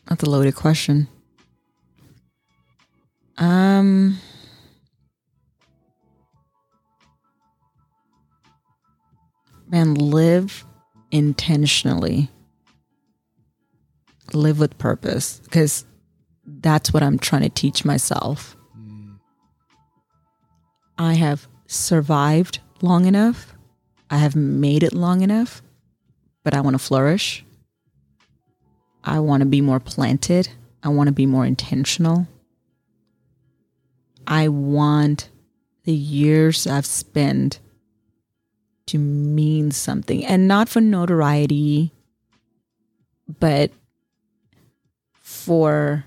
that's 0.07 0.23
a 0.23 0.29
loaded 0.29 0.55
question. 0.55 1.07
Um, 3.37 4.17
man, 9.67 9.95
live 9.95 10.65
intentionally, 11.11 12.29
live 14.33 14.59
with 14.59 14.77
purpose, 14.77 15.39
because 15.43 15.85
that's 16.45 16.93
what 16.93 17.03
I'm 17.03 17.19
trying 17.19 17.43
to 17.43 17.49
teach 17.49 17.85
myself. 17.85 18.55
I 20.97 21.13
have 21.13 21.47
survived 21.67 22.59
long 22.81 23.05
enough. 23.05 23.53
I 24.09 24.17
have 24.17 24.35
made 24.35 24.83
it 24.83 24.93
long 24.93 25.21
enough, 25.21 25.61
but 26.43 26.53
I 26.53 26.61
want 26.61 26.73
to 26.73 26.79
flourish. 26.79 27.45
I 29.03 29.19
want 29.19 29.41
to 29.41 29.45
be 29.45 29.61
more 29.61 29.79
planted. 29.79 30.49
I 30.83 30.89
want 30.89 31.07
to 31.07 31.13
be 31.13 31.25
more 31.25 31.45
intentional. 31.45 32.27
I 34.27 34.47
want 34.47 35.29
the 35.83 35.93
years 35.93 36.67
I've 36.67 36.85
spent 36.85 37.59
to 38.87 38.97
mean 38.97 39.71
something 39.71 40.25
and 40.25 40.47
not 40.47 40.67
for 40.67 40.81
notoriety, 40.81 41.91
but 43.39 43.71
for 45.39 46.05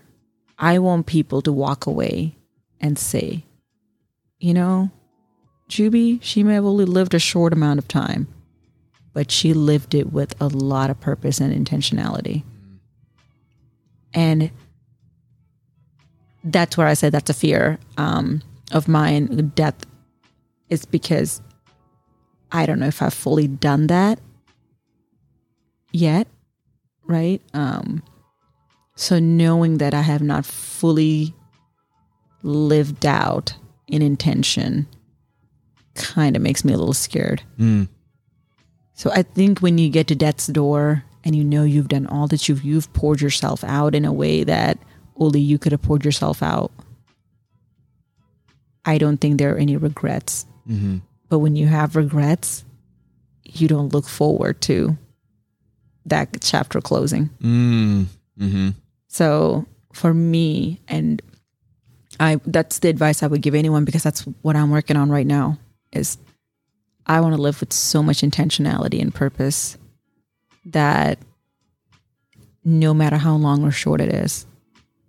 I 0.59 0.79
want 0.79 1.07
people 1.07 1.43
to 1.43 1.53
walk 1.53 1.87
away 1.87 2.37
and 2.81 2.99
say, 2.99 3.45
you 4.39 4.55
know, 4.55 4.91
Juby, 5.69 6.19
she 6.23 6.43
may 6.43 6.55
have 6.55 6.65
only 6.65 6.85
lived 6.85 7.15
a 7.15 7.19
short 7.19 7.53
amount 7.53 7.79
of 7.79 7.89
time, 7.89 8.29
but 9.13 9.31
she 9.31 9.55
lived 9.55 9.95
it 9.95 10.13
with 10.13 10.35
a 10.41 10.49
lot 10.49 10.91
of 10.91 11.01
purpose 11.01 11.41
and 11.41 11.53
intentionality. 11.53 12.45
And 14.13 14.51
that's 16.45 16.77
where 16.77 16.87
I 16.87 16.95
said 16.95 17.13
that's 17.13 17.31
a 17.31 17.35
fear 17.35 17.79
um, 17.97 18.43
of 18.73 18.89
mine. 18.89 19.53
Death 19.55 19.87
is 20.69 20.85
because 20.85 21.41
I 22.51 22.67
don't 22.67 22.79
know 22.79 22.87
if 22.87 23.01
I've 23.01 23.15
fully 23.15 23.49
done 23.49 23.87
that 23.87 24.21
yet, 25.93 26.27
right? 27.05 27.41
Um, 27.55 28.03
so 29.03 29.19
knowing 29.19 29.79
that 29.79 29.95
I 29.95 30.01
have 30.01 30.23
not 30.23 30.47
fully 30.47 31.35
lived 32.45 33.05
out 33.05 33.53
in 33.89 34.01
intention 34.01 34.87
kind 35.95 36.37
of 36.37 36.43
makes 36.43 36.65
me 36.65 36.73
a 36.73 36.79
little 36.79 36.95
scared. 36.95 37.43
Mm. 37.59 37.89
So 38.95 39.11
I 39.11 39.23
think 39.23 39.59
when 39.59 39.77
you 39.77 39.91
get 39.91 40.07
to 40.07 40.15
death's 40.15 40.47
door 40.47 41.03
and 41.25 41.35
you 41.35 41.43
know 41.43 41.65
you've 41.65 41.89
done 41.89 42.07
all 42.07 42.29
that 42.29 42.49
you've 42.49 42.63
you've 42.63 42.93
poured 42.93 43.21
yourself 43.21 43.65
out 43.65 43.97
in 43.97 44.05
a 44.05 44.13
way 44.13 44.45
that 44.45 44.79
only 45.17 45.41
you 45.41 45.59
could 45.59 45.73
have 45.73 45.83
poured 45.83 46.05
yourself 46.05 46.41
out. 46.41 46.71
I 48.85 48.99
don't 48.99 49.21
think 49.21 49.39
there 49.39 49.53
are 49.53 49.59
any 49.59 49.77
regrets. 49.77 50.47
Mm-hmm. 50.69 50.99
But 51.29 51.41
when 51.41 51.57
you 51.57 51.67
have 51.67 51.97
regrets, 51.97 52.65
you 53.43 53.67
don't 53.67 53.93
look 53.93 54.07
forward 54.07 54.61
to 54.63 54.97
that 56.07 56.41
chapter 56.41 56.81
closing. 56.81 57.31
Mm. 57.43 58.07
Mm-hmm. 58.39 58.69
So 59.13 59.67
for 59.93 60.15
me, 60.15 60.81
and 60.89 61.21
I 62.19 62.41
that's 62.47 62.79
the 62.79 62.89
advice 62.89 63.23
I 63.23 63.27
would 63.27 63.43
give 63.43 63.55
anyone 63.55 63.85
because 63.85 64.03
that's 64.03 64.23
what 64.41 64.57
I'm 64.57 64.71
working 64.71 64.97
on 64.97 65.11
right 65.11 65.27
now 65.27 65.59
is 65.93 66.17
I 67.07 67.21
want 67.21 67.35
to 67.37 67.41
live 67.41 67.61
with 67.61 67.75
so 67.75 68.03
much 68.03 68.23
intentionality 68.23 69.03
and 69.03 69.15
purpose 69.15 69.77
that 70.65 71.19
no 72.65 72.95
matter 72.95 73.17
how 73.19 73.35
long 73.35 73.65
or 73.65 73.71
short 73.71 74.01
it 74.01 74.15
is, 74.15 74.47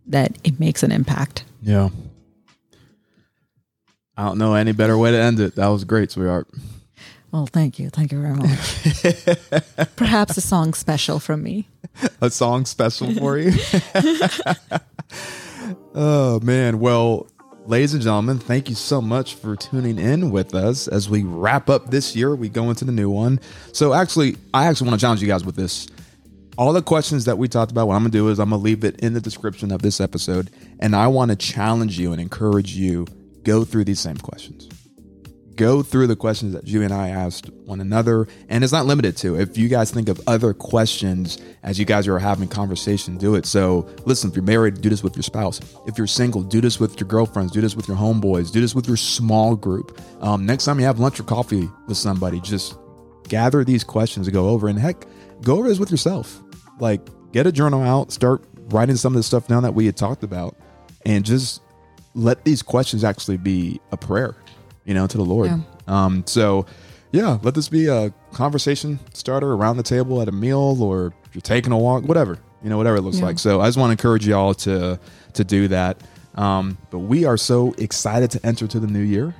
that 0.08 0.38
it 0.44 0.60
makes 0.60 0.84
an 0.84 0.92
impact. 0.92 1.46
Yeah. 1.62 1.88
I 4.18 4.26
don't 4.26 4.38
know 4.38 4.54
any 4.54 4.74
better 4.74 4.98
way 4.98 5.12
to 5.12 5.18
end 5.18 5.40
it. 5.40 5.56
That 5.56 5.68
was 5.68 5.86
great, 5.86 6.12
sweetheart. 6.12 6.50
Well, 7.34 7.48
thank 7.48 7.80
you. 7.80 7.90
Thank 7.90 8.12
you 8.12 8.22
very 8.22 8.36
much. 8.36 9.88
Perhaps 9.96 10.38
a 10.38 10.42
song 10.42 10.76
special 10.76 11.20
from 11.20 11.42
me. 11.42 11.68
A 12.22 12.30
song 12.30 12.66
special 12.66 13.12
for 13.16 13.40
you. 13.40 13.52
oh 15.96 16.40
man. 16.42 16.80
Well, 16.80 17.26
ladies 17.66 17.96
and 17.96 18.04
gentlemen, 18.04 18.38
thank 18.38 18.70
you 18.70 18.76
so 18.76 19.02
much 19.02 19.34
for 19.34 19.56
tuning 19.56 19.98
in 19.98 20.30
with 20.30 20.54
us 20.54 20.88
as 20.88 21.10
we 21.10 21.24
wrap 21.24 21.72
up 21.72 21.90
this 21.90 22.16
year. 22.16 22.36
We 22.36 22.50
go 22.50 22.70
into 22.70 22.86
the 22.86 22.92
new 22.92 23.10
one. 23.10 23.40
So 23.72 23.96
actually, 23.96 24.38
I 24.54 24.68
actually 24.68 24.90
want 24.90 25.00
to 25.00 25.04
challenge 25.04 25.24
you 25.24 25.28
guys 25.28 25.44
with 25.44 25.56
this. 25.56 25.88
All 26.56 26.72
the 26.72 26.84
questions 26.84 27.26
that 27.26 27.40
we 27.40 27.48
talked 27.48 27.72
about, 27.72 27.88
what 27.88 27.96
I'm 27.96 28.02
gonna 28.02 28.12
do 28.12 28.30
is 28.30 28.38
I'm 28.38 28.52
gonna 28.52 28.62
leave 28.62 28.84
it 28.84 29.00
in 29.00 29.16
the 29.16 29.22
description 29.22 29.72
of 29.72 29.82
this 29.82 30.00
episode, 30.00 30.52
and 30.80 30.96
I 30.96 31.08
want 31.08 31.32
to 31.32 31.36
challenge 31.36 31.98
you 31.98 32.12
and 32.12 32.22
encourage 32.22 32.76
you 32.76 33.08
go 33.42 33.64
through 33.64 33.86
these 33.86 34.00
same 34.00 34.18
questions 34.18 34.70
go 35.56 35.84
through 35.84 36.08
the 36.08 36.16
questions 36.16 36.54
that 36.54 36.68
you 36.68 36.82
and 36.82 36.94
I 36.94 37.10
asked 37.10 37.50
one 37.66 37.82
another. 37.82 38.28
And 38.50 38.64
it's 38.64 38.74
not 38.74 38.86
limited 38.86 39.18
to. 39.18 39.40
If 39.40 39.58
you 39.58 39.68
guys 39.68 39.92
think 39.92 40.10
of 40.10 40.22
other 40.28 40.54
questions 40.54 41.40
as 41.64 41.80
you 41.80 41.86
guys 41.86 42.08
are 42.08 42.20
having 42.20 42.48
conversation, 42.48 43.18
do 43.18 43.36
it. 43.36 43.46
So 43.46 43.88
listen, 44.06 44.30
if 44.30 44.36
you're 44.36 44.44
married, 44.44 44.82
do 44.82 44.90
this 44.90 45.04
with 45.04 45.16
your 45.16 45.24
spouse. 45.24 45.60
If 45.86 45.98
you're 45.98 46.08
single, 46.08 46.42
do 46.42 46.62
this 46.62 46.80
with 46.80 47.00
your 47.00 47.08
girlfriends, 47.08 47.52
do 47.52 47.62
this 47.62 47.76
with 47.76 47.88
your 47.88 47.98
homeboys, 47.98 48.52
do 48.52 48.62
this 48.62 48.76
with 48.76 48.88
your 48.88 48.98
small 48.98 49.56
group. 49.56 50.00
Um, 50.22 50.46
next 50.46 50.66
time 50.66 50.80
you 50.80 50.86
have 50.86 51.00
lunch 51.00 51.20
or 51.20 51.24
coffee 51.24 51.70
with 51.88 51.98
somebody, 51.98 52.40
just 52.40 52.78
gather 53.28 53.64
these 53.64 53.84
questions 53.84 54.28
to 54.28 54.32
go 54.32 54.50
over. 54.50 54.68
And 54.68 54.80
heck, 54.80 55.06
go 55.42 55.58
over 55.58 55.68
this 55.68 55.80
with 55.80 55.92
yourself. 55.92 56.42
Like 56.80 57.02
get 57.32 57.48
a 57.48 57.52
journal 57.52 57.84
out, 57.84 58.12
start 58.12 58.44
writing 58.70 58.96
some 58.96 59.14
of 59.14 59.18
the 59.18 59.24
stuff 59.24 59.48
down 59.48 59.64
that 59.64 59.74
we 59.74 59.86
had 59.86 59.98
talked 59.98 60.24
about, 60.24 60.56
and 61.06 61.24
just 61.24 61.62
let 62.16 62.46
these 62.46 62.62
questions 62.62 63.04
actually 63.04 63.38
be 63.38 63.82
a 63.92 63.98
prayer 63.98 64.36
you 64.86 64.94
know, 64.94 65.08
to 65.08 65.18
the 65.18 65.26
Lord. 65.26 65.48
Yeah. 65.48 65.60
Um, 65.88 66.24
so 66.28 66.66
yeah, 67.14 67.38
let 67.44 67.54
this 67.54 67.70
be 67.70 67.88
a 67.88 68.12
conversation 68.34 69.00
starter 69.14 69.54
around 69.54 69.78
the 69.78 69.84
table 69.84 70.22
at 70.22 70.28
a 70.28 70.32
meal 70.32 70.82
or 70.82 71.14
if 71.26 71.36
you're 71.36 71.42
taking 71.42 71.72
a 71.72 71.78
walk, 71.78 72.04
whatever, 72.04 72.40
you 72.64 72.70
know, 72.70 72.78
whatever 72.78 72.98
it 72.98 73.02
looks 73.02 73.20
yeah. 73.20 73.26
like. 73.26 73.40
So 73.40 73.62
I 73.62 73.68
just 73.68 73.78
want 73.78 73.90
to 73.90 73.92
encourage 73.92 74.28
y'all 74.28 74.56
to, 74.56 75.00
to 75.34 75.44
do 75.44 75.68
that. 75.68 76.02
Um, 76.36 76.78
but 76.90 77.00
we 77.00 77.26
are 77.26 77.38
so 77.38 77.74
excited 77.78 78.32
to 78.32 78.46
enter 78.46 78.68
to 78.68 78.80
the 78.80 78.88
new 78.88 79.02
year. 79.02 79.36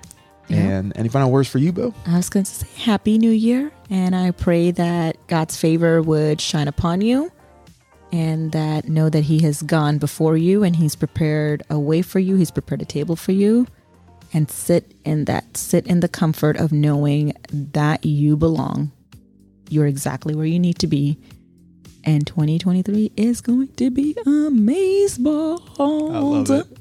Yeah. 0.50 0.58
And 0.58 0.94
any 0.96 1.10
final 1.10 1.32
words 1.32 1.50
for 1.50 1.58
you, 1.58 1.72
Bo? 1.72 1.96
I 2.06 2.18
was 2.18 2.30
going 2.30 2.46
to 2.46 2.52
say 2.52 2.68
Happy 2.78 3.18
New 3.18 3.32
Year. 3.32 3.72
And 3.90 4.16
I 4.16 4.32
pray 4.32 4.70
that 4.72 5.26
God's 5.28 5.58
favor 5.58 6.02
would 6.02 6.42
shine 6.42 6.68
upon 6.68 7.02
you 7.02 7.32
and 8.12 8.52
that 8.52 8.88
know 8.88 9.10
that 9.10 9.24
He 9.24 9.40
has 9.40 9.64
gone 9.64 9.98
before 9.98 10.38
you 10.38 10.62
and 10.64 10.76
He's 10.76 10.96
prepared 10.96 11.64
a 11.72 11.80
way 11.80 12.04
for 12.04 12.20
you. 12.20 12.36
He's 12.36 12.52
prepared 12.52 12.84
a 12.84 12.86
table 12.86 13.16
for 13.16 13.32
you 13.32 13.66
and 14.34 14.50
sit 14.50 14.94
in 15.06 15.26
that, 15.26 15.58
sit 15.58 15.86
in 15.88 16.00
the 16.00 16.08
comfort 16.08 16.58
of 16.58 16.72
knowing 16.72 17.34
that 17.52 18.06
you 18.06 18.36
belong. 18.36 18.92
You're 19.70 19.88
exactly 19.88 20.36
where 20.36 20.46
you 20.46 20.60
need 20.60 20.80
to 20.80 20.88
be. 20.88 21.20
And 22.04 22.28
2023 22.28 23.14
is 23.16 23.42
going 23.42 23.70
to 23.76 23.90
be 23.90 24.16
amazing. 24.26 25.26
I 25.28 25.84
love 25.84 26.50
it. 26.50 26.68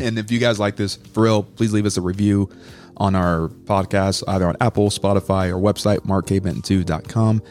And 0.00 0.18
if 0.18 0.32
you 0.32 0.40
guys 0.40 0.58
like 0.58 0.74
this, 0.74 0.96
for 0.96 1.22
real, 1.22 1.44
please 1.44 1.72
leave 1.72 1.86
us 1.86 1.96
a 1.96 2.00
review 2.00 2.50
on 2.96 3.14
our 3.14 3.46
podcast, 3.48 4.24
either 4.26 4.48
on 4.48 4.56
Apple, 4.60 4.90
Spotify, 4.90 5.50
or 5.50 5.56
website, 5.56 5.98
markkbenton2.com 5.98 7.42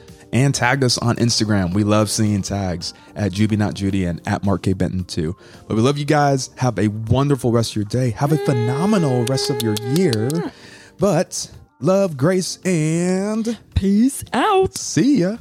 and 0.43 0.53
tagged 0.53 0.83
us 0.83 0.97
on 0.97 1.15
Instagram. 1.17 1.73
We 1.73 1.83
love 1.83 2.09
seeing 2.09 2.41
tags 2.41 2.93
at 3.15 3.31
Juby 3.31 3.57
Not 3.57 3.73
Judy 3.73 4.05
and 4.05 4.25
at 4.27 4.43
Mark 4.43 4.63
K. 4.63 4.73
Benton 4.73 5.03
too. 5.05 5.35
But 5.67 5.75
we 5.75 5.81
love 5.81 5.97
you 5.97 6.05
guys. 6.05 6.49
Have 6.57 6.77
a 6.79 6.87
wonderful 6.87 7.51
rest 7.51 7.71
of 7.71 7.75
your 7.77 7.85
day. 7.85 8.11
Have 8.11 8.31
a 8.31 8.37
phenomenal 8.37 9.25
rest 9.25 9.49
of 9.49 9.61
your 9.61 9.75
year. 9.95 10.29
Mm. 10.29 10.51
But 10.99 11.51
love, 11.79 12.17
grace, 12.17 12.59
and 12.65 13.57
peace 13.75 14.23
out. 14.33 14.75
See 14.75 15.19
ya. 15.19 15.37